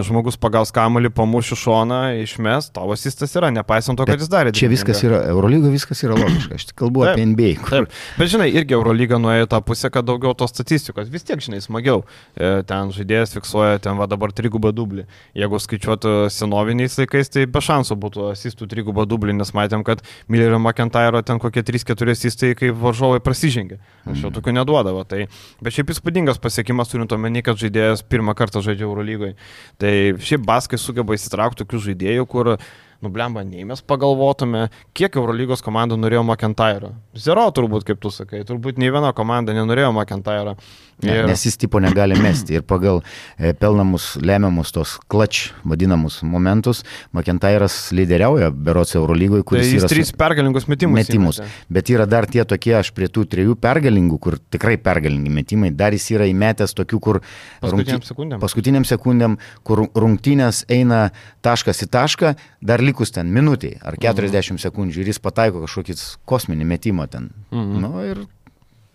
žmogus 0.04 0.36
pagaus 0.42 0.74
kamuolį, 0.76 1.14
pamušiu 1.16 1.56
šoną, 1.62 2.02
išmes, 2.26 2.70
tavo 2.76 2.92
asistas 2.98 3.34
yra, 3.40 3.54
nepaisant 3.56 3.96
to, 3.96 4.08
kad 4.10 4.20
jis 4.20 4.32
darė. 4.32 4.52
Čia 4.52 4.68
viskas 4.74 5.00
yra, 5.08 5.22
Eurolygoje 5.32 5.72
viskas 5.78 6.04
yra 6.04 6.20
logiška, 6.20 6.60
aš 6.60 6.68
tik 6.74 6.80
kalbu 6.84 7.08
taip, 7.08 7.16
apie 7.16 7.30
NBA. 7.32 7.54
Kur... 7.64 7.72
Taip, 7.72 7.98
bet 8.20 8.34
žinai, 8.36 8.50
irgi 8.60 8.76
Eurolyga 8.76 9.22
nuėjo 9.24 9.48
tą 9.56 9.62
pusę, 9.64 9.88
kad 9.96 10.10
daugiau 10.12 10.36
tos 10.36 10.52
statistikos, 10.52 11.08
vis 11.08 11.24
tiek, 11.24 11.40
žinai, 11.40 11.64
smagiau. 11.64 12.04
E, 12.36 12.52
ten 12.68 12.92
žaidėjas 12.96 13.38
fiksuoja, 13.38 13.80
ten 13.88 13.96
va 13.96 14.10
dabar 14.12 14.36
trigubą 14.36 14.76
dublį. 14.76 15.08
Jeigu 15.40 15.64
skaičiuotų 15.64 16.19
senoviniais 16.34 16.98
laikais, 17.00 17.32
tai 17.32 17.46
be 17.50 17.62
šansų 17.64 17.98
būtų 18.04 18.28
asistų 18.34 18.68
trigubą 18.72 19.06
dublį, 19.10 19.38
nes 19.40 19.54
matėm, 19.56 19.86
kad 19.88 20.04
Millerio 20.28 20.60
McIntyre 20.60 21.24
ten 21.26 21.42
kokie 21.42 21.64
3-4 21.66 22.10
turės 22.10 22.26
įstai, 22.28 22.54
kai 22.58 22.72
varžovai 22.76 23.22
prasižengė. 23.24 23.80
Aš 24.06 24.26
jau 24.26 24.30
mhm. 24.30 24.36
tokių 24.40 24.56
neduodavo. 24.60 25.06
Tai, 25.10 25.26
bet 25.64 25.76
šiaip 25.76 25.94
įspūdingas 25.96 26.42
pasiekimas 26.42 26.92
turint 26.92 27.16
omeny, 27.16 27.44
kad 27.46 27.60
žaidėjas 27.62 28.06
pirmą 28.10 28.36
kartą 28.38 28.64
žaidžia 28.66 28.88
Eurolygoje. 28.90 29.36
Tai 29.82 29.96
šiaip 30.20 30.46
Baskai 30.50 30.80
sugeba 30.82 31.18
įsitraukti 31.18 31.64
tokių 31.64 31.84
žaidėjų, 31.90 32.30
kur 32.30 32.56
nublemba, 33.04 33.46
nei 33.48 33.64
mes 33.68 33.82
pagalvotume, 33.86 34.68
kiek 34.98 35.16
Eurolygos 35.16 35.64
komanda 35.64 35.96
norėjo 36.00 36.26
McIntyre. 36.26 36.92
Zero 37.16 37.46
turbūt, 37.56 37.86
kaip 37.88 38.02
tu 38.04 38.12
sakai, 38.12 38.44
turbūt 38.48 38.82
nei 38.82 38.92
viena 38.92 39.14
komanda 39.16 39.56
nenorėjo 39.56 39.94
McIntyre. 39.96 40.58
Ir... 40.58 40.89
Ne, 41.04 41.16
nes 41.30 41.46
jis 41.46 41.56
tipo 41.60 41.80
negali 41.80 42.18
mesti 42.20 42.58
ir 42.60 42.64
pagal 42.68 43.00
e, 43.38 43.54
pelnamus, 43.56 44.12
lemiamus 44.20 44.74
tos 44.76 44.98
klač 45.12 45.50
vadinamus 45.64 46.20
momentus, 46.28 46.82
McIntyre'as 47.16 47.78
lyderiauja 47.96 48.50
berots 48.52 48.98
Eurolygoje, 49.00 49.46
kuris 49.48 49.68
tai 49.68 49.78
jis 49.78 49.86
yra... 49.86 49.92
Trys 49.94 50.12
pergalingus 50.20 50.68
metimus. 50.68 51.00
Metimus. 51.00 51.40
Įmetė. 51.40 51.68
Bet 51.78 51.92
yra 51.94 52.08
dar 52.10 52.28
tie 52.28 52.44
tokie, 52.48 52.74
aš 52.82 52.92
prie 52.98 53.08
tų 53.08 53.24
trijų 53.32 53.56
pergalingų, 53.64 54.20
kur 54.20 54.38
tikrai 54.52 54.76
pergalingi 54.82 55.32
metimai, 55.34 55.72
dar 55.72 55.96
jis 55.96 56.10
yra 56.18 56.28
įmetęs 56.30 56.76
tokių, 56.76 57.00
kur... 57.06 57.22
Paskutiniam 57.64 58.00
rungty... 58.00 58.12
sekundėm. 58.12 58.44
Paskutiniam 58.44 58.88
sekundėm, 58.88 59.38
kur 59.64 59.86
rungtynės 59.96 60.66
eina 60.68 61.06
taškas 61.46 61.86
į 61.86 61.90
tašką, 61.96 62.34
dar 62.60 62.84
likus 62.84 63.16
ten 63.16 63.32
minutiai 63.32 63.80
ar 63.80 63.96
40 63.96 64.36
mhm. 64.36 64.62
sekundžių 64.66 65.06
ir 65.06 65.14
jis 65.14 65.24
pataiko 65.24 65.64
kažkokį 65.64 65.96
kosminį 66.28 66.68
metimą 66.76 67.08
ten. 67.12 67.32
Mhm. 67.56 67.80
Nu, 67.80 67.94
ir, 68.04 68.26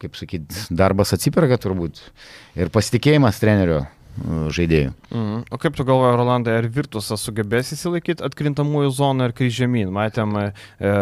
kaip 0.02 0.16
sakyt, 0.18 0.64
darbas 0.74 1.14
atsiperka 1.16 1.58
turbūt. 1.62 2.00
Ir 2.58 2.72
pasitikėjimas 2.74 3.40
trenerio 3.42 3.84
žaidėjų. 4.54 4.92
Mm. 5.10 5.40
O 5.50 5.58
kaip 5.58 5.74
tu 5.74 5.84
galvoji, 5.86 6.16
Rolandai, 6.18 6.54
ar 6.60 6.68
Virtusas 6.70 7.22
sugebės 7.26 7.72
įsilaikyti 7.74 8.22
atkrintamųjų 8.24 8.92
zoną 8.94 9.28
ir 9.28 9.34
kai 9.34 9.48
žemyn? 9.50 9.90
Matėm, 9.94 10.36
e, 10.38 10.92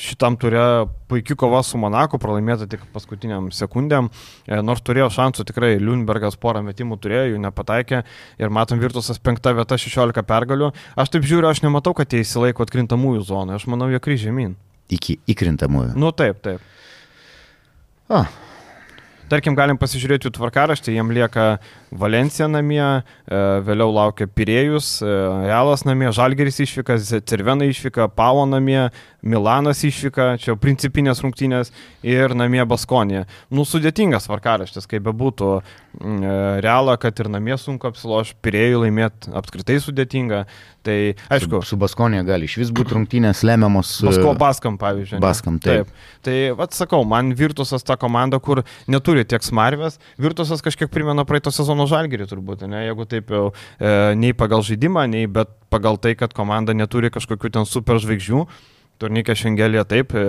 šitam 0.00 0.36
turė 0.40 0.84
puikiai 1.08 1.38
kova 1.40 1.62
su 1.64 1.80
Monaku, 1.80 2.20
pralaimėta 2.20 2.68
tik 2.70 2.84
paskutiniam 2.92 3.48
sekundėm, 3.54 4.10
e, 4.46 4.60
nors 4.60 4.84
turėjo 4.84 5.08
šansų 5.16 5.48
tikrai, 5.48 5.72
Liunbergas 5.80 6.36
porą 6.36 6.62
metimų 6.66 7.00
turėjo, 7.00 7.32
jų 7.32 7.40
nepataikė 7.46 8.04
ir 8.38 8.52
matom 8.52 8.82
Virtusas 8.82 9.18
penkta 9.18 9.54
vieta 9.56 9.80
16 9.80 10.22
pergalių. 10.28 10.72
Aš 10.96 11.16
taip 11.16 11.24
žiūriu, 11.24 11.48
aš 11.48 11.64
nematau, 11.64 11.96
kad 11.96 12.12
jie 12.12 12.20
įsilaiko 12.26 12.66
atkrintamųjų 12.66 13.24
zoną, 13.24 13.56
aš 13.56 13.66
manau, 13.72 13.88
jie 13.88 14.02
kryž 14.04 14.28
žemyn. 14.28 14.54
Iki 14.92 15.22
įkrintamųjų. 15.32 15.94
Nu 15.96 16.12
taip, 16.12 16.44
taip. 16.44 16.60
O, 18.12 18.24
Tarkim, 19.24 19.54
galim 19.56 19.78
pasižiūrėti 19.80 20.28
jų 20.28 20.34
tvarkaraštį, 20.36 20.92
jiem 20.98 21.08
lieka 21.16 21.44
Valencija 21.96 22.44
namie, 22.50 22.82
e, 22.84 23.38
vėliau 23.64 23.88
laukia 23.94 24.28
Pirėjus, 24.28 24.98
e, 25.00 25.14
Realas 25.46 25.86
namie, 25.88 26.10
Žalgeris 26.12 26.60
išvyka, 26.60 26.98
Cervena 27.24 27.64
išvyka, 27.64 28.10
Pavo 28.12 28.44
namie, 28.44 28.90
Milanas 29.24 29.84
išvyka, 29.86 30.34
čia 30.42 30.56
principinės 30.60 31.22
rungtynės 31.24 31.70
ir 32.04 32.34
namie 32.36 32.64
Baskonė. 32.68 33.24
Nu, 33.54 33.66
sudėtingas 33.68 34.28
tvarkaraštis, 34.28 34.88
kaip 34.90 35.06
bebūtų. 35.06 35.50
Mm, 36.00 36.18
e, 36.18 36.36
Realą, 36.64 36.96
kad 37.00 37.22
ir 37.22 37.30
namie 37.30 37.54
sunku 37.60 37.86
apsiloš, 37.88 38.34
Pirėjų 38.44 38.82
laimėti 38.82 39.30
apskritai 39.38 39.78
sudėtinga. 39.80 40.44
Tai 40.84 40.96
aišku. 41.32 41.62
Su, 41.62 41.70
su 41.72 41.80
Baskonė 41.80 42.24
gali 42.26 42.44
iš 42.44 42.58
vis 42.60 42.74
būti 42.74 42.92
rungtynės 42.92 43.40
lemiamos. 43.46 43.94
Basko 44.04 44.34
Baskam, 44.36 44.74
pavyzdžiui. 44.80 45.22
Baskam, 45.22 45.56
taip. 45.62 45.86
taip. 45.88 46.10
Tai, 46.26 46.36
vad 46.58 46.74
sakau, 46.76 47.00
man 47.08 47.30
Virtusas 47.38 47.86
ta 47.86 47.96
komanda, 48.00 48.36
kur 48.42 48.60
neturi 48.90 49.24
tiek 49.24 49.46
smarvės. 49.46 49.96
Virtusas 50.20 50.60
kažkiek 50.64 50.92
primena 50.92 51.24
praeito 51.24 51.52
sezono 51.54 51.84
Kauno 51.84 51.90
Žalgirį 51.90 52.26
turbūt, 52.30 52.64
ne, 52.70 52.86
jeigu 52.86 53.04
taip 53.04 53.30
jau 53.32 53.48
e, 53.76 54.14
nei 54.16 54.32
pagal 54.32 54.62
žaidimą, 54.64 55.04
nei 55.10 55.26
bet 55.28 55.50
pagal 55.68 55.98
tai, 56.00 56.14
kad 56.16 56.32
komanda 56.32 56.72
neturi 56.72 57.10
kažkokių 57.12 57.50
ten 57.52 57.68
super 57.68 58.00
žvaigždžių. 58.00 58.44
Turnikė 59.02 59.34
Šengelė 59.38 59.82
taip 59.90 60.14
e, 60.14 60.24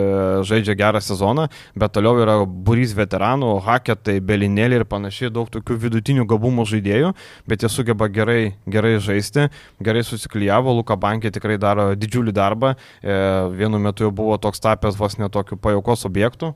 žaidžia 0.47 0.75
gerą 0.77 1.01
sezoną, 1.03 1.47
bet 1.77 1.93
toliau 1.95 2.17
yra 2.23 2.37
burys 2.45 2.95
veteranų, 2.97 3.51
haketai, 3.65 4.17
belinėlė 4.25 4.81
ir 4.81 4.85
panašiai, 4.89 5.31
daug 5.33 5.49
tokių 5.53 5.77
vidutinių 5.85 6.25
gabumų 6.29 6.65
žaidėjų, 6.73 7.13
bet 7.49 7.65
jie 7.65 7.71
sugeba 7.71 8.09
gerai, 8.11 8.55
gerai 8.65 8.95
žaisti, 9.03 9.49
gerai 9.85 10.05
susiklyjavo, 10.07 10.73
Luka 10.79 10.97
Bankė 10.97 11.33
tikrai 11.35 11.59
daro 11.61 11.91
didžiulį 11.99 12.35
darbą, 12.35 12.75
e, 13.01 13.19
vienu 13.55 13.81
metu 13.81 14.07
jau 14.07 14.13
buvo 14.15 14.39
toks 14.41 14.63
tapęs 14.63 14.97
vos 14.97 15.19
netokiu 15.21 15.61
pajaukos 15.61 16.07
objektų, 16.09 16.55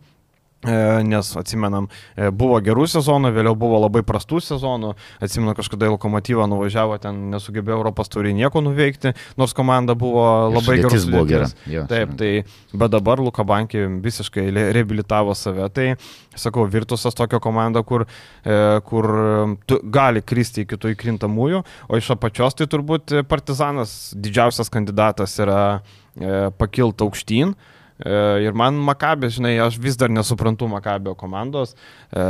nes 0.62 1.30
atsimenam, 1.39 1.88
e, 2.20 2.28
buvo 2.36 2.57
gerų 2.60 2.84
sezonų, 2.91 3.32
vėliau 3.32 3.55
buvo 3.55 3.78
labai 3.80 4.01
prastų 4.03 4.41
sezonų, 4.43 4.91
atsimenu, 5.24 5.53
kažkada 5.55 5.88
į 5.88 5.93
lokomotyvą 5.93 6.49
nuvažiavo, 6.51 6.97
ten 6.99 7.30
nesugebėjo 7.32 7.78
Europos 7.78 8.12
turi 8.12 8.34
nieko 8.36 8.60
nuveikti, 8.66 9.14
nors 9.39 9.55
komanda 9.55 9.95
buvo 9.95 10.26
labai 10.51 10.82
geras. 10.82 11.07
Buvo 11.07 11.24
gera. 11.30 11.47
Jo, 11.64 11.86
Taip, 11.88 12.12
tai, 12.20 12.32
bet 12.74 12.91
dabar 12.91 13.24
Luka 13.24 13.47
Bankė 13.47 13.86
visiškai 14.03 14.49
reabilitavo 14.76 15.32
save, 15.38 15.70
tai, 15.72 15.93
sakau, 16.36 16.68
Virtusas 16.68 17.16
tokia 17.16 17.39
komanda, 17.39 17.86
kur, 17.88 18.03
e, 18.43 18.60
kur 18.84 19.10
gali 19.88 20.26
kristi 20.28 20.68
iki 20.68 20.76
tų 20.76 20.91
įkrintamųjų, 20.97 21.64
o 21.88 22.03
iš 22.03 22.12
apačios 22.18 22.60
tai 22.60 22.68
turbūt 22.68 23.22
Partizanas 23.32 24.12
didžiausias 24.12 24.68
kandidatas 24.74 25.39
yra 25.39 25.62
e, 26.20 26.49
pakilti 26.60 27.07
aukštyn. 27.07 27.55
E, 28.00 28.20
ir 28.45 28.56
man 28.56 28.78
Makabė, 28.88 29.28
žinai, 29.34 29.58
aš 29.60 29.76
vis 29.82 29.97
dar 30.00 30.12
nesuprantu 30.14 30.70
Makabio 30.72 31.16
komandos. 31.20 31.74
E, 32.12 32.24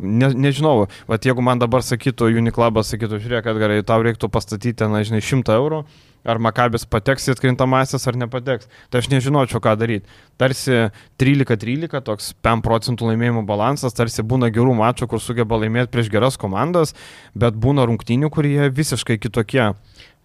ne, 0.00 0.30
nežinau, 0.46 0.86
bet 1.10 1.28
jeigu 1.28 1.44
man 1.44 1.60
dabar 1.60 1.84
sakytų, 1.84 2.30
Uniklabas 2.40 2.94
sakytų, 2.94 3.20
žiūrėk, 3.20 3.44
kad 3.44 3.60
gerai, 3.60 3.82
tau 3.84 4.00
reiktų 4.04 4.32
pastatyti, 4.32 4.88
na, 4.88 5.02
žinai, 5.04 5.20
100 5.20 5.52
eurų, 5.58 5.82
ar 6.24 6.40
Makabis 6.40 6.86
pateks 6.88 7.28
į 7.28 7.34
atkrintamasis 7.34 8.08
ar 8.08 8.16
nepateks. 8.22 8.70
Tai 8.88 9.02
aš 9.02 9.10
nežinočiau, 9.12 9.60
ką 9.60 9.74
daryti. 9.76 10.08
Tarsi 10.40 10.88
13-13, 11.20 12.00
toks 12.06 12.32
5 12.46 12.64
procentų 12.64 13.10
laimėjimų 13.10 13.44
balansas, 13.48 13.96
tarsi 13.98 14.24
būna 14.24 14.48
gerų 14.54 14.78
mačų, 14.80 15.10
kur 15.12 15.20
sugeba 15.20 15.60
laimėti 15.60 15.92
prieš 15.92 16.08
geras 16.14 16.40
komandas, 16.40 16.96
bet 17.36 17.58
būna 17.58 17.84
rungtynių, 17.90 18.32
kurie 18.32 18.70
visiškai 18.72 19.18
kitokie. 19.20 19.74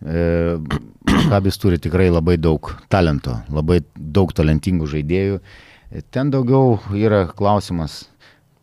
E, 0.06 0.58
Makabis 1.08 1.58
turi 1.58 1.80
tikrai 1.82 2.10
labai 2.12 2.38
daug 2.38 2.70
talento, 2.92 3.40
labai 3.50 3.82
daug 3.96 4.34
talentingų 4.36 4.90
žaidėjų. 4.92 5.40
Ten 6.14 6.30
daugiau 6.32 6.78
yra 6.94 7.26
klausimas, 7.32 8.06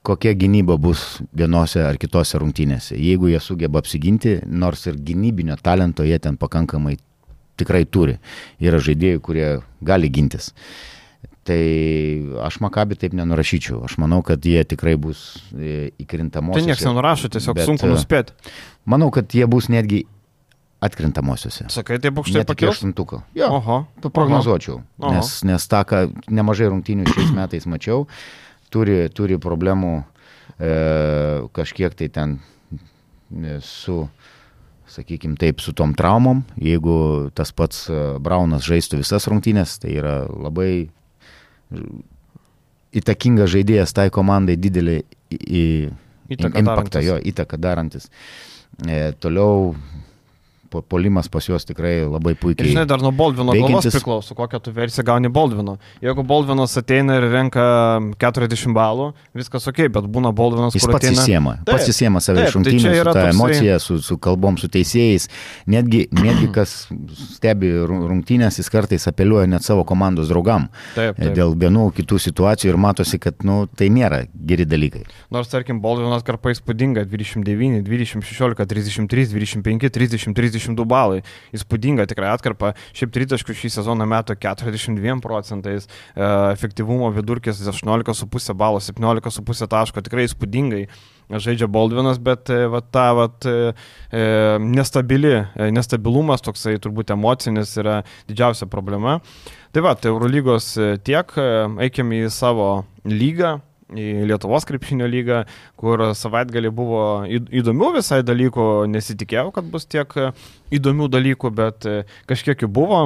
kokia 0.04 0.34
gynyba 0.36 0.76
bus 0.80 1.22
vienose 1.32 1.82
ar 1.82 1.98
kitose 2.00 2.38
rungtynėse. 2.40 2.96
Jeigu 3.00 3.32
jie 3.32 3.40
sugeba 3.40 3.80
apsiginti, 3.80 4.38
nors 4.46 4.84
ir 4.86 5.00
gynybinio 5.00 5.56
talento 5.64 6.04
jie 6.06 6.20
ten 6.20 6.36
pakankamai 6.40 6.98
tikrai 7.60 7.84
turi. 7.88 8.18
Yra 8.62 8.80
žaidėjai, 8.82 9.22
kurie 9.24 9.48
gali 9.84 10.10
gintis. 10.12 10.52
Tai 11.44 11.60
aš 12.46 12.56
Makabi 12.64 12.96
taip 12.96 13.12
nenurašyčiau. 13.16 13.82
Aš 13.84 13.98
manau, 14.00 14.22
kad 14.24 14.44
jie 14.44 14.62
tikrai 14.64 14.94
bus 15.00 15.42
e, 15.52 15.90
įkrintamosios. 16.00 16.56
Tai 16.56 16.70
niekas 16.70 16.86
nenurašo, 16.88 17.28
tiesiog 17.34 17.60
sunku 17.66 17.90
nuspėti. 17.90 18.32
Manau, 18.88 19.10
kad 19.12 19.28
jie 19.36 19.44
bus 19.50 19.68
netgi 19.72 20.06
atkrintamosiose. 20.84 21.68
Sakai, 21.72 21.98
tai 22.02 22.12
bukštai 22.14 22.44
pakils? 22.48 22.76
Aštuntuko. 22.76 23.22
Jo, 23.36 23.50
Oho. 23.58 23.78
prognozuočiau. 24.04 24.80
Oho. 25.00 25.12
Nes, 25.14 25.36
nes 25.48 25.68
tą, 25.70 25.82
ką 25.88 26.04
nemažai 26.28 26.68
rungtynių 26.72 27.08
šiais 27.08 27.32
metais 27.36 27.68
mačiau, 27.70 28.04
turi, 28.72 29.04
turi 29.14 29.38
problemų 29.40 29.94
e, 30.00 30.74
kažkiek 31.56 31.96
tai 31.96 32.10
ten 32.12 32.36
e, 33.32 33.58
su, 33.64 34.02
sakykime 34.94 35.38
taip, 35.40 35.64
su 35.64 35.74
tom 35.76 35.96
traumom. 35.96 36.44
Jeigu 36.60 37.30
tas 37.36 37.54
pats 37.56 37.86
e, 37.88 38.00
Braunas 38.24 38.66
žaistų 38.68 39.00
visas 39.00 39.28
rungtynės, 39.30 39.78
tai 39.82 39.96
yra 39.98 40.18
labai 40.28 40.86
įtakingas 42.94 43.50
žaidėjas 43.54 43.94
tai 43.96 44.08
komandai 44.14 44.56
didelį 44.60 45.00
į, 45.00 45.38
į, 45.40 45.64
įtaką 46.36 46.60
impaktą, 46.60 47.00
darantis. 47.00 47.08
jo 47.08 47.16
įtaką 47.32 47.60
darantis. 47.60 48.10
E, 48.86 49.12
toliau 49.22 49.74
polimas 50.82 51.28
pas 51.28 51.46
juos 51.46 51.66
tikrai 51.68 52.02
labai 52.02 52.34
puikiai. 52.34 52.66
Ir 52.66 52.72
žinai, 52.74 52.86
dar 52.90 53.02
nuo 53.04 53.12
Boldvino 53.14 53.54
veikiantis... 53.54 53.92
galvos 53.92 53.98
priklauso, 53.98 54.36
kokią 54.38 54.60
tu 54.64 54.74
versiją 54.74 55.04
gauni 55.06 55.30
Boldvino. 55.32 55.76
Jeigu 56.04 56.24
Boldvinas 56.26 56.76
ateina 56.80 57.18
ir 57.20 57.28
renka 57.32 57.64
40 58.20 58.74
balų, 58.76 59.10
viskas 59.36 59.68
ok, 59.70 59.84
bet 59.94 60.08
būna 60.10 60.34
Boldvinas, 60.36 60.74
kuris 60.74 60.88
pats 60.88 61.04
ateina... 61.04 61.22
įsiema, 61.22 61.54
taip, 61.62 61.78
pats 61.78 61.92
įsiema 61.92 62.22
save 62.24 62.46
iš 62.48 62.58
rungtynių, 62.58 62.82
tai 62.84 62.94
su 62.94 63.04
ta 63.04 63.12
toksai... 63.12 63.34
emocija, 63.34 63.78
su, 63.82 63.98
su 64.04 64.18
kalbom, 64.22 64.58
su 64.60 64.70
teisėjais. 64.72 65.28
Netgi, 65.70 66.04
netgi 66.14 66.50
kas 66.54 66.74
stebi 67.34 67.72
rungtynės, 67.88 68.58
jis 68.60 68.70
kartais 68.72 69.08
apeliuoja 69.10 69.48
net 69.50 69.66
savo 69.66 69.84
komandos 69.88 70.30
draugam. 70.32 70.68
Taip, 70.94 71.18
taip. 71.18 71.34
Dėl 71.36 71.54
vienų 71.60 71.88
kitų 71.98 72.20
situacijų 72.28 72.74
ir 72.74 72.80
matosi, 72.80 73.20
kad 73.22 73.44
nu, 73.46 73.64
tai 73.68 73.90
nėra 73.92 74.24
geri 74.34 74.66
dalykai. 74.68 75.04
Nors, 75.34 75.50
tarkim, 75.52 75.80
Boldvinas 75.84 76.24
karpa 76.26 76.52
įspūdinga 76.54 77.04
29, 77.10 77.82
20, 77.84 78.24
16, 78.24 78.66
33, 78.70 79.28
25, 79.34 79.90
30, 79.98 80.34
30. 80.34 80.63
32 80.64 80.86
balai. 80.88 81.22
Įspūdinga 81.54 82.06
tikrai 82.10 82.32
atkarpa. 82.34 82.74
Šiaip 82.96 83.12
tritaškų 83.14 83.56
šį 83.58 83.72
sezoną 83.78 84.06
metų 84.10 84.36
42 84.40 85.18
procentais, 85.24 85.88
e, 85.88 86.28
efektyvumo 86.52 87.10
vidurkis 87.14 87.62
18,5 87.62 88.54
balo, 88.58 88.80
17,5 88.82 89.68
taško, 89.70 90.04
tikrai 90.04 90.28
įspūdingai 90.28 90.86
žaidžia 91.40 91.68
Baldvinas, 91.72 92.18
bet 92.20 92.50
e, 92.52 92.64
va, 92.68 92.82
ta 92.82 93.06
va, 93.16 93.28
e, 93.48 93.74
nestabili, 94.60 95.36
nestabilumas 95.72 96.44
toksai 96.44 96.76
turbūt 96.82 97.14
emocinis 97.14 97.76
yra 97.80 98.02
didžiausia 98.28 98.68
problema. 98.70 99.20
Tai 99.74 99.82
va, 99.82 99.94
tai 99.98 100.12
Eurolygos 100.12 100.74
tiek, 101.02 101.32
eikime 101.82 102.24
į 102.26 102.28
savo 102.30 102.84
lygą, 103.08 103.56
į 103.98 104.28
Lietuvos 104.28 104.66
krepšinio 104.68 105.08
lygą, 105.10 105.42
kur 105.80 106.02
savaitgalį 106.18 106.70
buvo 106.74 107.02
įdomių 107.30 107.94
visai 107.98 108.22
dalykų, 108.26 108.68
nesitikėjau, 108.92 109.50
kad 109.54 109.68
bus 109.70 109.86
tiek 109.90 110.16
įdomių 110.74 111.10
dalykų, 111.12 111.52
bet 111.54 111.86
e, 111.88 112.00
kažkiek 112.30 112.64
jų 112.64 112.70
buvo. 112.74 113.04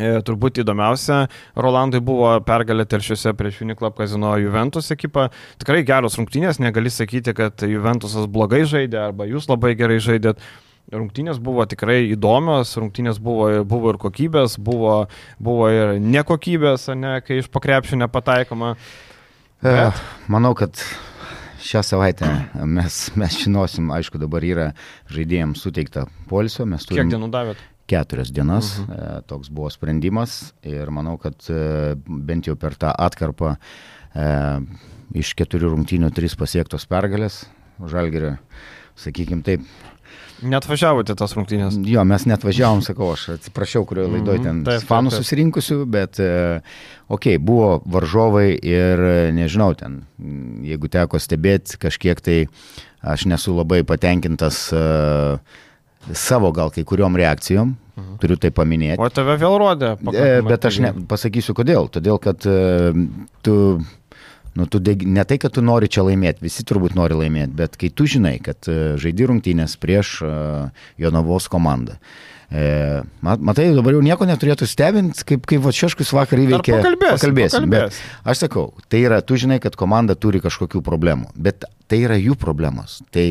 E, 0.00 0.08
turbūt 0.24 0.62
įdomiausia, 0.62 1.26
Rolandai 1.52 2.00
buvo 2.00 2.30
pergalė 2.46 2.86
telšiuose 2.88 3.34
prieš 3.36 3.60
Uniklub 3.66 3.96
kazino 3.98 4.30
Juventus 4.40 4.88
ekipą. 4.94 5.26
Tikrai 5.60 5.82
geros 5.84 6.16
rungtynės, 6.16 6.62
negali 6.64 6.92
sakyti, 6.92 7.34
kad 7.36 7.60
Juventusas 7.68 8.24
blogai 8.32 8.62
žaidė 8.68 9.02
arba 9.10 9.28
jūs 9.28 9.50
labai 9.52 9.74
gerai 9.76 10.00
žaidėt. 10.00 10.40
Rungtynės 10.92 11.38
buvo 11.40 11.64
tikrai 11.68 12.00
įdomios, 12.10 12.72
rungtynės 12.80 13.20
buvo, 13.22 13.46
buvo 13.68 13.92
ir 13.92 14.00
kokybės, 14.02 14.56
buvo, 14.60 14.96
buvo 15.40 15.68
ir 15.72 15.94
nekokybės, 16.00 16.88
ne, 16.98 17.18
kai 17.24 17.38
iš 17.40 17.52
pakrepšio 17.52 18.00
nepataikoma. 18.00 18.74
E, 19.62 19.70
Bet. 19.70 19.98
Manau, 20.26 20.56
kad 20.58 20.74
šią 21.62 21.84
savaitę 21.86 22.26
mes, 22.66 22.96
mes 23.18 23.36
žinosim, 23.44 23.92
aišku, 23.94 24.18
dabar 24.18 24.42
yra 24.42 24.72
žaidėjams 25.12 25.62
suteikta 25.62 26.08
polisio. 26.30 26.66
Kiek 26.66 27.12
dienų 27.12 27.30
davėt? 27.30 27.62
Keturias 27.90 28.32
dienas, 28.34 28.78
uh 28.80 28.88
-huh. 28.88 29.18
E, 29.18 29.22
toks 29.26 29.50
buvo 29.50 29.70
sprendimas 29.70 30.52
ir 30.62 30.90
manau, 30.90 31.16
kad 31.18 31.34
e, 31.50 31.94
bent 32.06 32.46
jau 32.46 32.56
per 32.56 32.74
tą 32.74 32.90
atkarpą 32.90 33.56
iš 35.14 35.34
keturių 35.34 35.70
rungtynių 35.72 36.10
trys 36.12 36.34
pasiektos 36.36 36.84
pergalės. 36.86 37.46
Žalgerio, 37.80 38.36
sakykime 38.96 39.42
taip, 39.42 39.60
Net 40.42 40.66
važiavote 40.68 41.14
tas 41.18 41.34
rungtynės? 41.36 41.76
Jo, 41.86 42.04
mes 42.08 42.26
net 42.26 42.44
važiavom, 42.46 42.82
sakau, 42.84 43.12
aš 43.16 43.28
atsiprašiau, 43.36 43.86
kurioje 43.88 44.08
mhm. 44.10 44.16
laidoje 44.18 44.42
ten 44.42 44.54
mm 44.56 44.64
-hmm. 44.64 44.86
fanų 44.88 45.10
taip, 45.10 45.18
taip. 45.18 45.24
susirinkusių, 45.24 45.78
bet, 45.86 46.20
okei, 46.20 47.36
okay, 47.36 47.38
buvo 47.38 47.82
varžovai 47.86 48.58
ir 48.62 49.04
nežinau, 49.32 49.74
ten, 49.74 50.02
jeigu 50.62 50.88
teko 50.88 51.18
stebėti 51.18 51.78
kažkiek 51.78 52.20
tai, 52.20 52.46
aš 53.02 53.26
nesu 53.26 53.54
labai 53.56 53.82
patenkintas 53.84 54.72
uh, 54.72 55.38
savo 56.12 56.52
gal 56.52 56.70
kai 56.70 56.84
kuriuom 56.84 57.16
reakcijom, 57.16 57.74
mhm. 57.96 58.14
turiu 58.20 58.36
tai 58.36 58.50
paminėti. 58.50 59.00
O 59.02 59.08
tave 59.08 59.36
vėl 59.40 59.58
rodė? 59.58 59.94
Bet 60.48 60.64
aš 60.64 60.78
ne, 60.82 60.92
pasakysiu 61.08 61.54
kodėl. 61.54 61.88
Todėl, 61.92 62.18
kad 62.22 62.42
tu 63.42 63.56
Nu, 64.58 64.66
tu 64.68 64.82
deg... 64.84 65.06
Ne 65.08 65.24
tai, 65.24 65.38
kad 65.40 65.54
tu 65.56 65.64
nori 65.64 65.88
čia 65.92 66.04
laimėti, 66.04 66.44
visi 66.44 66.64
turbūt 66.68 66.96
nori 66.98 67.16
laimėti, 67.16 67.54
bet 67.56 67.78
kai 67.80 67.88
tu 67.88 68.04
žinai, 68.10 68.36
kad 68.44 68.68
e, 68.68 68.98
žaidži 69.00 69.30
rungtynės 69.30 69.78
prieš 69.80 70.18
uh, 70.26 70.84
Jonavos 71.00 71.48
komandą. 71.52 71.96
E, 72.52 73.00
matai, 73.22 73.70
dabar 73.72 73.96
jau 73.96 74.02
nieko 74.04 74.28
neturėtų 74.28 74.68
stebinti, 74.68 75.24
kaip, 75.24 75.46
kaip 75.48 75.62
Vačiaškus 75.64 76.12
vakar 76.12 76.42
įveikė. 76.42 76.74
Pakalbėsim, 76.76 77.16
pakalbėsim. 77.16 77.68
Bet 77.72 77.96
aš 78.28 78.44
sakau, 78.44 78.66
tai 78.92 79.00
yra, 79.06 79.22
tu 79.24 79.40
žinai, 79.40 79.56
kad 79.62 79.78
komanda 79.80 80.18
turi 80.20 80.42
kažkokių 80.44 80.84
problemų, 80.84 81.32
bet 81.32 81.64
tai 81.88 82.02
yra 82.04 82.20
jų 82.20 82.36
problemos. 82.40 83.00
Tai 83.14 83.30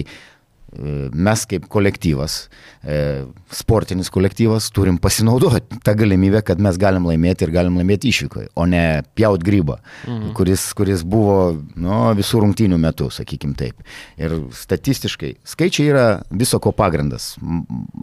mes 0.72 1.44
kaip 1.52 1.66
kolektyvas, 1.72 2.38
e, 2.84 3.26
sportinis 3.52 4.10
kolektyvas, 4.14 4.70
turim 4.72 4.98
pasinaudoti 5.02 5.80
tą 5.86 5.96
galimybę, 6.00 6.44
kad 6.48 6.62
mes 6.64 6.80
galim 6.80 7.08
laimėti 7.10 7.46
ir 7.48 7.54
galim 7.54 7.80
laimėti 7.82 8.12
išvykoje, 8.12 8.52
o 8.56 8.66
ne 8.70 9.04
pjaut 9.18 9.44
grybą, 9.44 9.78
mhm. 10.08 10.32
kuris, 10.38 10.70
kuris 10.78 11.04
buvo 11.04 11.38
nu, 11.76 12.00
visų 12.18 12.46
rungtynių 12.46 12.80
metu, 12.82 13.10
sakykim 13.12 13.56
taip. 13.60 13.84
Ir 14.22 14.38
statistiškai 14.56 15.36
skaičiai 15.48 15.92
yra 15.92 16.08
viso 16.32 16.62
ko 16.64 16.72
pagrindas. 16.76 17.34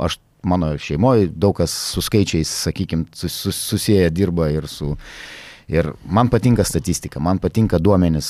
Aš 0.05 0.19
mano 0.49 0.71
šeimoje 0.79 1.33
daug 1.33 1.57
kas 1.57 1.73
su 1.95 2.05
skaičiais, 2.05 2.51
sakykim, 2.69 3.07
sus, 3.14 3.57
susiję 3.57 4.11
dirba 4.11 4.53
ir 4.53 4.69
su... 4.69 4.95
Ir 5.69 5.91
man 6.09 6.31
patinka 6.33 6.64
statistika, 6.64 7.21
man 7.21 7.37
patinka 7.39 7.77
duomenis, 7.77 8.29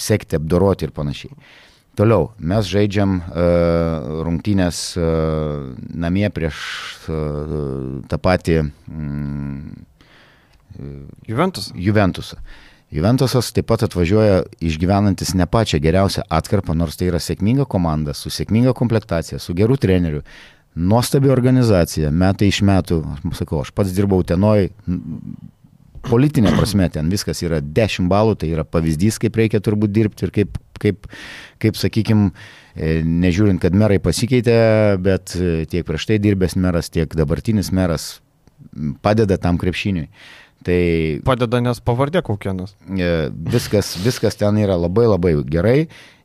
sekti, 0.00 0.38
apdoroti 0.38 0.86
ir 0.86 0.94
panašiai. 0.96 1.34
Toliau, 2.00 2.30
mes 2.40 2.64
žaidžiam 2.64 3.18
uh, 3.20 4.22
rungtynės 4.24 4.78
uh, 4.96 5.74
namie 5.92 6.30
prieš 6.32 6.56
uh, 7.12 7.98
tą 8.08 8.16
patį 8.16 8.54
um, 8.88 9.74
Juventus. 11.28 11.68
Juventusą. 11.76 12.38
Juventusas 12.90 13.52
taip 13.52 13.68
pat 13.68 13.84
atvažiuoja 13.84 14.46
išgyvenantis 14.64 15.34
ne 15.36 15.44
pačią 15.46 15.78
geriausią 15.82 16.24
atkarpą, 16.32 16.72
nors 16.74 16.96
tai 16.96 17.10
yra 17.10 17.20
sėkminga 17.20 17.68
komanda, 17.68 18.16
su 18.16 18.32
sėkminga 18.32 18.72
komplektacija, 18.80 19.38
su 19.38 19.54
geru 19.54 19.76
treneriu, 19.76 20.24
nuostabi 20.74 21.30
organizacija, 21.30 22.10
metai 22.10 22.48
iš 22.50 22.64
metų, 22.66 23.02
aš 23.28 23.42
sakau, 23.44 23.60
aš 23.60 23.74
pats 23.76 23.92
dirbau 23.94 24.24
tenoj, 24.26 24.70
politinė 26.06 26.54
prasme 26.56 26.88
ten 26.92 27.10
viskas 27.12 27.42
yra 27.46 27.60
10 27.60 28.08
balų, 28.10 28.38
tai 28.40 28.50
yra 28.54 28.64
pavyzdys, 28.64 29.20
kaip 29.22 29.36
reikia 29.40 29.60
turbūt 29.64 29.92
dirbti 29.94 30.26
ir 30.26 30.34
kaip, 30.34 30.58
kaip, 30.80 31.08
kaip 31.62 31.78
sakykime, 31.78 32.30
nežiūrint, 33.04 33.60
kad 33.62 33.76
merai 33.76 33.98
pasikeitė, 34.02 34.60
bet 35.02 35.34
e, 35.36 35.64
tiek 35.70 35.86
prieš 35.86 36.06
tai 36.10 36.20
dirbęs 36.22 36.56
meras, 36.60 36.90
tiek 36.92 37.10
dabartinis 37.18 37.72
meras 37.76 38.12
padeda 39.02 39.38
tam 39.40 39.58
krepšiniui. 39.60 40.08
Tai 40.64 40.80
padeda, 41.24 41.62
nes 41.64 41.80
pavardė 41.80 42.20
kokia 42.24 42.52
nors. 42.52 42.74
E, 42.92 43.30
viskas, 43.32 43.94
viskas 44.04 44.36
ten 44.36 44.58
yra 44.60 44.76
labai 44.76 45.06
labai 45.08 45.34
gerai 45.48 45.78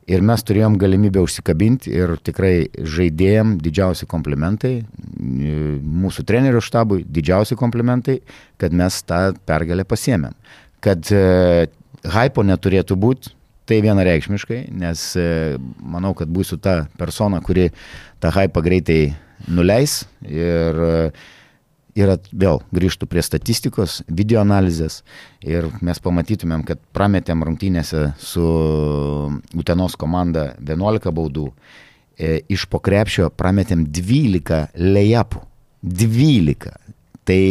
Ir 0.06 0.22
mes 0.22 0.42
turėjom 0.46 0.76
galimybę 0.78 1.18
užsikabinti 1.18 1.90
ir 1.90 2.12
tikrai 2.22 2.68
žaidėjim 2.78 3.56
didžiausi 3.58 4.06
komplimentai, 4.06 4.84
mūsų 5.18 6.22
trenerių 6.28 6.60
štabui 6.62 7.00
didžiausi 7.10 7.58
komplimentai, 7.58 8.20
kad 8.60 8.76
mes 8.76 9.00
tą 9.02 9.32
pergalę 9.50 9.82
pasiemėm. 9.88 10.36
Kad 10.84 11.10
e, 11.10 11.66
hypo 12.14 12.44
neturėtų 12.46 12.98
būti, 13.02 13.34
tai 13.66 13.80
vienareikšmiškai, 13.82 14.60
nes 14.78 15.02
e, 15.18 15.26
manau, 15.82 16.14
kad 16.14 16.30
būsiu 16.30 16.60
ta 16.62 16.84
persona, 17.00 17.42
kuri 17.42 17.72
tą 18.22 18.30
hypą 18.36 18.62
greitai 18.62 19.00
nuleis 19.50 20.04
ir 20.22 20.82
e, 20.86 20.92
yra 21.96 22.18
vėl 22.32 22.60
grįžtų 22.76 23.08
prie 23.10 23.24
statistikos, 23.24 24.02
video 24.08 24.42
analizės 24.42 25.00
ir 25.44 25.68
mes 25.84 26.00
pamatytumėm, 26.02 26.64
kad 26.68 26.80
prametėm 26.96 27.44
rungtynėse 27.46 28.10
su 28.20 28.46
Utenos 29.56 29.96
komanda 29.98 30.50
11 30.60 31.12
baudų, 31.16 31.48
e, 32.18 32.40
iš 32.52 32.68
pokrepšio 32.72 33.30
prametėm 33.34 33.86
12 33.88 34.66
lejapų. 34.76 35.42
12. 35.86 36.72
Tai, 37.26 37.42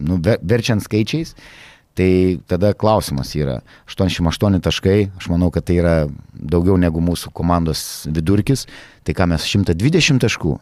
nu, 0.00 0.18
verčiant 0.42 0.82
skaičiais, 0.84 1.34
Tai 1.94 2.40
tada 2.50 2.72
klausimas 2.74 3.30
yra 3.38 3.60
88 3.86 4.58
taškai, 4.66 5.12
aš 5.14 5.28
manau, 5.30 5.52
kad 5.54 5.62
tai 5.68 5.76
yra 5.78 5.92
daugiau 6.34 6.74
negu 6.74 6.98
mūsų 6.98 7.30
komandos 7.30 7.84
vidurkis, 8.10 8.66
tai 9.06 9.14
ką 9.14 9.28
mes 9.30 9.46
120 9.46 10.18
taškų. 10.24 10.56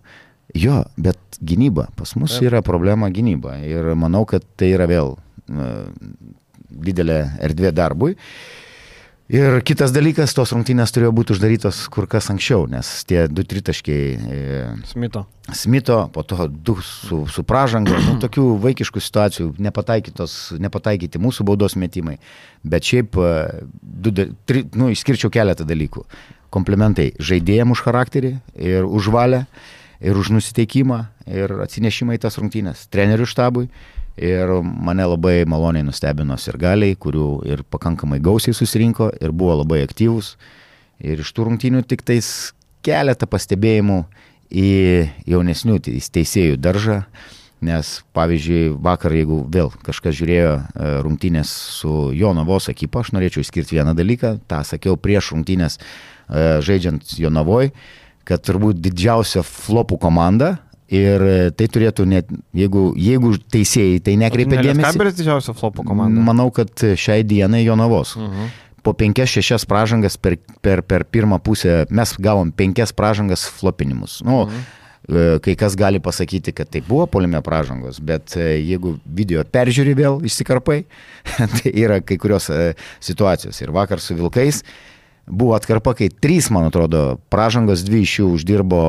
Jo, 0.58 0.82
bet 1.00 1.18
gynyba, 1.40 1.88
pas 1.96 2.12
mus 2.20 2.34
yra 2.44 2.60
problema 2.64 3.08
gynyba 3.12 3.56
ir 3.64 3.94
manau, 3.96 4.26
kad 4.28 4.44
tai 4.60 4.74
yra 4.74 4.88
vėl 4.90 5.14
uh, 5.16 5.86
didelė 6.68 7.22
erdvė 7.40 7.72
darbui. 7.76 8.16
Ir 9.32 9.62
kitas 9.64 9.94
dalykas, 9.94 10.34
tos 10.36 10.50
rungtynės 10.52 10.92
turėjo 10.92 11.12
būti 11.16 11.32
uždarytos 11.32 11.78
kur 11.94 12.04
kas 12.10 12.26
anksčiau, 12.28 12.66
nes 12.68 12.88
tie 13.08 13.22
du 13.32 13.44
tritaškiai. 13.48 14.08
E, 14.12 14.64
Smito. 14.90 15.22
Smito, 15.56 15.96
po 16.12 16.24
to 16.26 16.50
du 16.52 16.74
su, 16.84 17.22
su 17.32 17.44
pražanga, 17.48 17.96
nu, 18.04 18.18
tokių 18.20 18.44
vaikiškų 18.60 19.00
situacijų, 19.00 19.46
nepataikyti 19.62 21.22
mūsų 21.22 21.46
baudos 21.48 21.78
metimai. 21.80 22.18
Bet 22.60 22.90
šiaip, 22.90 23.16
e, 23.16 23.62
du, 23.80 24.12
tri, 24.44 24.66
nu, 24.76 24.90
išskirčiau 24.92 25.32
keletą 25.32 25.64
dalykų. 25.70 26.04
Komplementai 26.52 27.14
žaidėjim 27.16 27.72
už 27.72 27.86
charakterį 27.86 28.34
ir 28.60 28.84
už 28.84 29.08
valią, 29.14 29.46
ir 30.02 30.18
už 30.18 30.34
nusiteikimą, 30.34 31.00
ir 31.30 31.54
atsinešimą 31.62 32.18
į 32.18 32.22
tas 32.26 32.38
rungtynės. 32.40 32.88
Trenerių 32.92 33.28
štabui 33.30 33.68
Ir 34.16 34.50
mane 34.60 35.04
labai 35.08 35.44
maloniai 35.48 35.86
nustebino 35.86 36.36
sirgaliai, 36.36 36.96
kurių 37.00 37.28
ir 37.48 37.62
pakankamai 37.72 38.20
gausiai 38.20 38.52
susirinko 38.52 39.08
ir 39.22 39.32
buvo 39.32 39.56
labai 39.62 39.80
aktyvūs. 39.86 40.34
Ir 41.00 41.22
iš 41.24 41.30
tų 41.32 41.48
rungtynių 41.48 41.80
tik 41.88 42.04
tais 42.04 42.52
keletą 42.84 43.26
pastebėjimų 43.30 44.02
į 44.52 44.72
jaunesnių 45.32 45.78
teisėjų 45.86 46.60
daržą. 46.60 47.02
Nes, 47.62 48.00
pavyzdžiui, 48.12 48.72
vakar, 48.82 49.14
jeigu 49.14 49.36
vėl 49.46 49.68
kažkas 49.86 50.16
žiūrėjo 50.18 50.54
e, 50.58 50.86
rungtynės 51.06 51.50
su 51.78 52.10
Jonavos 52.10 52.66
ekipa, 52.72 53.04
aš 53.04 53.12
norėčiau 53.14 53.44
išskirti 53.44 53.78
vieną 53.78 53.94
dalyką, 53.94 54.32
tą 54.50 54.64
sakiau 54.66 54.96
prieš 54.98 55.30
rungtynės 55.30 55.78
e, 55.78 56.58
žaidžiant 56.66 57.14
Jonavoje, 57.22 57.70
kad 58.24 58.42
turbūt 58.44 58.80
didžiausia 58.82 59.42
flopų 59.46 59.98
komanda 60.02 60.56
Ir 60.92 61.24
e, 61.24 61.36
tai 61.56 61.68
turėtų 61.72 62.04
net, 62.08 62.28
jeigu, 62.56 62.90
jeigu 63.00 63.32
teisėjai 63.52 64.02
tai 64.04 64.16
nekreipia 64.20 64.60
dėmesio. 64.60 64.90
Kabelis 64.92 65.16
didžiausia 65.16 65.54
flopo 65.56 65.86
komanda. 65.88 66.20
Manau, 66.26 66.50
kad 66.52 66.68
šiai 66.76 67.24
dienai 67.24 67.62
Jonavos. 67.64 68.16
Uh 68.18 68.26
mhm. 68.26 68.42
-huh. 68.42 68.58
Po 68.82 68.92
penkias, 68.98 69.30
šešias 69.30 69.64
pražangas 69.64 70.16
per, 70.16 70.36
per, 70.60 70.82
per 70.82 71.04
pirmą 71.04 71.38
pusę 71.38 71.86
mes 71.90 72.16
gavom 72.18 72.50
penkias 72.50 72.92
pražangas 72.92 73.46
flopinimus. 73.58 74.22
Nu, 74.24 74.42
uh 74.42 74.48
mhm. 74.48 74.56
-huh. 74.56 75.40
Kai 75.42 75.56
kas 75.56 75.74
gali 75.76 76.00
pasakyti, 76.00 76.52
kad 76.52 76.68
tai 76.68 76.80
buvo 76.80 77.06
polime 77.06 77.42
pražangos, 77.42 78.00
bet 78.00 78.36
e, 78.36 78.62
jeigu 78.62 78.98
video 79.04 79.42
peržiūri 79.42 79.96
vėl 79.98 80.20
išsikarpai, 80.24 80.84
tai 81.62 81.72
yra 81.74 82.00
kai 82.00 82.16
kurios 82.16 82.50
e, 82.50 82.74
situacijos. 83.00 83.60
Ir 83.60 83.70
vakar 83.70 84.00
su 84.00 84.14
Vilkais 84.14 84.62
Buvo 85.26 85.54
atkarpa, 85.54 85.94
kai 85.94 86.08
trys, 86.10 86.48
man 86.50 86.66
atrodo, 86.66 87.16
pražangos, 87.30 87.84
dvi 87.86 88.02
iš 88.02 88.18
jų 88.18 88.28
uždirbo 88.34 88.82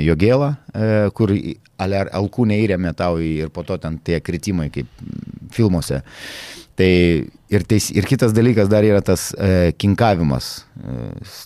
Jogėlą, 0.00 0.54
e, 0.72 0.90
kur 1.16 1.34
alkūnė 1.76 2.56
įrėmė 2.64 2.94
tau 2.96 3.18
ir 3.20 3.52
po 3.52 3.66
to 3.68 3.76
ten 3.82 3.98
tie 4.00 4.16
kritimai 4.24 4.70
kaip 4.72 4.88
filmuose. 5.52 6.00
Tai 6.74 6.90
ir, 7.54 7.64
teis, 7.70 7.90
ir 7.94 8.08
kitas 8.08 8.32
dalykas 8.34 8.70
dar 8.72 8.82
yra 8.86 9.02
tas 9.04 9.28
e, 9.36 9.74
kinkavimas. 9.78 10.64
E, 10.74 10.96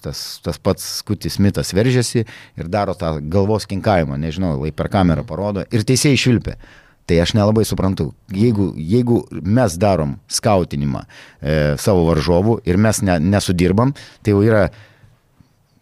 tas, 0.06 0.22
tas 0.44 0.60
pats 0.62 0.86
Skutis 1.02 1.36
Mitas 1.42 1.74
veržiasi 1.76 2.22
ir 2.24 2.70
daro 2.70 2.94
tą 2.96 3.18
galvos 3.28 3.66
kinkavimą, 3.68 4.16
nežinau, 4.22 4.54
lai 4.62 4.70
per 4.72 4.88
kamerą 4.92 5.26
parodo. 5.28 5.66
Ir 5.74 5.84
teisėjai 5.88 6.16
išvilpia. 6.16 6.56
Tai 7.08 7.16
aš 7.24 7.32
nelabai 7.32 7.64
suprantu, 7.64 8.10
jeigu, 8.36 8.72
jeigu 8.76 9.22
mes 9.32 9.78
darom 9.80 10.18
skautinimą 10.28 11.06
e, 11.06 11.54
savo 11.80 12.04
varžovų 12.10 12.58
ir 12.68 12.76
mes 12.76 13.00
ne, 13.00 13.16
nesudirbam, 13.32 13.94
tai 14.20 14.34
jau 14.34 14.42
yra, 14.44 14.66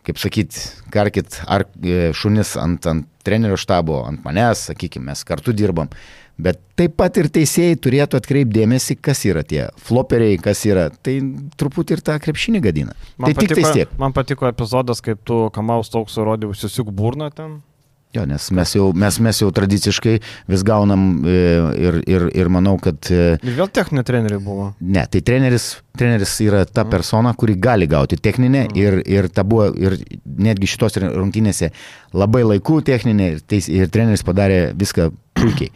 kaip 0.07 0.21
sakyt, 0.23 0.61
karkit 0.95 1.41
ar 1.51 1.67
e, 1.83 2.13
šunis 2.15 2.55
ant, 2.63 2.87
ant 2.87 3.11
trenerio 3.27 3.59
štabo, 3.59 4.05
ant 4.07 4.23
manęs, 4.23 4.69
sakykime, 4.71 5.11
mes 5.11 5.27
kartu 5.27 5.57
dirbam. 5.57 5.91
Bet 6.37 6.61
taip 6.77 6.99
pat 7.01 7.17
ir 7.17 7.31
teisėjai 7.33 7.79
turėtų 7.81 8.19
atkreipdėmėsi, 8.21 8.99
kas 9.01 9.25
yra 9.25 9.41
tie 9.43 9.71
floperiai, 9.83 10.37
kas 10.39 10.61
yra. 10.69 10.91
Tai 10.93 11.15
truputį 11.57 11.97
ir 11.97 12.03
tą 12.05 12.19
krepšinį 12.21 12.61
gadina. 12.67 12.93
Man 13.17 13.33
tai 13.33 13.39
patiko, 13.39 13.55
tik 13.55 13.65
tai 13.65 13.73
tiek. 13.73 13.95
Man 14.03 14.15
patiko 14.15 14.51
epizodas, 14.51 15.01
kaip 15.03 15.23
tu 15.27 15.47
Kamaus 15.57 15.89
toks 15.91 16.21
rodė, 16.21 16.51
užsisuk 16.53 16.93
burną 16.93 17.33
ten. 17.33 17.63
Jo, 18.17 18.25
nes 18.29 18.49
mes 18.57 18.71
jau, 18.73 18.87
mes, 18.97 19.19
mes 19.21 19.41
jau 19.43 19.49
tradiciškai 19.53 20.15
vis 20.49 20.63
gaunam 20.67 21.05
e, 21.29 21.37
ir, 21.83 21.99
ir, 22.09 22.27
ir 22.41 22.51
manau, 22.53 22.77
kad... 22.81 22.97
E, 23.13 23.37
ir 23.37 23.57
vėl 23.59 23.69
techninė 23.69 24.07
treneriai 24.09 24.41
buvo. 24.43 24.71
Ne, 24.81 25.05
tai 25.13 25.21
treneris, 25.27 25.69
treneris 25.99 26.33
yra 26.45 26.65
ta 26.65 26.85
mhm. 26.85 26.93
persona, 26.95 27.35
kuri 27.37 27.59
gali 27.61 27.89
gauti 27.91 28.19
techninę 28.21 28.67
mm. 28.67 28.77
ir, 28.81 28.99
ir 29.05 29.29
ta 29.33 29.45
buvo, 29.45 29.69
ir 29.77 29.99
netgi 30.25 30.71
šitos 30.73 30.97
rungtynėse 31.05 31.73
labai 32.17 32.45
laikų 32.47 32.81
techninė 32.87 33.33
ir, 33.35 33.43
teis, 33.45 33.69
ir 33.73 33.93
treneris 33.93 34.25
padarė 34.27 34.61
viską 34.79 35.11
puikiai. 35.37 35.73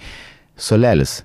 Solelis. 0.61 1.20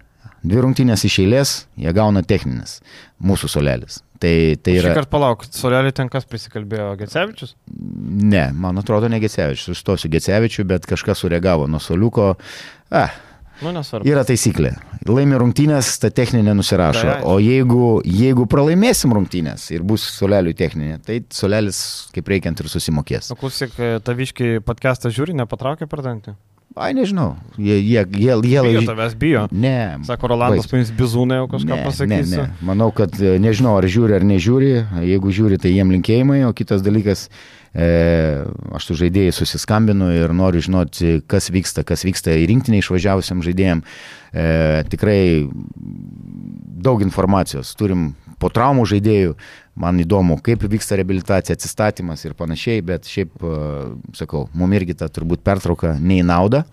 Dvi 0.45 0.61
rungtynės 0.61 1.07
iš 1.07 1.22
eilės, 1.24 1.53
jie 1.82 1.91
gauna 1.95 2.22
techninės. 2.28 2.78
Mūsų 3.24 3.49
solelis. 3.55 4.05
Tai, 4.22 4.34
tai 4.63 4.78
yra... 4.80 4.93
Šį 4.93 4.97
kartą 5.01 5.11
palauk, 5.11 5.45
Solelį 5.51 5.91
ten 5.97 6.09
kas 6.11 6.28
prisikalbėjo, 6.30 6.93
Gecevičius? 7.01 7.55
Ne, 7.68 8.47
man 8.55 8.80
atrodo 8.80 9.09
ne 9.11 9.20
Gecevičius, 9.24 9.74
sustosiu 9.74 10.11
Gecevičiu, 10.13 10.63
bet 10.70 10.88
kažkas 10.88 11.24
sureagavo 11.26 11.68
nuo 11.68 11.84
Soliuko. 11.84 12.34
Ah, 12.95 13.11
Nu, 13.63 13.72
nesvarbu. 13.72 14.07
Yra 14.09 14.26
taisyklė. 14.28 14.74
Laimi 15.07 15.38
rungtynės, 15.39 15.93
ta 16.03 16.09
techninė 16.11 16.55
nusirašo. 16.57 17.05
Tai, 17.07 17.20
o 17.30 17.38
jeigu, 17.39 18.01
jeigu 18.03 18.43
pralaimėsim 18.51 19.13
rungtynės 19.16 19.70
ir 19.72 19.86
bus 19.88 20.03
solelių 20.18 20.51
techninė, 20.59 20.97
tai 21.05 21.22
solelis 21.32 21.80
kaip 22.16 22.28
reikiant 22.34 22.59
ir 22.59 22.68
susimokės. 22.72 23.32
O 23.32 23.39
klausyk, 23.39 23.78
taviškai 24.03 24.57
podcastą 24.66 25.13
žiūri, 25.13 25.38
nepatraukė 25.39 25.88
per 25.88 26.03
dantį? 26.03 26.36
Ai, 26.76 26.91
nežinau. 26.91 27.38
Jie, 27.55 27.78
jie, 27.80 28.01
jie, 28.11 28.34
jie 28.43 28.61
bijo 28.61 28.82
tavęs 28.84 29.13
bijo. 29.15 29.45
Ne. 29.55 29.95
Sako, 30.03 30.28
Rolandas 30.34 30.67
paimės 30.67 30.89
bizūnai, 30.91 31.38
jau 31.39 31.47
kažką 31.53 31.78
pasakys. 31.86 32.34
Ne, 32.34 32.41
ne. 32.41 32.47
Manau, 32.67 32.89
kad 32.95 33.15
e, 33.15 33.38
nežinau, 33.39 33.78
ar 33.80 33.88
žiūri 33.88 34.17
ar 34.17 34.26
nežiūri. 34.28 34.73
Jeigu 35.07 35.32
žiūri, 35.38 35.59
tai 35.63 35.71
jiem 35.71 35.93
linkėjimai, 35.95 36.41
o 36.43 36.51
kitas 36.57 36.84
dalykas, 36.84 37.30
e, 37.71 37.88
aš 38.76 38.89
su 38.89 38.99
žaidėjai 39.05 39.38
susiskambinu 39.39 40.11
ir 40.17 40.36
noriu 40.36 40.59
žinoti, 40.67 41.21
kas 41.32 41.47
vyksta, 41.55 41.88
kas 41.88 42.03
vyksta 42.03 42.36
į 42.36 42.49
rinktinį 42.51 42.84
išvažiavusiam 42.84 43.45
žaidėjim. 43.47 43.86
E, 44.36 44.84
tikrai 44.91 45.21
daug 46.76 47.07
informacijos. 47.07 47.71
Turim 47.80 48.09
po 48.42 48.50
traumų 48.54 48.86
žaidėjų, 48.92 49.36
man 49.80 50.00
įdomu, 50.04 50.38
kaip 50.44 50.64
vyksta 50.72 50.98
rehabilitacija, 51.00 51.58
atsistatymas 51.58 52.26
ir 52.26 52.36
panašiai, 52.38 52.84
bet 52.86 53.10
šiaip, 53.12 53.36
e, 53.40 53.60
sakau, 54.18 54.46
mum 54.56 54.76
irgi 54.78 54.98
ta 55.00 55.10
turbūt 55.12 55.44
pertrauka 55.46 55.96
nei 56.00 56.24
nauda, 56.26 56.64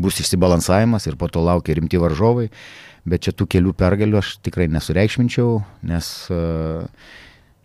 bus 0.00 0.18
išsibalansavimas 0.20 1.06
ir 1.06 1.18
po 1.20 1.28
to 1.30 1.44
laukia 1.44 1.76
rimti 1.78 2.00
varžovai, 2.00 2.48
bet 3.08 3.26
čia 3.26 3.34
tų 3.36 3.46
kelių 3.54 3.74
pergalių 3.78 4.20
aš 4.20 4.36
tikrai 4.44 4.66
nesureikšminčiau, 4.72 5.58
nes 5.86 6.08
uh, 6.32 6.86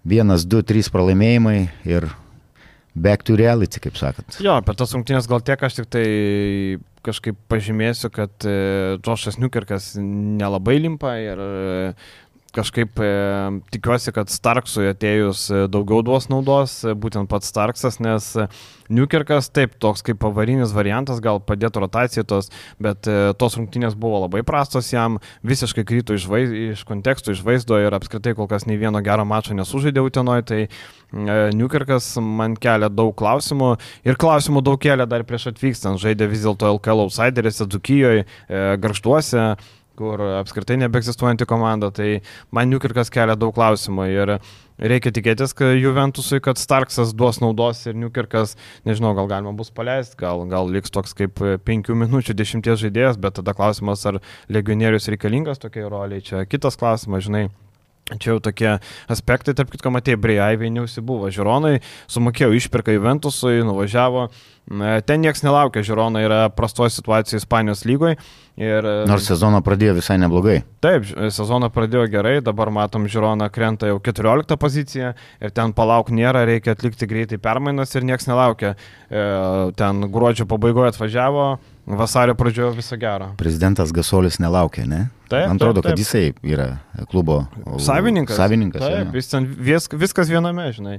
vienas, 0.08 0.45
du, 0.47 0.62
trys 0.66 0.91
pralaimėjimai 0.91 1.70
ir 1.88 2.10
back 3.00 3.24
to 3.24 3.38
reality, 3.39 3.80
kaip 3.82 3.97
sakant. 4.00 4.39
Jo, 4.43 4.58
per 4.66 4.78
tas 4.80 4.93
rungtynės 4.95 5.30
gal 5.30 5.43
tiek 5.45 5.62
aš 5.64 5.80
tik 5.80 5.89
tai 5.93 6.06
kažkaip 7.06 7.38
pažymėsiu, 7.52 8.12
kad 8.12 8.34
Džošas 9.00 9.39
Newkirkas 9.39 9.93
nelabai 10.02 10.80
limpa 10.84 11.16
ir 11.22 11.43
kažkaip 12.56 13.00
e, 13.04 13.10
tikiuosi, 13.74 14.14
kad 14.16 14.32
Starksui 14.32 14.89
atėjus 14.91 15.45
e, 15.52 15.64
daugiau 15.72 16.04
duos 16.06 16.30
naudos, 16.32 16.80
e, 16.84 16.95
būtent 16.97 17.30
pats 17.32 17.52
Starksas, 17.52 18.00
nes 18.04 18.32
e, 18.39 18.47
Newkirkas 18.89 19.52
taip, 19.54 19.76
toks 19.78 20.02
kaip 20.06 20.18
pavarinis 20.18 20.72
variantas, 20.74 21.20
gal 21.22 21.38
padėtų 21.45 21.84
rotacijos, 21.84 22.50
bet 22.82 23.06
e, 23.06 23.36
tos 23.38 23.58
rungtynės 23.60 23.93
buvo 23.93 24.24
labai 24.24 24.41
prastos 24.45 24.89
jam, 24.89 25.20
visiškai 25.45 25.86
kryto 25.86 26.18
iš, 26.18 26.26
vaiz, 26.30 26.54
iš 26.74 26.82
konteksto, 26.89 27.36
iš 27.36 27.43
vaizdo 27.45 27.78
ir 27.78 27.93
apskritai 27.93 28.34
kol 28.38 28.50
kas 28.50 28.66
nei 28.66 28.80
vieno 28.82 29.02
gero 29.06 29.28
mačo 29.30 29.54
nesužaidė 29.54 30.02
Utenoje, 30.08 30.45
tai 30.50 30.62
e, 30.66 30.70
Newkirkas 31.54 32.16
man 32.18 32.58
kelia 32.58 32.89
daug 32.89 33.14
klausimų 33.20 33.76
ir 34.10 34.18
klausimų 34.18 34.66
daug 34.66 34.82
kelia 34.82 35.06
dar 35.10 35.26
prieš 35.28 35.52
atvykstant, 35.54 36.02
žaidė 36.02 36.32
vis 36.34 36.47
dėlto 36.47 36.74
LKL 36.80 37.06
outsideris, 37.06 37.62
Dzukijoje, 37.70 38.26
e, 38.26 38.64
Garžduose 38.82 39.52
kur 40.00 40.24
apskritai 40.39 40.80
nebeegzistuojanti 40.80 41.47
komanda, 41.50 41.91
tai 41.95 42.22
man 42.56 42.72
Newkirkas 42.72 43.12
kelia 43.14 43.36
daug 43.39 43.54
klausimų 43.58 44.08
ir 44.14 44.34
reikia 44.80 45.12
tikėtis, 45.16 45.54
kad 45.58 45.76
Juventusui, 45.76 46.39
kad 46.43 46.60
Starksas 46.62 47.12
duos 47.18 47.41
naudos 47.43 47.84
ir 47.89 47.97
Newkirkas, 48.00 48.56
nežinau, 48.88 49.12
gal 49.18 49.28
galima 49.32 49.54
bus 49.58 49.74
paleisti, 49.76 50.18
gal, 50.22 50.45
gal 50.52 50.72
liks 50.72 50.93
toks 50.95 51.18
kaip 51.18 51.41
5 51.68 51.95
minučių 52.04 52.38
10 52.39 52.76
žaidėjas, 52.86 53.20
bet 53.20 53.39
tada 53.41 53.56
klausimas, 53.58 54.06
ar 54.08 54.22
legionierius 54.52 55.12
reikalingas 55.12 55.60
tokiai 55.60 55.89
roliai, 55.91 56.24
čia 56.24 56.45
kitas 56.47 56.80
klausimas, 56.80 57.28
žinai. 57.28 57.50
Čia 58.10 58.32
jau 58.32 58.39
tokie 58.41 58.72
aspektai, 59.12 59.54
tarp 59.54 59.70
kitko, 59.70 59.91
matė, 59.93 60.16
Breiaivai 60.18 60.72
neusibuvo. 60.74 61.28
Žiūronai 61.30 61.76
sumokėjo 62.10 62.56
išpirką 62.58 62.95
Juventusui, 62.95 63.60
nuvažiavo, 63.68 64.24
Ten 64.70 65.24
niekas 65.26 65.41
nelaukia, 65.41 65.82
Žirona 65.82 66.22
yra 66.22 66.39
prastoje 66.54 66.93
situacijoje 66.93 67.41
Ispanijos 67.41 67.88
lygoje. 67.89 68.20
Ir, 68.60 68.84
Nors 69.07 69.24
sezoną 69.30 69.62
pradėjo 69.64 69.93
visai 70.01 70.18
neblogai. 70.20 70.57
Taip, 70.84 71.05
sezoną 71.32 71.70
pradėjo 71.72 72.10
gerai, 72.12 72.34
dabar 72.43 72.68
matom 72.76 73.05
Žirona 73.07 73.47
krenta 73.55 73.88
jau 73.88 74.01
14 74.03 74.57
poziciją 74.60 75.14
ir 75.16 75.53
ten 75.55 75.72
palauk 75.78 76.12
nėra, 76.12 76.41
reikia 76.49 76.76
atlikti 76.76 77.07
greitai 77.07 77.39
permainas 77.39 77.95
ir 77.95 78.03
niekas 78.10 78.28
nelaukia. 78.28 78.74
E, 79.07 79.24
ten 79.80 80.03
gruodžio 80.12 80.43
pabaigoje 80.51 80.91
atvažiavo, 80.91 81.45
vasario 81.89 82.36
pradžioje 82.36 82.76
viso 82.76 82.99
gero. 82.99 83.32
Prezidentas 83.39 83.95
Gasolis 83.95 84.41
nelaukia, 84.43 84.86
ne? 84.86 85.07
Taip, 85.30 85.45
Man 85.47 85.60
atrodo, 85.60 85.82
taip, 85.82 85.91
taip. 85.91 85.93
kad 85.93 85.99
jisai 86.01 86.51
yra 86.53 86.68
klubo 87.12 87.43
savininkas. 87.86 88.38
Savininkas. 88.38 88.82
Taip, 88.82 89.14
jis 89.14 89.30
ten 89.30 89.45
vis, 89.45 89.86
viskas 89.93 90.30
viename, 90.30 90.66
žinai. 90.74 90.95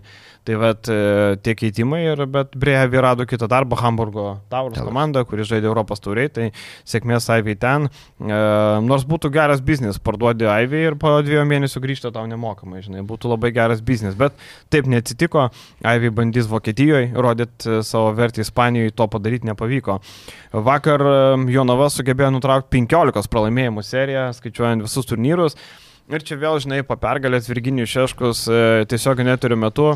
Tai 0.47 0.59
vad 0.63 0.91
e, 0.91 0.99
tie 1.43 1.57
keitimai 1.59 2.05
ir, 2.13 2.23
bet 2.31 2.55
Brevi 2.59 3.03
rado 3.03 3.27
kitą 3.27 3.49
darbą 3.51 3.79
Hamburgo 3.83 4.29
Taurus 4.53 4.79
komanda, 4.87 5.25
kuri 5.27 5.47
žaidė 5.47 5.67
Europos 5.71 6.03
tauriai, 6.03 6.31
tai 6.31 6.47
sėkmės 6.87 7.27
Aiviai 7.51 7.59
ten. 7.59 7.89
E, 8.21 8.39
nors 8.85 9.05
būtų 9.05 9.31
geras 9.33 9.61
biznis, 9.61 9.99
parduodi 9.99 10.47
Aiviai 10.47 10.91
ir 10.91 10.97
po 10.99 11.21
dviejų 11.23 11.45
mėnesių 11.49 11.83
grįžta 11.83 12.13
tau 12.13 12.27
nemokamai, 12.27 12.83
žinai, 12.83 13.03
būtų 13.03 13.31
labai 13.31 13.51
geras 13.53 13.81
biznis, 13.81 14.15
bet 14.15 14.33
taip 14.71 14.87
neatsitiko. 14.87 15.51
Aiviai 15.83 16.11
bandys 16.11 16.49
Vokietijoje, 16.51 17.13
rodyt 17.15 17.67
e, 17.67 17.83
savo 17.83 18.13
vertę 18.15 18.43
Ispanijoje, 18.45 18.95
to 18.95 19.09
padaryti 19.11 19.47
nepavyko. 19.51 20.01
Vakar 20.53 21.01
e, 21.01 21.53
Jonava 21.53 21.91
sugebėjo 21.91 22.33
nutraukti 22.37 22.71
15 22.79 23.31
pralaimėjimų 23.31 23.85
seriją 23.85 24.31
skaičiuojant 24.39 24.87
visus 24.87 25.09
turnyrus. 25.09 25.59
Ir 26.11 26.25
čia 26.27 26.35
vėl, 26.41 26.59
žinai, 26.59 26.83
po 26.83 26.97
pergalės 26.99 27.47
Virginijus 27.51 27.93
Šeškus 27.93 28.49
e, 28.51 28.65
tiesiog 28.91 29.23
neturiu 29.27 29.59
metu. 29.59 29.95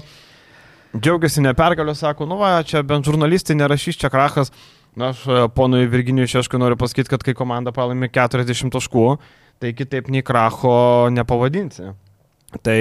Džiaugiasi 0.95 1.43
ne 1.43 1.51
pergalę, 1.59 1.91
sako, 1.99 2.29
nu 2.31 2.37
va, 2.39 2.61
čia 2.63 2.85
bent 2.87 3.09
žurnalistai 3.09 3.57
nerašys, 3.59 3.99
čia 3.99 4.13
krachas. 4.15 4.53
Na, 4.95 5.11
aš 5.11 5.25
e, 5.27 5.41
ponui 5.55 5.89
Virginijui 5.91 6.31
Šeškui 6.31 6.61
noriu 6.63 6.79
pasakyti, 6.79 7.11
kad 7.11 7.25
kai 7.27 7.35
komanda 7.35 7.73
pralaimi 7.75 8.11
40 8.15 8.71
taškų, 8.75 9.07
tai 9.63 9.75
kitaip 9.75 10.11
nei 10.13 10.23
kracho 10.27 11.11
nepavadinsi. 11.15 11.93
Tai 12.63 12.79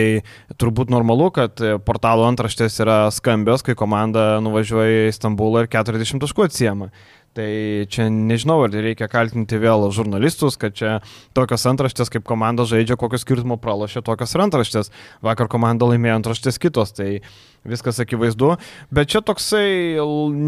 turbūt 0.61 0.91
normalu, 0.93 1.31
kad 1.33 1.57
portalo 1.87 2.27
antraštės 2.29 2.77
yra 2.83 2.97
skambios, 3.13 3.63
kai 3.65 3.73
komanda 3.77 4.37
nuvažiuoja 4.45 5.07
į 5.07 5.15
Stambulą 5.15 5.63
ir 5.63 5.71
40 5.73 6.21
taškų 6.21 6.45
atsiema. 6.45 6.91
Tai 7.33 7.49
čia 7.89 8.11
nežinau, 8.13 8.59
ar 8.67 8.75
reikia 8.85 9.07
kaltinti 9.09 9.57
vėl 9.57 9.87
žurnalistus, 9.95 10.53
kad 10.61 10.75
čia 10.77 10.99
tokios 11.33 11.65
antraštės 11.65 12.13
kaip 12.13 12.27
komanda 12.29 12.67
žaidžia, 12.69 12.93
kokio 13.01 13.17
skirtumo 13.17 13.57
pralašė 13.57 14.03
tokios 14.05 14.35
antraštės. 14.37 14.91
Vakar 15.25 15.49
komanda 15.49 15.89
laimėjo 15.89 16.19
antraštės 16.19 16.61
kitos, 16.61 16.93
tai 16.93 17.23
viskas 17.65 17.97
akivaizdu. 18.03 18.53
Bet 18.93 19.09
čia 19.09 19.23
toksai 19.25 19.97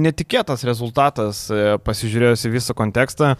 netikėtas 0.05 0.65
rezultatas, 0.69 1.47
e, 1.49 1.79
pasižiūrėjus 1.81 2.45
į 2.45 2.53
visą 2.59 2.77
kontekstą. 2.77 3.33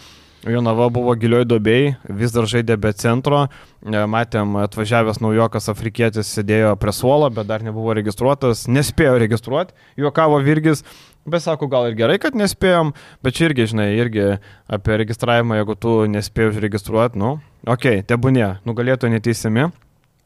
Jonava 0.46 0.90
buvo 0.94 1.16
gilioj 1.18 1.46
dobėjai, 1.50 1.96
vis 2.20 2.34
dar 2.36 2.46
žaidė 2.50 2.76
be 2.78 2.92
centro. 2.94 3.46
E, 3.82 4.04
matėm, 4.12 4.58
atvažiavęs 4.62 5.22
naujokas 5.24 5.72
afrikietis 5.74 6.30
sėdėjo 6.36 6.76
prie 6.82 6.94
suolo, 6.94 7.32
bet 7.34 7.50
dar 7.50 7.66
nebuvo 7.66 7.96
registruotas, 7.98 8.68
nespėjo 8.70 9.18
registruoti. 9.24 9.74
Juokavo 9.98 10.42
Virgis, 10.46 10.84
Bet 11.26 11.42
sako, 11.42 11.66
gal 11.66 11.88
ir 11.90 11.96
gerai, 11.98 12.20
kad 12.22 12.36
nespėjom, 12.38 12.92
bet 13.26 13.34
čia 13.34 13.48
irgi, 13.48 13.66
žinai, 13.72 13.88
irgi 13.98 14.26
apie 14.70 14.98
registravimą, 15.02 15.56
jeigu 15.58 15.76
tu 15.82 15.94
nespėjai 16.14 16.52
užregistruoti, 16.52 17.18
nu, 17.18 17.32
okei, 17.66 18.04
okay, 18.04 18.06
tebūnė, 18.06 18.60
nugalėtų 18.70 19.10
neteisimi. 19.10 19.72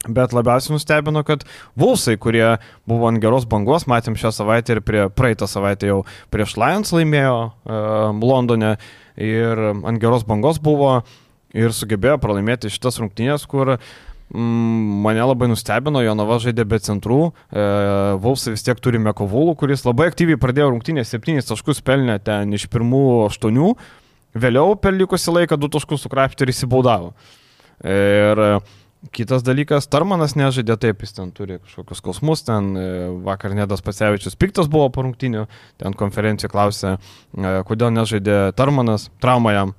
Bet 0.08 0.32
labiausiai 0.32 0.72
nustebino, 0.72 1.20
kad 1.28 1.46
Vulsai, 1.76 2.18
kurie 2.20 2.44
buvo 2.88 3.08
ant 3.08 3.20
geros 3.20 3.44
bangos, 3.48 3.84
matėm 3.88 4.14
šią 4.16 4.30
savaitę 4.32 4.76
ir 4.76 4.80
prie, 4.84 5.02
praeitą 5.12 5.48
savaitę 5.48 5.88
jau 5.88 5.98
prieš 6.32 6.54
Lions 6.60 6.92
laimėjo 6.96 7.34
uh, 7.48 8.20
Londone 8.20 8.74
ir 9.20 9.64
ant 9.74 10.00
geros 10.00 10.24
bangos 10.28 10.60
buvo 10.62 11.00
ir 11.54 11.74
sugebėjo 11.74 12.20
pralaimėti 12.22 12.70
šitas 12.72 13.00
rungtynės, 13.02 13.44
kur 13.50 13.76
Mm, 14.30 15.02
mane 15.02 15.22
labai 15.26 15.48
nustebino, 15.50 15.98
Jonava 16.06 16.36
žaidė 16.38 16.62
be 16.70 16.78
centrų, 16.78 17.32
e, 17.50 17.62
Vulsai 18.22 18.52
vis 18.54 18.62
tiek 18.62 18.78
turime 18.78 19.10
Kovulų, 19.10 19.56
kuris 19.58 19.82
labai 19.82 20.06
aktyviai 20.12 20.38
pradėjo 20.38 20.68
rungtynę, 20.70 21.02
7 21.02 21.42
taškus 21.48 21.82
pelnė 21.82 22.20
ten 22.22 22.54
iš 22.54 22.68
pirmų 22.70 23.26
8, 23.26 23.74
vėliau 24.38 24.76
per 24.78 24.94
likusį 24.94 25.34
laiką 25.34 25.58
2 25.58 25.72
taškus 25.74 26.06
sukrapštė 26.06 26.46
ir 26.46 26.52
įsibaudavo. 26.54 27.10
Ir 27.82 28.44
kitas 29.14 29.44
dalykas, 29.46 29.88
Tarmanas 29.90 30.34
nežaidė 30.36 30.76
taip, 30.80 31.00
jis 31.04 31.16
ten 31.16 31.30
turi 31.32 31.58
kažkokius 31.62 32.02
skausmus, 32.02 32.44
ten 32.44 32.70
e, 32.76 32.86
vakar 33.24 33.54
Nedas 33.56 33.80
Pasevičius 33.84 34.36
piktas 34.40 34.68
buvo 34.70 34.90
po 34.92 35.04
rungtynių, 35.06 35.46
ten 35.80 35.96
konferencijų 35.96 36.52
klausė, 36.52 36.96
e, 36.96 37.54
kodėl 37.68 37.94
nežaidė 37.96 38.38
Tarmanas, 38.58 39.08
trauma 39.22 39.54
jam. 39.56 39.74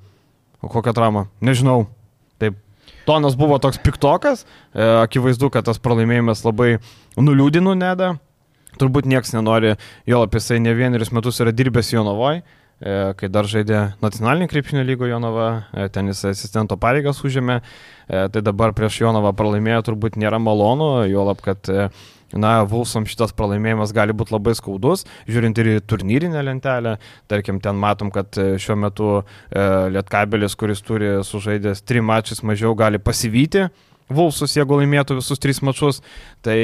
O 0.62 0.70
kokią 0.70 0.94
traumą? 0.98 1.26
Nežinau. 1.42 1.88
Taip 2.42 2.58
tonas 3.06 3.38
buvo 3.38 3.58
toks 3.62 3.80
piktokas, 3.82 4.46
e, 4.74 4.82
akivaizdu, 5.04 5.52
kad 5.54 5.70
tas 5.70 5.82
pralaimėjimas 5.82 6.46
labai 6.46 6.76
nuliūdino 7.18 7.78
Nedą. 7.78 8.16
Turbūt 8.80 9.06
niekas 9.10 9.34
nenori, 9.36 9.76
jo 10.08 10.22
apie 10.24 10.40
jisai 10.40 10.62
ne 10.64 10.72
vienerius 10.74 11.12
metus 11.12 11.42
yra 11.44 11.52
dirbęs 11.52 11.92
Jonovoje, 11.92 12.40
kai 12.82 13.30
dar 13.30 13.46
žaidė 13.50 13.82
nacionalinį 14.02 14.48
krepšinio 14.50 14.86
lygą 14.88 15.10
Jonava, 15.12 15.50
e, 15.74 15.90
ten 15.94 16.10
jis 16.10 16.24
asistento 16.32 16.78
pareigas 16.82 17.22
užėmė, 17.22 17.60
e, 17.62 18.24
tai 18.34 18.42
dabar 18.42 18.74
prieš 18.74 19.04
Jonovą 19.04 19.36
pralaimėjo 19.38 19.84
turbūt 19.92 20.18
nėra 20.18 20.40
malonu, 20.42 21.06
jo 21.10 21.28
lab, 21.28 21.44
kad 21.46 21.70
na, 22.38 22.62
Vulsom 22.68 23.06
šitas 23.10 23.34
pralaimėjimas 23.36 23.94
gali 23.96 24.16
būti 24.16 24.36
labai 24.36 24.54
skaudus, 24.58 25.06
žiūrint 25.30 25.60
ir 25.62 25.70
į 25.74 25.76
turnyrinę 25.88 26.44
lentelę. 26.46 26.98
Tarkim, 27.32 27.60
ten 27.64 27.80
matom, 27.80 28.12
kad 28.14 28.38
e, 28.40 28.56
šiuo 28.62 28.78
metu 28.80 29.12
e, 29.20 29.24
Lietkabelis, 29.96 30.56
kuris 30.60 30.84
turi 30.86 31.18
sužaidęs 31.28 31.84
trim 31.86 32.08
mačius 32.08 32.44
mažiau, 32.48 32.76
gali 32.78 33.02
pasivyti. 33.02 33.68
Vulsus, 34.12 34.58
jeigu 34.58 34.76
laimėtų 34.76 35.22
visus 35.22 35.40
tris 35.40 35.62
mačius, 35.64 36.02
tai 36.44 36.58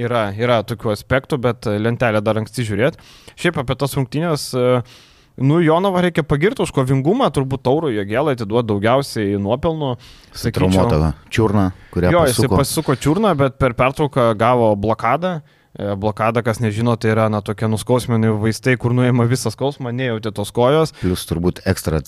yra, 0.00 0.30
yra 0.32 0.62
tokių 0.64 0.94
aspektų, 0.94 1.36
bet 1.36 1.68
lentelę 1.68 2.22
dar 2.24 2.40
anksti 2.40 2.64
žiūrėti. 2.64 3.02
Šiaip 3.36 3.58
apie 3.60 3.76
tas 3.76 3.92
rungtynės 3.98 4.46
uh, 4.56 4.94
Nu, 5.36 5.58
Jonovą 5.60 6.00
reikia 6.04 6.22
pagirti 6.22 6.62
už 6.62 6.70
kovingumą, 6.70 7.26
turbūt 7.34 7.64
tauro 7.66 7.90
jėgelą 7.90 8.36
atiduoti 8.36 8.68
daugiausiai 8.70 9.40
nuopelnų. 9.42 9.96
Traumuotą 10.30 11.10
čiurną, 11.34 11.64
kurią 11.94 12.12
jo, 12.14 12.22
pasuko. 12.22 12.44
jisai 12.46 12.58
pasuko 12.60 12.94
čiurną, 12.94 13.34
bet 13.38 13.58
per 13.58 13.74
pertrauką 13.74 14.30
gavo 14.38 14.70
blokadą. 14.78 15.40
E, 15.74 15.90
blokada, 15.98 16.44
kas 16.46 16.60
nežino, 16.62 16.94
tai 16.94 17.10
yra 17.16 17.26
na, 17.26 17.40
tokie 17.42 17.66
nuskausmini 17.66 18.30
vaistai, 18.38 18.76
kur 18.78 18.94
nuėma 18.94 19.26
visą 19.26 19.50
skausmą, 19.50 19.90
nejauti 19.90 20.30
tos 20.30 20.54
kojos. 20.54 20.94
Plus 21.00 21.26
turbūt 21.26 21.64
ekstra 21.66 21.98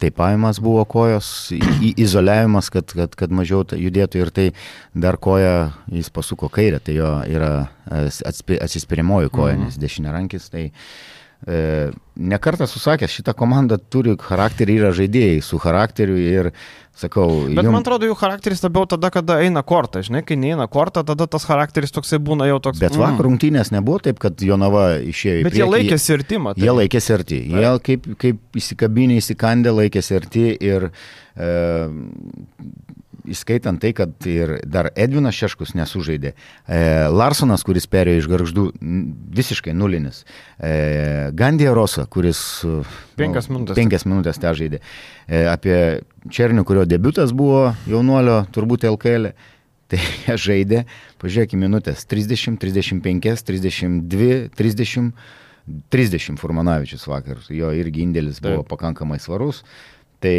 teipavimas 0.00 0.56
buvo 0.64 0.86
kojos, 0.88 1.28
į, 1.52 1.92
izoliavimas, 2.00 2.72
kad, 2.72 2.88
kad, 2.88 3.12
kad 3.20 3.34
mažiau 3.36 3.66
judėtų 3.68 4.24
ir 4.24 4.32
tai 4.32 4.46
dar 4.96 5.20
koja 5.20 5.74
jis 5.92 6.08
pasuko 6.08 6.48
kairę, 6.48 6.80
tai 6.80 6.96
jo 6.96 7.18
yra 7.28 7.52
atsispirimoji 7.84 9.28
koja, 9.28 9.58
mhm. 9.58 9.68
nes 9.68 9.76
dešinė 9.84 10.16
rankis. 10.16 10.48
Tai, 10.48 10.70
uh, 10.72 11.12
E, 11.21 11.21
Nekartą 11.42 12.68
susakęs, 12.70 13.10
šita 13.10 13.32
komanda 13.34 13.74
turi 13.90 14.12
charakterį, 14.20 14.74
yra 14.78 14.90
žaidėjai 14.94 15.40
su 15.42 15.58
charakteriu 15.58 16.14
ir 16.20 16.50
sakau. 16.94 17.48
Bet 17.48 17.64
jum... 17.64 17.72
man 17.74 17.82
atrodo, 17.82 18.06
jų 18.06 18.14
charakteris 18.20 18.62
labiau 18.62 18.86
tada, 18.86 19.10
kada 19.10 19.40
eina 19.42 19.64
kortą, 19.66 20.04
žinai, 20.06 20.22
kai 20.28 20.36
neina 20.38 20.68
kortą, 20.70 21.02
tada 21.08 21.26
tas 21.26 21.46
charakteris 21.48 21.94
toksai 21.96 22.20
būna 22.22 22.46
jau 22.50 22.60
toks. 22.62 22.78
Bet 22.82 22.94
vakar 22.94 23.16
mm. 23.16 23.24
rungtynės 23.26 23.72
nebuvo 23.74 23.98
taip, 24.04 24.20
kad 24.22 24.44
Jonava 24.44 24.84
išėjo 25.00 25.40
į 25.40 25.42
priekį. 25.42 25.48
Bet 25.48 25.58
jie 25.58 25.70
laikėsi 25.72 26.14
arti, 26.18 26.40
matai. 26.46 26.62
Jie 26.62 26.76
laikėsi 26.78 27.16
arti. 27.16 27.40
Jie 27.56 27.74
kaip, 27.88 28.08
kaip 28.22 28.62
įsikabinė, 28.62 29.18
įsikandė, 29.24 29.74
laikėsi 29.80 30.18
arti 30.20 30.46
ir 30.60 30.90
e, 30.92 31.50
įskaitant 33.28 33.80
tai, 33.82 33.92
kad 33.96 34.26
ir 34.28 34.56
dar 34.68 34.90
Edvinas 34.98 35.36
Šeškus 35.38 35.74
nesužaidė, 35.78 36.32
e, 36.66 36.80
Larsonas, 37.12 37.64
kuris 37.66 37.86
perėjo 37.90 38.22
iš 38.22 38.28
garždų, 38.32 38.66
visiškai 39.38 39.74
nulinis, 39.76 40.22
e, 40.58 41.30
Gandija 41.38 41.74
Rosa, 41.76 42.06
kuris 42.06 42.40
penkias 43.18 43.48
nu, 43.48 43.60
minutės, 43.60 43.78
penkias 43.78 44.06
minutės 44.08 44.42
te 44.42 44.54
žaidė, 44.58 44.82
e, 45.28 45.44
apie 45.50 45.76
Černių, 46.30 46.64
kurio 46.66 46.86
debutas 46.86 47.32
buvo 47.34 47.72
jaunuolio, 47.90 48.42
turbūt 48.54 48.86
LKL. 48.90 49.32
Tai 49.92 49.98
jie 50.24 50.34
žaidė, 50.40 50.84
pažiūrėkime, 51.20 51.66
minutės 51.66 52.06
30, 52.08 52.56
35, 52.62 53.42
32, 53.44 54.28
30, 54.56 55.10
30 55.92 56.40
Furmanavičius 56.40 57.04
vakar. 57.06 57.42
Jo 57.52 57.70
irgi 57.76 58.06
indėlis 58.06 58.40
buvo 58.42 58.62
Taip. 58.62 58.70
pakankamai 58.72 59.20
svarus. 59.22 59.62
Tai 60.22 60.36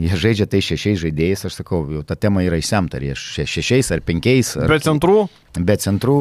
jie 0.00 0.20
žaidžia 0.20 0.46
tai 0.50 0.62
šešiais 0.64 1.02
žaidėjais, 1.02 1.44
aš 1.48 1.60
sakau, 1.60 1.84
jau 1.92 2.04
ta 2.06 2.16
tema 2.16 2.44
yra 2.46 2.58
išsemta, 2.60 2.98
ar 2.98 3.04
jie 3.04 3.16
šešiais 3.16 3.92
ar 3.94 4.04
penkiais. 4.06 4.54
Ar, 4.58 4.70
be 4.72 4.80
centrų? 4.82 5.18
Be 5.60 5.76
centrų, 5.80 6.16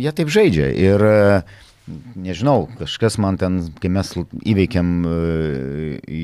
jie 0.00 0.12
taip 0.16 0.32
žaidžia. 0.34 0.72
Ir 0.74 1.06
uh, 1.06 1.56
nežinau, 2.18 2.66
kažkas 2.80 3.16
man 3.22 3.38
ten, 3.40 3.58
kai 3.80 3.90
mes 3.92 4.10
įveikėm 4.16 4.92
e, 5.06 5.16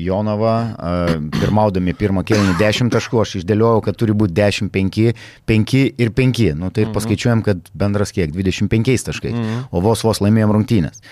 Jonavą, 0.03 0.55
e, 0.59 1.17
pirmaudami 1.37 1.95
pirmą 1.97 2.25
kėlinį 2.27 2.57
10 2.59 2.91
taškų, 2.93 3.21
aš 3.23 3.35
išdėliojau, 3.41 3.83
kad 3.85 3.99
turi 3.99 4.15
būti 4.17 4.35
10, 4.39 4.71
5, 4.73 5.21
5 5.49 5.75
ir 5.87 6.13
5. 6.19 6.43
Nu, 6.59 6.71
tai 6.73 6.87
mhm. 6.87 6.95
paskaičiuojam, 6.97 7.45
kad 7.47 7.71
bendras 7.77 8.11
kiek? 8.15 8.33
25 8.35 9.07
taškai. 9.11 9.35
O 9.71 9.83
vos 9.83 10.03
vos 10.05 10.23
laimėjom 10.23 10.57
rungtynės. 10.57 11.03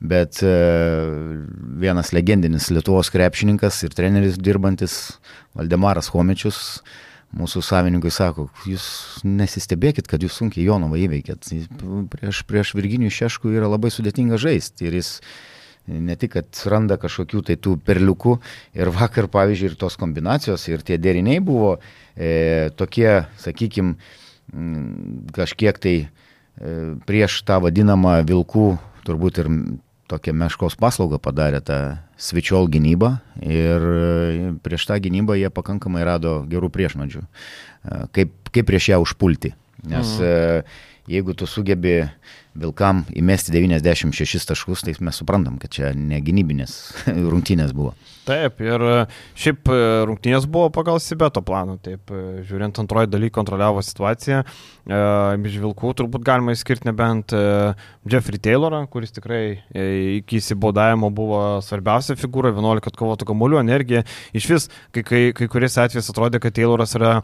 Bet 0.00 0.42
e, 0.44 0.52
vienas 1.80 2.12
legendinis 2.12 2.68
Lietuvos 2.74 3.08
krepšininkas 3.14 3.80
ir 3.86 3.96
treneris 3.96 4.36
dirbantis 4.36 5.16
Valdemaras 5.56 6.10
Homečius 6.12 6.82
mūsų 7.36 7.62
savininkui 7.64 8.12
sako, 8.14 8.46
jūs 8.68 8.86
nesistebėkit, 9.26 10.06
kad 10.08 10.22
jūs 10.22 10.36
sunkiai 10.38 10.66
Jonovą 10.68 11.00
įveikėt. 11.00 11.48
Prieš, 12.12 12.42
prieš 12.48 12.72
Virginijų 12.76 13.12
Šeškų 13.12 13.52
yra 13.56 13.68
labai 13.72 13.90
sudėtinga 13.92 14.38
žaisti 14.40 14.88
ir 14.88 14.98
jis 15.00 15.16
ne 15.86 16.16
tik, 16.18 16.36
kad 16.36 16.62
randa 16.70 16.96
kažkokių 17.00 17.42
tai 17.50 17.56
tų 17.62 17.76
perliukų 17.86 18.36
ir 18.78 18.90
vakar, 18.94 19.28
pavyzdžiui, 19.32 19.72
ir 19.72 19.78
tos 19.80 19.98
kombinacijos, 20.00 20.66
ir 20.70 20.82
tie 20.86 20.98
deriniai 20.98 21.42
buvo 21.44 21.76
e, 21.78 22.70
tokie, 22.78 23.26
sakykime, 23.42 23.94
kažkiek 25.36 25.78
tai 25.82 25.96
e, 26.02 26.08
prieš 27.06 27.42
tą 27.46 27.60
vadinamą 27.62 28.18
vilkų, 28.26 28.68
turbūt 29.06 29.42
ir 29.42 29.52
tokią 30.10 30.34
meškos 30.36 30.76
paslaugą 30.78 31.18
padarė 31.22 31.60
tą 31.64 31.78
svečiol 32.20 32.68
gynybą 32.72 33.16
ir 33.42 33.86
e, 33.90 34.50
prieš 34.64 34.86
tą 34.90 34.98
gynybą 35.02 35.36
jie 35.38 35.50
pakankamai 35.52 36.04
rado 36.06 36.38
gerų 36.50 36.70
priešnuodžių, 36.74 37.22
e, 37.22 38.00
kaip, 38.16 38.34
kaip 38.54 38.68
prieš 38.68 38.92
ją 38.94 39.00
užpulti. 39.04 39.54
Nes 39.86 40.16
mhm. 40.18 40.76
jeigu 41.12 41.34
tu 41.36 41.46
sugebi 41.46 42.00
Vilkam 42.56 43.04
įmesti 43.16 43.54
96 43.54 44.48
taškus, 44.48 44.84
tai 44.86 44.96
mes 45.04 45.20
suprantam, 45.20 45.58
kad 45.62 45.72
čia 45.72 45.92
ne 45.96 46.20
gynybinės 46.24 46.76
rungtynės 47.32 47.74
buvo. 47.76 47.94
Taip, 48.26 48.58
ir 48.58 48.82
e, 48.82 48.94
šiaip 49.38 49.68
e, 49.70 49.76
rungtynės 50.08 50.48
buvo 50.50 50.66
pagal 50.74 50.98
Sibeto 51.02 51.44
planą, 51.46 51.76
taip, 51.82 52.10
e, 52.10 52.40
žiūrint 52.48 52.80
antroji 52.82 53.10
daly 53.12 53.30
kontroliavo 53.30 53.84
situaciją, 53.86 54.42
iš 54.86 55.54
Vilkų 55.58 55.92
turbūt 55.98 56.22
galima 56.22 56.52
įskirti 56.54 56.86
nebent 56.86 57.32
Jeffrey 58.06 58.38
Taylorą, 58.38 58.84
kuris 58.86 59.10
tikrai 59.10 59.56
iki 60.20 60.38
įsibodavimo 60.38 61.08
buvo 61.10 61.40
svarbiausia 61.66 62.14
figūra, 62.14 62.52
11 62.54 62.86
atkovotų 62.92 63.26
kamuolių, 63.26 63.58
energija. 63.64 64.04
Iš 64.30 64.46
vis, 64.52 64.68
kai, 64.94 65.02
kai, 65.02 65.22
kai 65.34 65.48
kuris 65.50 65.74
atvejais 65.82 66.12
atrodė, 66.12 66.38
kad 66.44 66.54
Tayloras 66.54 66.94
yra 66.94 67.16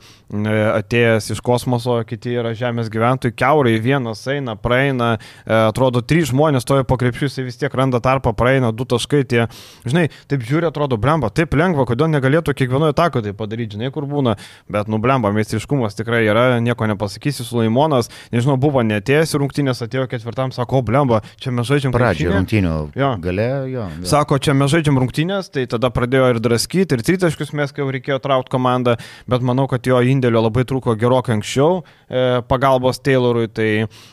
atėjęs 0.80 1.30
iš 1.36 1.42
kosmoso, 1.46 2.00
kiti 2.08 2.34
yra 2.34 2.50
žemės 2.58 2.90
gyventojai, 2.90 3.36
keurai 3.38 3.76
vienas 3.84 4.26
eina, 4.26 4.58
praeina, 4.58 5.12
atrodo, 5.46 6.02
trys 6.04 6.30
žmonės 6.30 6.66
stoja 6.66 6.86
po 6.88 6.98
krepšius, 7.00 7.38
jis 7.38 7.48
vis 7.48 7.60
tiek 7.60 7.74
randa 7.74 8.00
tarpą, 8.02 8.34
praeina, 8.36 8.72
du 8.72 8.86
taškai, 8.88 9.22
tie, 9.28 9.46
žinai, 9.86 10.08
taip 10.30 10.44
žiūri, 10.46 10.68
atrodo, 10.68 10.98
blemba, 11.00 11.30
taip 11.34 11.54
lengva, 11.58 11.86
kodėl 11.88 12.10
negalėtų 12.12 12.54
kiekvienoje 12.58 12.96
tako 12.98 13.22
tai 13.24 13.34
padaryti, 13.36 13.76
žinai, 13.76 13.92
kur 13.94 14.06
būna, 14.10 14.36
bet, 14.72 14.90
nu, 14.92 15.00
blemba, 15.02 15.32
meistriškumas 15.34 15.98
tikrai 15.98 16.24
yra, 16.26 16.46
nieko 16.64 16.88
nepasakysi, 16.90 17.46
Sulaimonas, 17.46 18.10
nežinau, 18.34 18.58
buvo 18.60 18.84
netėjęs 18.86 19.36
rungtynės, 19.40 19.82
atėjo 19.84 20.08
ketvirtam, 20.12 20.54
sako, 20.54 20.82
blemba, 20.86 21.22
čia 21.42 21.54
mes 21.54 21.68
žaidžiam 21.68 21.94
pradžią 21.94 22.32
rungtynių. 22.36 22.74
Jo. 22.98 23.12
Galė, 23.22 23.48
jo, 23.70 23.86
jo. 24.00 24.08
Sako, 24.08 24.38
čia 24.42 24.54
mes 24.56 24.72
žaidžiam 24.72 24.98
rungtynės, 25.00 25.50
tai 25.52 25.66
tada 25.70 25.92
pradėjo 25.94 26.32
ir 26.34 26.40
draskyti, 26.42 26.96
ir 26.96 27.04
tritaškius 27.06 27.54
mes, 27.56 27.74
jau 27.76 27.88
reikėjo 27.92 28.18
traukti 28.22 28.52
komandą, 28.52 28.96
bet 29.30 29.44
manau, 29.46 29.68
kad 29.70 29.86
jo 29.86 30.00
indėlio 30.02 30.42
labai 30.44 30.64
trūko 30.68 30.94
gerokai 30.98 31.36
anksčiau 31.38 31.82
e, 31.82 32.42
pagalbos 32.48 33.00
Taylorui, 33.04 33.48
tai 33.52 33.68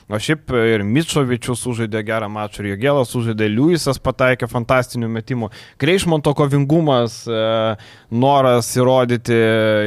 o 0.10 0.20
šiaip 0.20 0.54
ir 0.56 0.86
Mičovičius 1.00 1.62
sužaidė 1.64 2.02
gerą 2.04 2.28
mačą, 2.32 2.66
Jogėlas 2.68 3.14
sužaidė, 3.14 3.48
Liujisas 3.54 4.00
pataikė 4.04 4.50
fantastinių 4.52 5.10
metimų, 5.16 5.50
Kreišmonto 5.80 6.34
kovingumas 6.36 7.22
e, 7.28 7.40
noras 8.12 8.72
įrodyti 8.76 9.40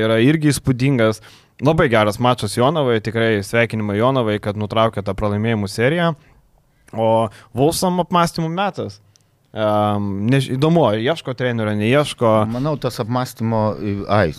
yra 0.07 0.19
irgi 0.25 0.53
įspūdingas. 0.55 1.23
Labai 1.63 1.87
geras 1.93 2.19
mačas 2.23 2.57
Jonavai, 2.57 2.99
tikrai 3.05 3.43
sveikinimai 3.47 4.01
Jonavai, 4.01 4.41
kad 4.43 4.59
nutraukė 4.59 5.05
tą 5.05 5.15
pralaimėjimų 5.19 5.71
seriją. 5.71 6.13
O 6.93 7.09
Vulsam 7.57 8.03
apmąstymų 8.03 8.51
metas. 8.53 9.01
Um, 9.53 10.23
než, 10.33 10.49
įdomu, 10.57 10.87
ar 10.89 10.97
ieško 10.97 11.35
trenerio, 11.37 11.75
neieško. 11.77 12.29
Manau, 12.49 12.79
tas 12.81 12.97
apmąstymo, 13.05 13.65
ai, 14.09 14.33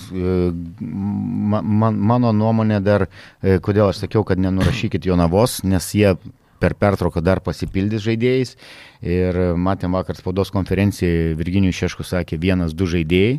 man, 0.82 2.00
mano 2.02 2.32
nuomonė 2.34 2.80
dar, 2.82 3.06
e, 3.38 3.60
kodėl 3.62 3.92
aš 3.92 4.08
sakiau, 4.08 4.26
kad 4.26 4.42
nenurašykit 4.42 5.06
Jonavos, 5.06 5.60
nes 5.70 5.92
jie 5.94 6.16
per 6.64 6.78
pertrauką 6.80 7.24
dar 7.26 7.42
pasipildys 7.44 8.06
žaidėjais. 8.06 8.56
Ir 9.04 9.40
matėm 9.60 9.98
vakar 9.98 10.16
spaudos 10.20 10.54
konferencijoje, 10.56 11.36
Virginijus 11.40 11.82
Šeškus 11.82 12.14
sakė, 12.16 12.40
vienas, 12.40 12.76
du 12.78 12.88
žaidėjai. 12.88 13.38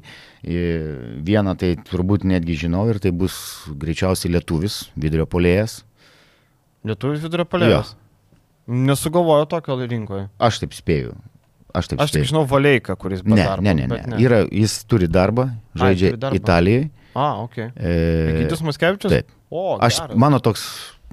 Vieną 1.25 1.57
tai 1.61 1.75
turbūt 1.89 2.29
netgi 2.29 2.59
žinau 2.67 2.85
ir 2.93 3.01
tai 3.01 3.15
bus 3.17 3.37
greičiausiai 3.73 4.35
lietuvis, 4.37 4.83
vidurio 4.95 5.29
polėjas. 5.31 5.81
Lietuvis 6.85 7.23
vidurio 7.25 7.49
polėjas? 7.49 7.95
Nesugalvojo 8.69 9.47
tokio 9.49 9.77
rinkoje. 9.81 10.29
Aš 10.41 10.61
taip 10.63 10.77
spėju. 10.77 11.15
Aš 11.75 11.91
taip 11.91 12.05
Aš 12.05 12.13
tik 12.15 12.29
žinau 12.29 12.45
Valeiką, 12.47 12.95
kuris 13.01 13.25
ne, 13.27 13.41
darbą, 13.41 13.65
ne, 13.67 13.75
ne, 13.75 13.87
ne. 13.91 14.03
ne. 14.13 14.19
Yra, 14.23 14.45
jis 14.47 14.77
turi 14.87 15.09
darbą, 15.11 15.49
žaidžia 15.75 16.13
Ai, 16.13 16.19
darbą. 16.23 16.39
Italijoje. 16.39 16.85
A, 17.15 17.27
ok. 17.43 17.57
E, 17.59 17.95
Gytis 18.45 18.63
Maskevičius? 18.67 19.11
Taip. 19.11 19.33
O, 19.51 19.75
aš, 19.83 19.99
geras. 20.05 20.19
mano 20.19 20.39
toks 20.43 20.63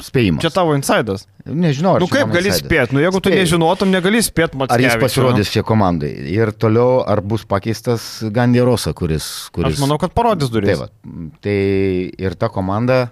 spėjimas. 0.06 0.44
Čia 0.44 0.52
tavo 0.54 0.76
insidas. 0.78 1.26
Nežinau, 1.46 1.96
ar. 1.98 2.04
Nu 2.04 2.08
kaip 2.12 2.32
gali 2.34 2.54
spėti, 2.54 2.96
nu 2.96 3.02
jeigu 3.02 3.18
Spėju. 3.18 3.26
tu 3.26 3.34
nežinotum, 3.34 3.92
negali 3.94 4.22
spėti, 4.26 4.60
matai. 4.62 4.78
Ar 4.78 4.86
jis 4.86 4.98
pasirodys 5.02 5.52
čia 5.54 5.66
komandai. 5.66 6.12
Ir 6.30 6.54
toliau, 6.54 7.02
ar 7.08 7.24
bus 7.26 7.46
pakeistas 7.50 8.08
Gandierosa, 8.34 8.94
kuris, 8.98 9.50
kuris... 9.56 9.78
Aš 9.78 9.84
manau, 9.84 9.98
kad 10.02 10.14
parodys 10.18 10.54
duris. 10.54 10.74
Tai, 10.78 10.88
va, 10.88 11.30
tai 11.44 11.60
ir 12.14 12.38
ta 12.38 12.52
komanda... 12.54 13.06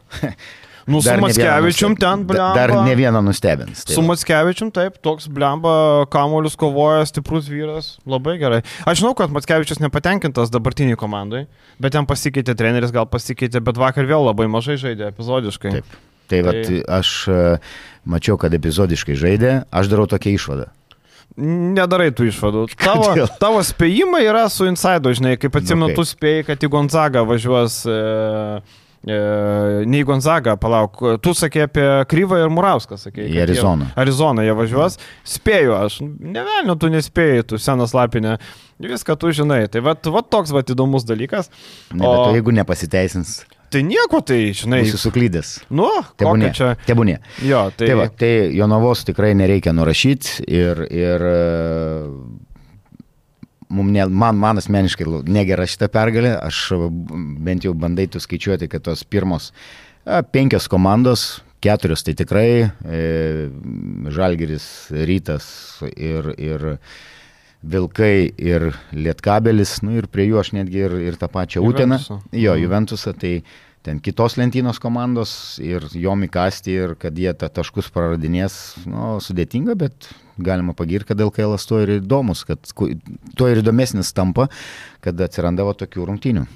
Nu, 0.90 1.02
su 1.06 1.14
Matskevičium 1.22 1.94
ten 2.02 2.24
blemba. 2.26 2.54
Dar 2.58 2.72
ne 2.82 2.96
vieną 2.98 3.22
nustebins. 3.22 3.84
Tai 3.86 3.94
su 3.94 4.02
Matskevičium 4.02 4.72
taip, 4.74 4.98
toks 5.06 5.28
blemba, 5.30 6.08
kamolius 6.10 6.58
kovoja, 6.58 7.04
stiprus 7.06 7.46
vyras, 7.52 7.92
labai 8.10 8.40
gerai. 8.42 8.64
Aš 8.90 9.04
žinau, 9.04 9.14
kad 9.18 9.30
Matskevičius 9.36 9.84
nepatenkintas 9.84 10.50
dabartiniai 10.50 10.98
komandai, 10.98 11.44
bet 11.78 11.94
ten 11.94 12.10
pasikeitė 12.10 12.58
treneris, 12.58 12.94
gal 12.96 13.06
pasikeitė, 13.06 13.62
bet 13.62 13.78
vakar 13.78 14.10
vėl 14.10 14.26
labai 14.32 14.50
mažai 14.50 14.80
žaidė 14.82 15.12
epizodiškai. 15.12 15.78
Taip. 15.78 16.00
Tai, 16.30 16.42
tai... 16.42 16.50
Vat, 16.50 16.74
aš 17.00 17.14
e, 17.28 17.46
mačiau, 18.10 18.38
kad 18.42 18.54
epizodiškai 18.56 19.18
žaidė, 19.20 19.56
aš 19.74 19.92
darau 19.92 20.08
tokią 20.10 20.36
išvadą. 20.38 20.70
Nedarai 21.40 22.10
tų 22.16 22.28
išvadų. 22.32 22.66
Tavo, 22.88 23.14
tavo 23.40 23.64
spėjimai 23.64 24.26
yra 24.28 24.48
su 24.52 24.68
Inside, 24.68 25.14
žinai, 25.16 25.38
kaip 25.40 25.56
atsimenu, 25.60 25.92
okay. 25.92 26.00
tu 26.00 26.08
spėjai, 26.10 26.46
kad 26.52 26.66
į 26.66 26.72
Gonzagą 26.74 27.26
važiuos. 27.30 27.82
E, 27.88 28.86
E, 29.08 29.84
nei 29.88 30.04
Gonzaga, 30.04 30.58
palauk, 30.60 30.98
tu 31.24 31.32
sakė 31.38 31.62
apie 31.70 31.86
Kryvą 32.12 32.42
ir 32.44 32.50
Murauską, 32.52 32.98
sakė. 33.00 33.24
Į 33.32 33.38
Arizoną. 33.46 33.88
Jie, 33.88 33.96
Arizoną 34.04 34.44
jie 34.44 34.56
važiuos. 34.60 34.98
Spėju 35.24 35.76
aš, 35.78 36.02
nevelnio 36.04 36.76
tu 36.80 36.90
nespėjai, 36.92 37.46
tu 37.48 37.60
senas 37.64 37.96
lapinė, 37.96 38.36
viską 38.84 39.16
tu 39.22 39.32
žinai. 39.36 39.62
Tai 39.72 39.86
va, 39.88 39.96
va 39.96 40.24
toks 40.36 40.52
va 40.52 40.66
įdomus 40.68 41.08
dalykas. 41.08 41.48
Ne, 41.94 42.04
o... 42.04 42.12
bet 42.12 42.42
jeigu 42.42 42.56
nepasiteisins. 42.60 43.38
Tai 43.70 43.82
nieko, 43.86 44.22
tai, 44.26 44.40
žinai. 44.58 44.82
Jūsų 44.82 45.00
suklydęs. 45.04 45.54
Nu, 45.70 45.88
tebūnė. 46.18 46.52
Čia... 46.58 46.72
Tebūnė. 46.88 47.20
Jo, 47.46 47.68
tai... 47.76 47.92
Tai, 47.92 47.98
va, 48.00 48.08
tai 48.10 48.32
Jonavos 48.58 49.04
tikrai 49.06 49.36
nereikia 49.38 49.74
nurašyti 49.78 50.48
ir, 50.50 50.82
ir 50.90 51.26
ne, 53.70 54.08
man, 54.10 54.40
man 54.42 54.62
asmeniškai 54.62 55.06
negera 55.30 55.68
šitą 55.70 55.90
pergalę, 55.94 56.34
aš 56.42 56.64
bent 57.46 57.68
jau 57.68 57.76
bandai 57.78 58.08
tu 58.10 58.22
skaičiuoti, 58.22 58.70
kad 58.72 58.88
tos 58.88 59.06
pirmos 59.06 59.52
a, 60.06 60.24
penkios 60.24 60.68
komandos, 60.72 61.28
keturios 61.62 62.04
tai 62.08 62.16
tikrai, 62.18 62.50
e, 62.66 63.04
Žalgeris, 64.10 64.66
Rytas 65.06 65.46
ir, 65.94 66.34
ir 66.40 66.70
Vilkai 67.60 68.30
ir 68.40 68.70
Lietkabelis, 68.96 69.82
nu 69.84 69.98
ir 70.00 70.08
prie 70.08 70.30
jų 70.30 70.40
aš 70.40 70.54
netgi 70.56 70.86
ir, 70.86 70.96
ir 71.12 71.18
tą 71.20 71.28
pačią 71.32 71.64
Uteną, 71.66 71.98
jo, 72.32 72.54
mhm. 72.54 72.62
Juventusą, 72.64 73.14
tai 73.20 73.42
ten 73.84 74.00
kitos 74.04 74.38
lentynos 74.40 74.80
komandos 74.80 75.34
ir 75.64 75.84
jom 75.96 76.24
įkasti 76.28 76.76
ir 76.76 76.96
kad 77.00 77.20
jie 77.20 77.34
tą 77.36 77.50
taškus 77.60 77.92
praradinės, 77.96 78.56
nu, 78.88 79.18
sudėtinga, 79.24 79.76
bet 79.80 80.08
galima 80.40 80.76
pagirti, 80.76 81.12
kad 81.12 81.24
LKL 81.28 81.60
to 81.68 81.84
ir 81.84 81.98
įdomus, 82.00 82.46
kad 82.48 82.72
tuo 83.36 83.52
ir 83.52 83.60
įdomesnis 83.60 84.14
tampa, 84.16 84.48
kad 85.04 85.20
atsiranda 85.20 85.68
va 85.68 85.76
tokių 85.76 86.08
rungtynių. 86.12 86.48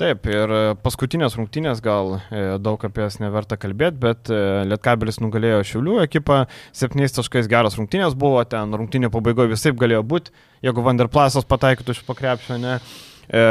Taip, 0.00 0.24
ir 0.32 0.48
e, 0.48 0.60
paskutinės 0.80 1.34
rungtynės 1.36 1.82
gal 1.84 2.14
e, 2.16 2.38
daug 2.62 2.80
apie 2.86 3.02
jas 3.02 3.18
neverta 3.20 3.58
kalbėti, 3.60 3.98
bet 4.00 4.30
e, 4.32 4.38
Lietkabelis 4.70 5.20
nugalėjo 5.20 5.58
Šiaulių 5.68 5.98
ekipą, 6.06 6.38
7 6.78 7.04
taškais 7.18 7.50
geras 7.52 7.76
rungtynės 7.76 8.16
buvo, 8.16 8.40
ten 8.48 8.72
rungtynė 8.72 9.10
pabaigoje 9.12 9.52
visai 9.52 9.74
galėjo 9.76 10.00
būti, 10.14 10.32
jeigu 10.64 10.86
Vanderplasas 10.86 11.44
pataikytų 11.50 11.98
iš 11.98 12.02
pakrepšio, 12.08 12.56
ne. 12.64 12.78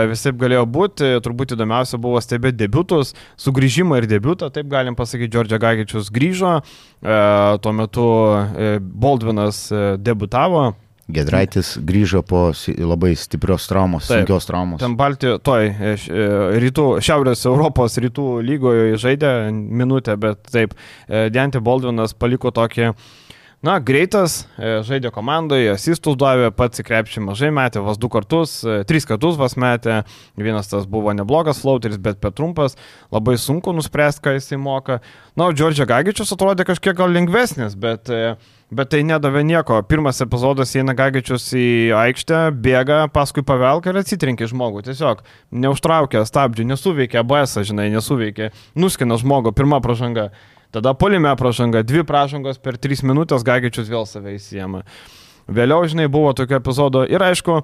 visai 0.10 0.34
galėjo 0.42 0.66
būti, 0.66 1.12
turbūt 1.22 1.54
įdomiausia 1.54 2.02
buvo 2.02 2.18
stebėti 2.26 2.64
debutus, 2.64 3.14
sugrįžimą 3.38 4.02
ir 4.02 4.10
debutą, 4.10 4.50
taip 4.50 4.74
galim 4.74 4.98
pasakyti, 4.98 5.30
Džordžia 5.36 5.62
Gagičius 5.62 6.10
grįžo, 6.10 6.60
tuo 7.62 7.78
metu 7.78 8.10
Baldvinas 8.82 9.68
debutavo. 10.02 10.72
Gedraitis 11.10 11.74
grįžo 11.82 12.22
po 12.22 12.50
labai 12.78 13.16
stiprios 13.18 13.66
traumos, 13.70 14.06
Taip, 14.06 14.22
sunkios 14.22 14.46
traumos. 14.46 14.82
Ten 14.82 14.94
Baltijos, 15.00 15.42
toj, 15.46 15.66
e, 15.72 15.94
e, 15.96 16.28
rytų, 16.62 16.86
Šiaurės 17.06 17.48
Europos 17.50 17.98
rytų 17.98 18.28
lygoje 18.46 19.00
žaidė 19.02 19.32
minutę, 19.54 20.14
bet 20.22 20.46
taip, 20.54 20.76
e, 21.08 21.26
Dentė 21.34 21.64
Baldvinas 21.66 22.14
paliko 22.14 22.54
tokį 22.54 22.94
Na, 23.60 23.74
greitas, 23.84 24.46
žaidė 24.88 25.10
komandoje, 25.12 25.74
asistus 25.74 26.16
davė, 26.16 26.48
pats 26.56 26.80
į 26.80 26.86
krepšį 26.88 27.26
mažai 27.26 27.50
metė, 27.52 27.82
vas 27.84 27.98
du 28.00 28.08
kartus, 28.08 28.54
tris 28.88 29.04
kartus 29.04 29.36
vas 29.36 29.58
metė, 29.60 29.98
vienas 30.40 30.72
tas 30.72 30.86
buvo 30.88 31.12
neblogas 31.12 31.60
flauteris, 31.60 32.00
bet 32.00 32.22
per 32.24 32.32
trumpas, 32.38 32.78
labai 33.12 33.36
sunku 33.36 33.74
nuspręsti, 33.76 34.24
ką 34.24 34.38
jisai 34.38 34.62
moka. 34.64 35.02
Na, 35.36 35.50
Džordžia 35.52 35.90
Gagičius 35.92 36.32
atrodė 36.38 36.64
kažkiek 36.72 36.96
gal 36.96 37.12
lengvesnis, 37.12 37.76
bet 37.76 38.08
Bet 38.70 38.92
tai 38.94 39.00
nedavė 39.02 39.42
nieko. 39.50 39.80
Pirmas 39.90 40.22
epizodas 40.22 40.76
eina 40.78 40.94
Gagičius 40.94 41.48
į 41.58 41.90
aikštę, 41.98 42.42
bėga, 42.54 43.00
paskui 43.10 43.42
pavelka 43.42 43.90
ir 43.90 43.98
atsitrenkia 44.04 44.46
žmogų. 44.52 44.84
Tiesiog 44.86 45.24
neužtraukia 45.50 46.22
stabdžių, 46.30 46.68
nesuveikia 46.70 47.24
ABS, 47.24 47.58
žinai, 47.66 47.88
nesuveikia. 47.96 48.52
Nuskina 48.78 49.18
žmogų, 49.18 49.56
pirma 49.58 49.82
pražanga. 49.82 50.28
Tada 50.70 50.94
polime 50.94 51.32
pražanga, 51.34 51.82
dvi 51.82 52.06
pražangos 52.06 52.62
per 52.62 52.78
tris 52.78 53.02
minutės 53.02 53.42
Gagičius 53.48 53.90
vėl 53.90 54.06
save 54.06 54.36
įsijama. 54.38 54.84
Vėliau, 55.50 55.82
žinai, 55.90 56.06
buvo 56.14 56.36
tokio 56.38 56.60
epizodo 56.62 57.02
ir 57.10 57.26
aišku, 57.26 57.64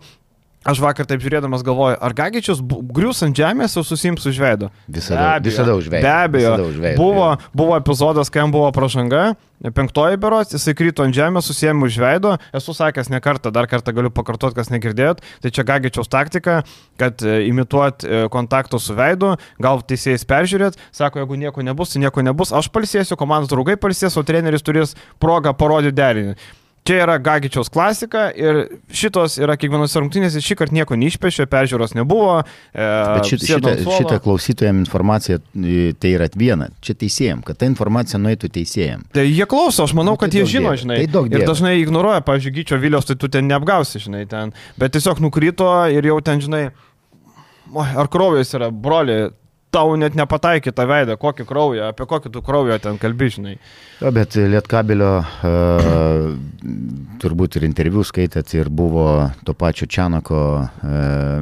Aš 0.65 0.79
vakar 0.81 1.05
taip 1.05 1.21
žiūrėdamas 1.21 1.61
galvoju, 1.61 1.99
ar 2.01 2.13
Gagičius 2.17 2.57
grius 2.65 3.19
ant 3.21 3.37
žemės 3.37 3.75
ir 3.77 3.83
susims 3.85 4.23
už 4.25 4.39
veido? 4.41 4.71
Visada, 4.89 5.35
visada 5.37 5.75
už 5.77 5.91
veido. 5.93 6.01
Be 6.01 6.09
abejo. 6.09 6.53
Užveido, 6.71 6.97
buvo, 6.97 7.27
buvo 7.53 7.75
epizodas, 7.77 8.31
kai 8.33 8.41
jam 8.41 8.53
buvo 8.55 8.71
pražanga, 8.73 9.35
penktoji 9.77 10.17
berots, 10.17 10.55
jisai 10.57 10.73
krito 10.73 11.05
ant 11.05 11.13
žemės, 11.13 11.45
susėmė 11.51 11.85
už 11.85 11.99
veido. 12.01 12.33
Esu 12.57 12.73
sakęs 12.73 13.13
ne 13.13 13.21
kartą, 13.21 13.53
dar 13.53 13.69
kartą 13.69 13.93
galiu 13.93 14.09
pakartoti, 14.09 14.57
kas 14.57 14.73
negirdėjot. 14.73 15.21
Tai 15.45 15.53
čia 15.53 15.67
Gagičiaus 15.69 16.09
taktika, 16.09 16.57
kad 16.97 17.21
e, 17.21 17.37
imituot 17.51 18.01
e, 18.01 18.25
kontakto 18.33 18.81
su 18.81 18.97
veidu, 18.97 19.35
gal 19.61 19.85
teisėjas 19.85 20.25
peržiūrėt, 20.25 20.81
sako, 20.89 21.21
jeigu 21.21 21.43
nieko 21.45 21.61
nebus, 21.61 21.93
tai 21.93 22.01
nieko 22.07 22.25
nebus, 22.25 22.49
aš 22.57 22.73
palsėsiu, 22.73 23.21
komandos 23.21 23.53
draugai 23.53 23.77
palsės, 23.77 24.17
o 24.17 24.25
treneris 24.25 24.65
turės 24.65 24.97
progą 25.21 25.53
parodyti 25.53 26.01
derinį. 26.01 26.39
Čia 26.85 26.99
yra 27.01 27.15
Gagičiaus 27.17 27.71
klasika 27.73 28.27
ir 28.37 28.59
šitos 28.93 29.39
yra 29.41 29.55
kiekvienose 29.57 29.97
rungtynėse, 30.03 30.41
šį 30.45 30.57
kartą 30.59 30.75
nieko 30.77 30.97
neišpešė, 31.01 31.47
peržiūros 31.49 31.95
nebuvo. 31.97 32.35
E, 32.45 32.89
Bet 33.17 33.25
šit, 33.31 33.45
šitą, 33.49 33.71
šitą 33.81 34.19
klausytojams 34.21 34.83
informaciją 34.85 35.39
tai 35.97 36.11
yra 36.13 36.27
viena, 36.37 36.67
čia 36.85 36.93
teisėjim, 37.01 37.41
kad 37.47 37.57
ta 37.57 37.65
informacija 37.65 38.19
nueitų 38.21 38.51
teisėjim. 38.59 39.01
Tai 39.17 39.25
jie 39.25 39.47
klauso, 39.49 39.87
aš 39.87 39.95
manau, 39.97 40.13
nu, 40.13 40.21
kad 40.21 40.29
tai 40.29 40.43
jie 40.43 40.51
žino, 40.59 40.75
žinai. 40.77 40.99
Tai 41.01 41.09
daug 41.15 41.33
ir 41.33 41.47
dažnai 41.49 41.73
ignoruoja, 41.81 42.21
pavyzdžiui, 42.27 42.53
Gyčio 42.59 42.77
Vilios, 42.83 43.09
tai 43.09 43.17
tu 43.17 43.31
ten 43.33 43.49
neapgausi, 43.49 44.03
žinai, 44.05 44.27
ten. 44.29 44.53
Bet 44.77 44.93
tiesiog 44.93 45.23
nukrito 45.25 45.71
ir 45.89 46.05
jau 46.05 46.19
ten, 46.21 46.43
žinai, 46.45 46.67
ar 47.73 48.13
kraujas 48.13 48.53
yra, 48.59 48.69
broli, 48.69 49.23
tau 49.75 49.95
net 49.99 50.15
nepataikė 50.17 50.71
tą 50.75 50.85
veidą, 50.89 51.17
kokį 51.19 51.45
kraują, 51.49 51.91
apie 51.91 52.07
kokį 52.09 52.31
tu 52.33 52.41
kraują 52.45 52.77
ten 52.83 52.99
kalbižinai. 53.01 53.55
Ja, 53.99 54.11
bet 54.15 54.37
Lietkabelio 54.39 55.11
uh, 55.19 56.33
turbūt 57.21 57.59
ir 57.59 57.67
interviu 57.67 58.05
skaitėt 58.07 58.53
ir 58.55 58.71
buvo 58.71 59.07
to 59.47 59.55
pačio 59.57 59.87
Čianako, 59.91 60.41
uh, 60.63 61.39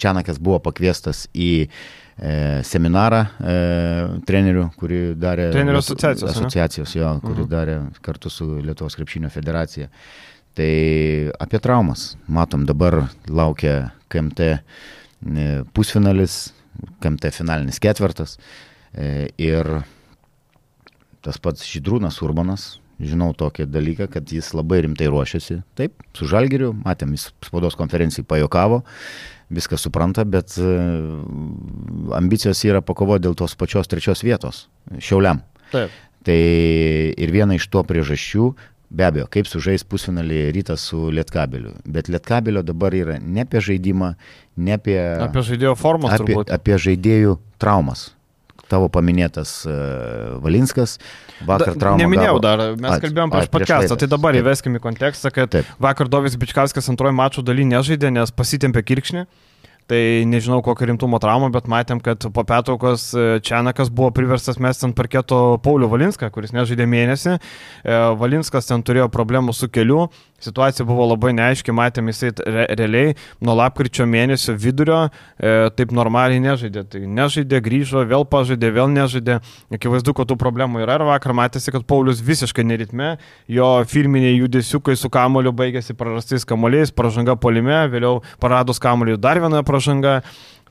Čianakas 0.00 0.40
buvo 0.42 0.58
pakviestas 0.64 1.26
į 1.32 1.52
uh, 1.64 2.60
seminarą 2.66 3.22
uh, 3.24 4.18
trenerių, 4.28 4.68
kurį 4.80 5.00
darė 5.20 5.50
trenerių 5.54 5.80
asociacijos, 5.80 6.34
asociacijos 6.34 6.96
jo, 6.98 7.14
kurį 7.24 7.42
mhm. 7.46 7.52
darė 7.52 7.78
kartu 8.04 8.32
su 8.32 8.50
Lietuvos 8.60 8.98
krepšinio 9.00 9.32
federacija. 9.32 9.88
Tai 10.54 10.74
apie 11.42 11.58
traumas. 11.58 12.12
Matom, 12.30 12.62
dabar 12.68 13.08
laukia 13.26 13.88
KMT 14.12 14.52
pusfinalis, 15.74 16.52
KMT 17.02 17.32
finalinis 17.34 17.80
ketvirtas. 17.82 18.38
E, 18.94 19.28
ir 19.40 19.68
tas 21.24 21.40
pats 21.40 21.64
Žydrūnas 21.66 22.20
Urbanas, 22.24 22.74
žinau 23.02 23.32
tokį 23.36 23.66
dalyką, 23.72 24.08
kad 24.12 24.30
jis 24.30 24.52
labai 24.54 24.82
rimtai 24.84 25.08
ruošiasi. 25.10 25.60
Taip, 25.78 26.04
su 26.16 26.28
Žalgiriu, 26.30 26.72
matėm, 26.84 27.14
jis 27.16 27.30
spaudos 27.44 27.76
konferencijai 27.78 28.26
pajokavo, 28.28 28.82
viską 29.54 29.78
supranta, 29.80 30.24
bet 30.28 30.56
e, 30.60 30.70
ambicijos 32.16 32.62
yra 32.68 32.84
pakovoti 32.84 33.26
dėl 33.26 33.36
tos 33.38 33.56
pačios 33.58 33.90
trečios 33.90 34.24
vietos, 34.26 34.66
šiauliam. 34.98 35.42
Taip. 35.72 35.94
Tai 36.24 36.38
ir 37.20 37.32
viena 37.34 37.58
iš 37.58 37.66
to 37.68 37.82
priežasčių, 37.84 38.54
be 38.90 39.06
abejo, 39.06 39.28
kaip 39.32 39.48
sužais 39.48 39.84
pusfinalį 39.86 40.40
rytas 40.54 40.84
su 40.90 41.08
Lietkabeliu. 41.14 41.74
Bet 41.84 42.10
Lietkabelio 42.12 42.64
dabar 42.66 42.94
yra 42.96 43.18
ne 43.20 43.44
apie 43.44 43.62
žaidimą, 43.64 44.14
ne 44.56 44.76
apie... 44.76 44.98
Apie 45.24 45.44
žaidėjo 45.46 45.74
formas. 45.78 46.16
Apie, 46.16 46.34
turbūt. 46.34 46.52
apie 46.54 46.78
žaidėjų 46.86 47.38
traumas. 47.62 48.10
Tavo 48.70 48.88
paminėtas 48.88 49.50
uh, 49.68 50.38
Valinskas, 50.42 50.96
vakar 51.44 51.76
traumą. 51.76 52.00
Neminėjau 52.00 52.38
gavo... 52.38 52.44
dar, 52.44 52.62
mes 52.80 53.02
kalbėjom 53.02 53.32
prieš 53.34 53.50
podcastą, 53.52 53.98
tai 54.00 54.08
dabar 54.08 54.38
įveskime 54.38 54.80
į 54.80 54.84
kontekstą, 54.86 55.32
kad 55.34 55.52
taip. 55.52 55.68
vakar 55.82 56.08
Dovis 56.08 56.38
Bičkaskas 56.40 56.88
antrojo 56.88 57.12
mačo 57.16 57.44
daly 57.44 57.66
nežaidė, 57.68 58.08
nes 58.14 58.32
pasitempė 58.32 58.82
kirkšnį. 58.88 59.26
Tai 59.90 60.24
nežinau 60.24 60.62
kokio 60.64 60.86
rimtumo 60.88 61.18
traumą, 61.20 61.50
bet 61.52 61.66
matėm, 61.68 61.98
kad 62.00 62.24
po 62.32 62.44
petraukos 62.48 63.10
e, 63.12 63.24
Čianakas 63.44 63.90
buvo 63.92 64.08
priverstas 64.16 64.56
mesti 64.56 64.86
ant 64.88 64.96
parketo 64.96 65.58
Paulių 65.64 65.90
Valinską, 65.92 66.30
kuris 66.32 66.54
nežaidė 66.56 66.86
mėnesį. 66.88 67.34
E, 67.36 67.98
Valinskas 68.16 68.70
ten 68.70 68.80
turėjo 68.80 69.10
problemų 69.12 69.52
su 69.52 69.68
keliu, 69.68 70.06
situacija 70.44 70.86
buvo 70.86 71.06
labai 71.10 71.32
neaiški, 71.36 71.74
matėm 71.74 72.10
jisai 72.12 72.32
re, 72.44 72.66
realiai 72.78 73.14
nuo 73.44 73.56
lapkričio 73.58 74.06
mėnesio 74.08 74.54
vidurio 74.60 75.00
e, 75.06 75.70
taip 75.76 75.94
normaliai 75.96 76.42
nežaidė. 76.44 76.84
Tai 76.92 77.02
nežaidė, 77.18 77.60
grįžo, 77.64 78.04
vėl 78.10 78.26
pažaidė, 78.30 78.70
vėl 78.76 78.90
nežaidė. 78.92 79.40
Akivaizdu, 79.74 80.14
kad 80.16 80.30
tų 80.30 80.38
problemų 80.40 80.84
yra 80.84 80.98
ir 81.00 81.06
vakar 81.08 81.36
matėsi, 81.36 81.72
kad 81.74 81.86
Paulius 81.88 82.22
visiškai 82.24 82.66
neritme, 82.66 83.14
jo 83.50 83.70
firminiai 83.90 84.36
judesiukai 84.38 84.96
su 85.00 85.10
kamoliu 85.12 85.54
baigėsi 85.56 85.96
prarastais 85.98 86.46
kamoliais, 86.48 86.94
pažanga 86.94 87.38
polime, 87.40 87.84
vėliau 87.92 88.20
paradus 88.42 88.82
kamoliu 88.82 89.20
dar 89.20 89.42
viena 89.42 89.64
pažanga. 89.66 90.20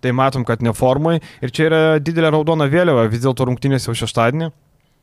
Tai 0.03 0.11
matom, 0.11 0.43
kad 0.43 0.59
neformai. 0.59 1.21
Ir 1.39 1.53
čia 1.55 1.69
yra 1.69 1.79
didelė 2.03 2.33
raudona 2.35 2.67
vėliava 2.67 3.05
vis 3.07 3.23
dėlto 3.23 3.47
rungtynės 3.47 3.87
jau 3.87 3.95
šeštadienį. 3.95 4.51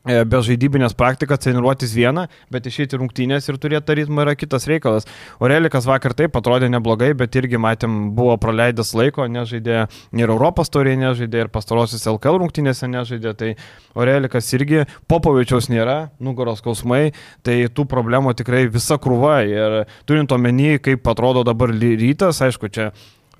E, 0.01 0.15
be 0.25 0.39
žaidybinės 0.41 0.95
praktikos 0.97 1.43
treniruotis 1.43 1.91
vieną, 1.93 2.23
bet 2.49 2.65
išėti 2.65 2.97
rungtynės 2.97 3.45
ir 3.51 3.59
turėti 3.61 3.99
ritmą 3.99 4.23
yra 4.23 4.33
kitas 4.33 4.65
reikalas. 4.69 5.05
Orelikas 5.43 5.85
vakar 5.85 6.15
taip 6.17 6.39
atrodė 6.39 6.71
neblogai, 6.73 7.11
bet 7.17 7.37
irgi 7.37 7.59
matėm, 7.61 7.99
buvo 8.17 8.33
praleidęs 8.41 8.95
laiko, 8.97 9.27
nežaidė 9.29 9.83
ir 10.17 10.25
Europos 10.25 10.73
tauriai 10.73 10.97
nežaidė, 11.03 11.45
ir 11.45 11.53
pastarosios 11.53 12.07
LKL 12.15 12.41
rungtynėse 12.41 12.89
nežaidė, 12.89 13.35
tai 13.37 13.53
Orelikas 13.93 14.49
irgi, 14.57 14.87
Popovičiaus 15.11 15.69
nėra, 15.69 15.99
nugaros 16.17 16.63
skausmai, 16.63 17.11
tai 17.45 17.61
tų 17.69 17.85
problemų 17.93 18.33
tikrai 18.41 18.65
visa 18.73 18.97
krūva 19.01 19.43
ir 19.45 19.81
turint 20.09 20.33
omeny, 20.33 20.79
kaip 20.81 21.05
atrodo 21.13 21.45
dabar 21.45 21.69
rytas, 21.77 22.41
aišku, 22.41 22.73
čia 22.73 22.89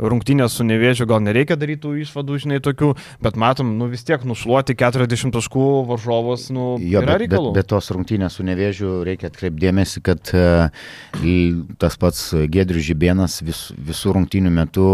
rungtynės 0.02 0.58
su 0.58 0.66
nevėžiu 0.68 1.08
gal 1.10 1.22
nereikia 1.24 1.58
daryti 1.60 1.84
tų 1.86 1.94
išvadų, 2.04 2.40
žinai, 2.44 2.60
tokių, 2.64 2.92
bet 3.24 3.40
matom, 3.40 3.76
nu 3.80 3.88
vis 3.92 4.06
tiek 4.08 4.24
nušluoti 4.28 4.76
40 4.80 5.34
taškų 5.36 5.68
varžovus, 5.90 6.50
nu, 6.54 6.76
jo, 6.82 7.04
yra 7.04 7.20
reikalų. 7.22 7.54
Bet, 7.54 7.62
bet 7.62 7.72
tos 7.74 7.92
rungtynės 7.94 8.40
su 8.40 8.46
nevėžiu 8.48 9.02
reikia 9.08 9.32
atkreipdėmėsi, 9.32 10.04
kad 10.06 10.34
uh, 10.36 10.88
tas 11.82 12.00
pats 12.02 12.32
Gedrius 12.52 12.90
Žibėnas 12.90 13.42
vis, 13.46 13.70
visų 13.78 14.18
rungtynių 14.18 14.54
metu 14.54 14.90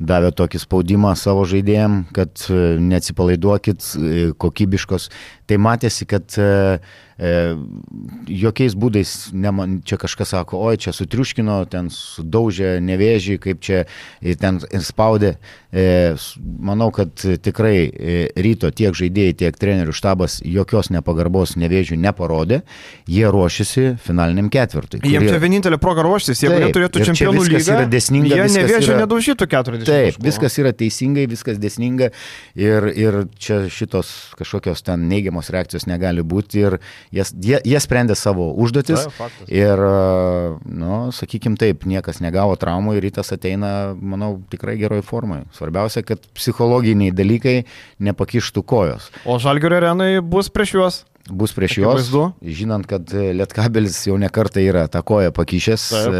davė 0.00 0.32
tokį 0.32 0.62
spaudimą 0.62 1.12
savo 1.18 1.44
žaidėjim, 1.48 2.06
kad 2.16 2.46
e, 2.48 2.60
neatsipalaiduokit, 2.80 3.84
e, 3.84 4.22
kokybiškos. 4.40 5.10
Tai 5.50 5.58
matėsi, 5.60 6.08
kad 6.08 6.38
e, 7.20 7.32
jokiais 8.40 8.74
būdais, 8.80 9.14
ne, 9.36 9.52
čia 9.84 10.00
kažkas 10.00 10.32
sako, 10.34 10.62
oi, 10.70 10.80
čia 10.80 10.94
sutriuškino, 10.96 11.62
ten 11.70 11.92
sudaužė 11.92 12.78
nevėžį, 12.84 13.36
kaip 13.44 13.60
čia 13.64 13.84
ten 14.40 14.60
spaudė. 14.80 15.36
E, 15.70 16.16
manau, 16.58 16.88
kad 16.90 17.14
tikrai 17.14 17.76
e, 17.86 18.14
ryto 18.42 18.72
tiek 18.74 18.96
žaidėjai, 18.96 19.36
tiek 19.44 19.58
trenerių 19.60 19.92
štabas 19.94 20.40
jokios 20.42 20.90
nepagarbos 20.90 21.54
nevėžių 21.60 21.98
neparodė, 22.00 22.62
jie 23.06 23.28
ruošiasi 23.30 23.84
finaliniam 24.02 24.48
ketvirtui. 24.50 24.98
Kurie... 25.04 25.12
Jiems 25.14 25.30
čia 25.30 25.38
vienintelė 25.44 25.78
proga 25.82 26.02
ruoštis, 26.06 26.42
jeigu 26.42 26.58
neturėtų 26.64 27.04
čempionų 27.12 27.44
lygą, 27.46 27.76
desninga, 27.92 28.32
jie 28.40 28.48
nevėžį 28.56 28.90
yra... 28.90 28.98
nedaužytų 29.04 29.46
40 29.54 29.86
Taip, 29.86 30.16
taškų. 30.16 30.26
viskas 30.26 30.58
yra 30.64 30.74
teisingai, 30.74 31.28
viskas 31.30 31.62
desninga 31.62 32.10
ir, 32.58 32.90
ir 32.90 33.20
čia 33.38 33.62
šitos 33.70 34.10
kažkokios 34.40 34.82
ten 34.86 35.06
neigiamos 35.10 35.52
reakcijos 35.54 35.86
negali 35.86 36.26
būti 36.26 36.64
ir 36.64 36.80
jas, 37.14 37.32
jie, 37.34 37.58
jie 37.66 37.80
sprendė 37.82 38.16
savo 38.18 38.50
užduotis 38.60 39.06
Tai, 39.16 39.28
ir, 39.52 39.82
nu, 40.64 40.96
sakykim 41.14 41.56
taip, 41.60 41.86
niekas 41.88 42.22
negavo 42.24 42.56
traumų 42.60 42.96
ir 42.98 43.06
rytas 43.08 43.32
ateina, 43.34 43.92
manau, 43.94 44.36
tikrai 44.52 44.76
geroj 44.80 45.02
formai. 45.06 45.42
Svarbiausia, 45.56 46.04
kad 46.06 46.24
psichologiniai 46.36 47.14
dalykai 47.14 47.56
nepakištų 48.02 48.64
kojos. 48.66 49.10
O 49.24 49.38
Žalgirio 49.42 49.80
arenai 49.80 50.12
bus 50.24 50.52
prieš 50.52 50.76
juos? 50.78 51.04
bus 51.30 51.52
prieš 51.54 51.76
juos, 51.78 52.08
žinant, 52.42 52.88
kad 52.90 53.12
Lietkabelis 53.12 54.00
jau 54.08 54.16
nekartą 54.18 54.62
yra 54.64 54.88
tą 54.90 55.02
koją 55.06 55.30
pakišęs 55.36 55.84
Taip. 55.92 56.16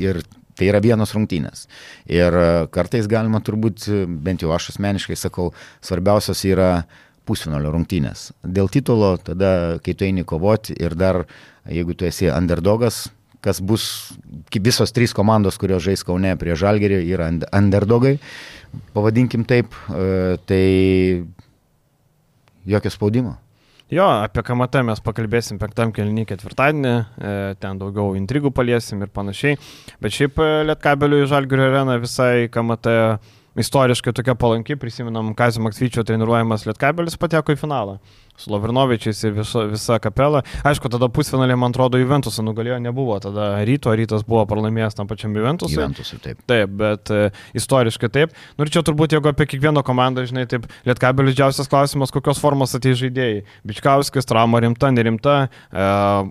ir 0.00 0.22
Tai 0.60 0.68
yra 0.68 0.80
vienos 0.84 1.14
rungtynės. 1.16 1.62
Ir 2.10 2.34
e, 2.36 2.48
kartais 2.74 3.06
galima 3.08 3.40
turbūt, 3.40 3.86
e, 3.88 4.02
bent 4.04 4.42
jau 4.44 4.50
aš 4.52 4.74
asmeniškai 4.74 5.16
sakau, 5.16 5.54
svarbiausias 5.80 6.42
yra 6.44 6.70
pusfinalio 7.30 7.70
rungtynės. 7.76 8.30
Dėl 8.42 8.70
titulo, 8.72 9.14
tada, 9.22 9.78
kai 9.84 9.94
tu 9.94 10.08
eini 10.08 10.26
kovoti 10.26 10.74
ir 10.82 10.98
dar, 10.98 11.22
jeigu 11.70 11.94
tu 11.94 12.08
esi 12.08 12.28
underdogas, 12.34 13.06
kas 13.40 13.60
bus, 13.64 13.84
visos 14.52 14.92
trys 14.92 15.14
komandos, 15.16 15.58
kurios 15.60 15.84
žais 15.86 16.02
Kaune 16.04 16.34
prie 16.40 16.56
Žalgerį, 16.58 17.00
yra 17.08 17.30
underdogai, 17.56 18.18
pavadinkim 18.96 19.46
taip, 19.48 19.76
e, 19.88 20.36
tai 20.50 20.64
jokio 22.68 22.92
spaudimo. 22.92 23.38
Jo, 23.90 24.04
apie 24.22 24.44
KMT 24.46 24.84
mes 24.86 25.00
pakalbėsim 25.02 25.58
penktam 25.58 25.90
kelnį 25.90 26.22
ketvirtadienį, 26.30 26.92
e, 26.94 27.32
ten 27.58 27.80
daugiau 27.80 28.12
intrigų 28.14 28.52
paliesim 28.54 29.00
ir 29.02 29.10
panašiai. 29.10 29.58
Bet 30.02 30.14
šiaip 30.14 30.38
e, 30.38 30.50
Lietkabelių 30.68 31.24
į 31.24 31.30
Žalgirio 31.32 31.66
areną 31.72 31.96
visai 32.04 32.46
KMT 32.54 32.94
istoriškai 33.60 34.14
tokia 34.16 34.34
palanki, 34.38 34.76
prisiminam 34.80 35.34
Kazio 35.38 35.62
Maksvyčio 35.64 36.04
treniruojamas 36.06 36.66
Lietkabelis 36.68 37.18
pateko 37.20 37.54
į 37.54 37.60
finalą 37.60 37.98
su 38.40 38.52
Lavrinovičiais 38.52 39.20
ir 39.26 39.34
visa, 39.36 39.64
visa 39.70 39.98
kapela. 40.02 40.42
Aišku, 40.66 40.90
tada 40.92 41.10
pusfinalė, 41.12 41.56
man 41.60 41.74
atrodo, 41.74 42.00
Juventusą 42.00 42.44
nugalėjo, 42.46 42.78
nebuvo 42.82 43.18
tada 43.22 43.52
ryto, 43.68 43.92
rytas 43.96 44.24
buvo 44.26 44.46
pralaimėjęs 44.50 44.96
tam 44.98 45.10
pačiam 45.10 45.34
Juventusui. 45.36 45.76
Juventusui, 45.76 46.20
taip. 46.24 46.40
Taip, 46.50 46.72
bet 46.80 47.12
e, 47.14 47.28
istoriškai 47.58 48.10
taip. 48.12 48.34
Nu 48.56 48.66
ir 48.66 48.72
čia 48.72 48.82
turbūt, 48.86 49.14
jeigu 49.16 49.30
apie 49.32 49.46
kiekvieną 49.52 49.84
komandą, 49.86 50.24
žinai, 50.28 50.46
taip, 50.50 50.66
Lietkabelis 50.88 51.36
didžiausias 51.36 51.70
klausimas, 51.70 52.12
kokios 52.14 52.40
formos 52.42 52.74
atei 52.76 52.96
žaidėjai. 52.98 53.44
Bičkauskis, 53.68 54.28
trauma 54.28 54.62
rimta, 54.64 54.90
nerimta, 54.94 55.36
e, 55.70 55.88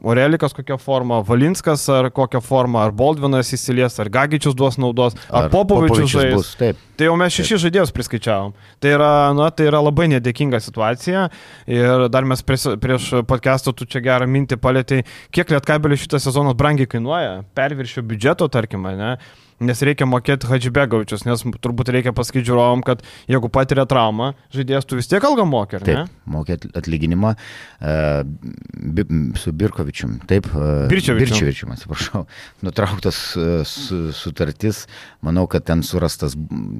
Orelikas 0.09 0.55
kokia 0.57 0.79
forma, 0.81 1.21
Valinskas 1.25 1.85
ar 1.93 2.09
kokia 2.15 2.41
forma, 2.43 2.83
ar 2.87 2.95
Boldvinas 2.95 3.53
įsilies, 3.55 3.99
ar 4.01 4.11
Gagičius 4.13 4.57
duos 4.57 4.79
naudos, 4.81 5.17
ar, 5.29 5.47
ar 5.47 5.53
Popovičius 5.53 6.13
žais. 6.13 6.53
Taip. 6.59 6.85
Tai 6.99 7.07
jau 7.07 7.15
mes 7.15 7.31
šešis 7.31 7.61
žaidėjus 7.63 7.93
priskaičiavom. 7.95 8.55
Tai 8.83 8.89
yra, 8.91 9.11
na, 9.37 9.45
tai 9.55 9.69
yra 9.69 9.79
labai 9.79 10.09
nedėkinga 10.11 10.59
situacija. 10.59 11.29
Ir 11.71 11.98
dar 12.07 12.27
mes 12.27 12.41
prieš, 12.45 12.69
prieš 12.81 13.09
podcast'ą 13.27 13.73
tu 13.75 13.87
čia 13.89 14.01
gerą 14.05 14.27
mintį 14.29 14.59
palėtėjai, 14.61 15.05
kiek 15.35 15.53
Lietkabelis 15.55 16.05
šitas 16.05 16.27
sezonas 16.27 16.57
brangiai 16.59 16.89
kainuoja, 16.89 17.43
perviršio 17.57 18.05
biudžeto, 18.07 18.47
tarkim, 18.53 18.87
ne? 18.99 19.15
Nes 19.63 19.81
reikia 19.85 20.07
mokėti 20.09 20.49
Hadžibegovičius, 20.49 21.25
nes 21.27 21.43
turbūt 21.59 21.91
reikia 21.93 22.13
pasakyti 22.15 22.47
žiūrovom, 22.49 22.83
kad 22.87 23.03
jeigu 23.29 23.49
patiria 23.53 23.85
traumą, 23.89 24.33
žaidėjas 24.55 24.87
tu 24.89 24.99
vis 24.99 25.09
tiek 25.11 25.23
algą 25.25 25.45
mokė, 25.49 25.79
ar 25.79 25.85
ne? 25.85 25.95
Taip, 26.07 26.21
mokė 26.29 26.57
atlyginimą 26.79 27.33
uh, 27.35 28.21
bi, 28.23 29.05
su 29.39 29.53
Birkovičium, 29.55 30.19
taip. 30.29 30.49
Uh, 30.53 30.87
Birčevičium. 30.91 31.35
Birčevičium, 31.35 31.73
atsiprašau. 31.75 32.25
Nutrauktas 32.65 33.21
uh, 33.39 33.61
su, 33.67 34.01
sutartis, 34.15 34.85
manau, 35.25 35.45
kad 35.51 35.67
ten 35.67 35.83
surastas 35.85 36.37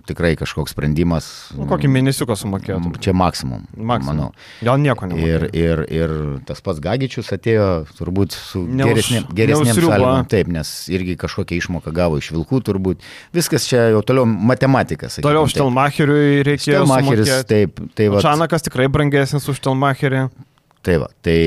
tikrai 0.09 0.35
kažkoks 0.39 0.75
sprendimas. 0.75 1.29
Nu, 1.57 1.67
kokį 1.69 1.91
mėnesiuką 1.91 2.37
sumokėjo? 2.39 2.79
Čia 3.03 3.15
maksimum. 3.17 3.65
Maksimum. 3.75 4.09
Manau. 4.09 4.29
Gal 4.65 4.79
nieko 4.81 5.09
nemokėjo. 5.09 5.49
Ir, 5.51 5.57
ir, 5.57 5.83
ir 5.93 6.15
tas 6.47 6.63
pats 6.63 6.81
Gagičius 6.83 7.31
atėjo 7.35 7.67
turbūt 7.97 8.35
su 8.35 8.63
geresnėm, 8.69 9.27
geresnėm 9.35 9.75
sąlygom. 9.75 10.27
Taip, 10.31 10.51
nes 10.53 10.71
irgi 10.93 11.17
kažkokią 11.19 11.59
išmoką 11.59 11.93
gavo 11.95 12.19
iš 12.21 12.31
Vilkų 12.35 12.61
turbūt. 12.69 13.03
Viskas 13.35 13.67
čia 13.69 13.89
jau 13.95 14.03
toliau 14.05 14.29
matematika. 14.29 15.09
Sakykim, 15.09 15.27
toliau 15.27 15.49
Štelmacheriui 15.51 16.45
reikėjo. 16.47 16.85
Štelmacheris, 16.85 17.35
taip. 17.49 17.83
Tai 17.97 18.09
va. 18.15 18.23
Čanakas 18.23 18.69
tikrai 18.69 18.87
brangesnis 18.93 19.49
už 19.49 19.59
Štelmacherį. 19.59 20.27
Tai 20.85 20.97
va, 21.01 21.11
tai. 21.25 21.39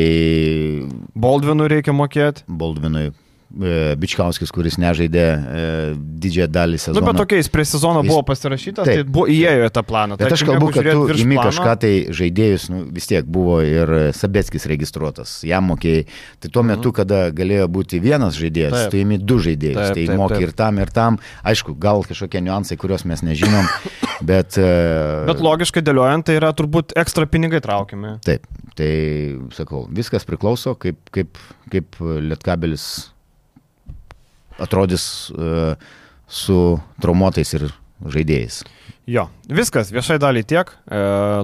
Boldvinui 1.17 1.71
reikia 1.73 1.95
mokėti. 1.97 2.45
Boldvinui 2.51 3.09
E, 3.09 3.22
Bičkauskis, 3.53 4.49
kuris 4.55 4.79
nežaidė 4.81 5.23
e, 5.23 5.65
didžiąją 5.95 6.49
dalį 6.49 6.79
sezono. 6.81 6.97
Na, 6.97 7.05
nu, 7.05 7.09
bet 7.11 7.21
tokiais 7.21 7.51
prie 7.53 7.65
sezono 7.69 8.01
jis... 8.01 8.09
buvo 8.09 8.23
pasirašytas, 8.31 8.89
taip, 8.89 9.03
tai 9.03 9.13
buvo 9.17 9.27
įėjo 9.29 9.69
į 9.69 9.73
tą 9.77 9.83
planą. 9.85 10.17
Bet 10.21 10.33
aš 10.33 10.45
kalbu, 10.49 10.71
kad 10.73 10.89
tu 10.89 11.19
imi 11.21 11.37
kažką 11.37 11.75
tai 11.83 11.93
žaidėjus, 12.17 12.67
nu, 12.73 12.81
vis 12.97 13.11
tiek 13.11 13.29
buvo 13.29 13.59
ir 13.67 13.93
Sabetskis 14.17 14.65
registruotas, 14.73 15.35
jam 15.45 15.69
mokėjai. 15.69 16.07
Tai 16.41 16.53
tuo 16.55 16.65
metu, 16.65 16.89
mhm. 16.89 16.97
kada 17.03 17.21
galėjo 17.37 17.69
būti 17.77 18.01
vienas 18.03 18.41
žaidėjas, 18.41 18.79
taip. 18.79 18.95
tu 18.95 19.03
imi 19.03 19.21
du 19.21 19.39
žaidėjus, 19.45 19.81
taip, 19.83 20.01
tai 20.01 20.09
taip, 20.09 20.17
mokai 20.23 20.43
ir 20.47 20.57
tam, 20.57 20.81
ir 20.81 20.95
tam. 20.97 21.21
Aišku, 21.53 21.77
gal 21.83 22.07
kažkokie 22.09 22.41
niuansai, 22.49 22.81
kuriuos 22.81 23.05
mes 23.11 23.25
nežinom, 23.29 23.69
bet... 24.33 24.57
Uh... 24.57 25.29
Bet 25.29 25.45
logiškai 25.45 25.85
dėliojant, 25.85 26.31
tai 26.31 26.41
yra 26.41 26.55
turbūt 26.57 26.97
ekstra 27.05 27.29
pinigai 27.29 27.61
traukiami. 27.65 28.17
Taip, 28.25 28.49
tai 28.81 28.93
sakau, 29.53 29.85
viskas 29.93 30.25
priklauso, 30.29 30.73
kaip, 30.81 31.05
kaip, 31.13 31.37
kaip 31.73 32.01
Lietkabelis 32.01 33.13
atrodys 34.59 35.31
e, 35.33 35.75
su 36.29 36.59
traumuotais 37.01 37.55
ir 37.59 37.71
žaidėjais. 38.03 38.63
Jo, 39.03 39.25
viskas, 39.51 39.89
viešai 39.91 40.15
dalį 40.23 40.45
tiek, 40.47 40.69
e, 40.87 40.99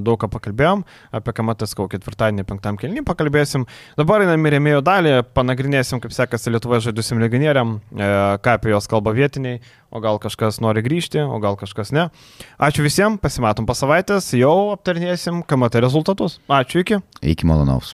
daug 0.07 0.19
ką 0.23 0.29
pakalbėjom, 0.31 0.85
apie 1.19 1.35
Kamatas-Kau 1.35 1.89
ketvirtadienį, 1.91 2.45
penktam 2.47 2.79
kelnį 2.79 3.03
pakalbėsim. 3.07 3.65
Dabar 3.99 4.23
einam 4.23 4.47
į 4.47 4.53
rėmėjo 4.55 4.83
dalį, 4.87 5.15
panagrinėsim, 5.35 5.99
kaip 6.03 6.15
sekasi 6.15 6.55
Lietuvoje 6.55 6.87
žaidusim 6.87 7.19
legionieriam, 7.23 7.81
e, 7.91 8.11
ką 8.45 8.57
apie 8.61 8.71
juos 8.71 8.87
kalba 8.91 9.15
vietiniai, 9.17 9.59
o 9.91 10.03
gal 10.05 10.23
kažkas 10.23 10.63
nori 10.63 10.87
grįžti, 10.87 11.19
o 11.19 11.43
gal 11.43 11.59
kažkas 11.59 11.91
ne. 11.91 12.09
Ačiū 12.63 12.87
visiems, 12.87 13.19
pasimatom 13.23 13.67
po 13.67 13.75
savaitės, 13.75 14.31
jau 14.39 14.71
aptarnėsim 14.77 15.43
Kamata 15.43 15.83
rezultatus. 15.83 16.39
Ačiū 16.47 16.87
iki. 16.87 17.03
Iki 17.35 17.51
malonaus. 17.51 17.87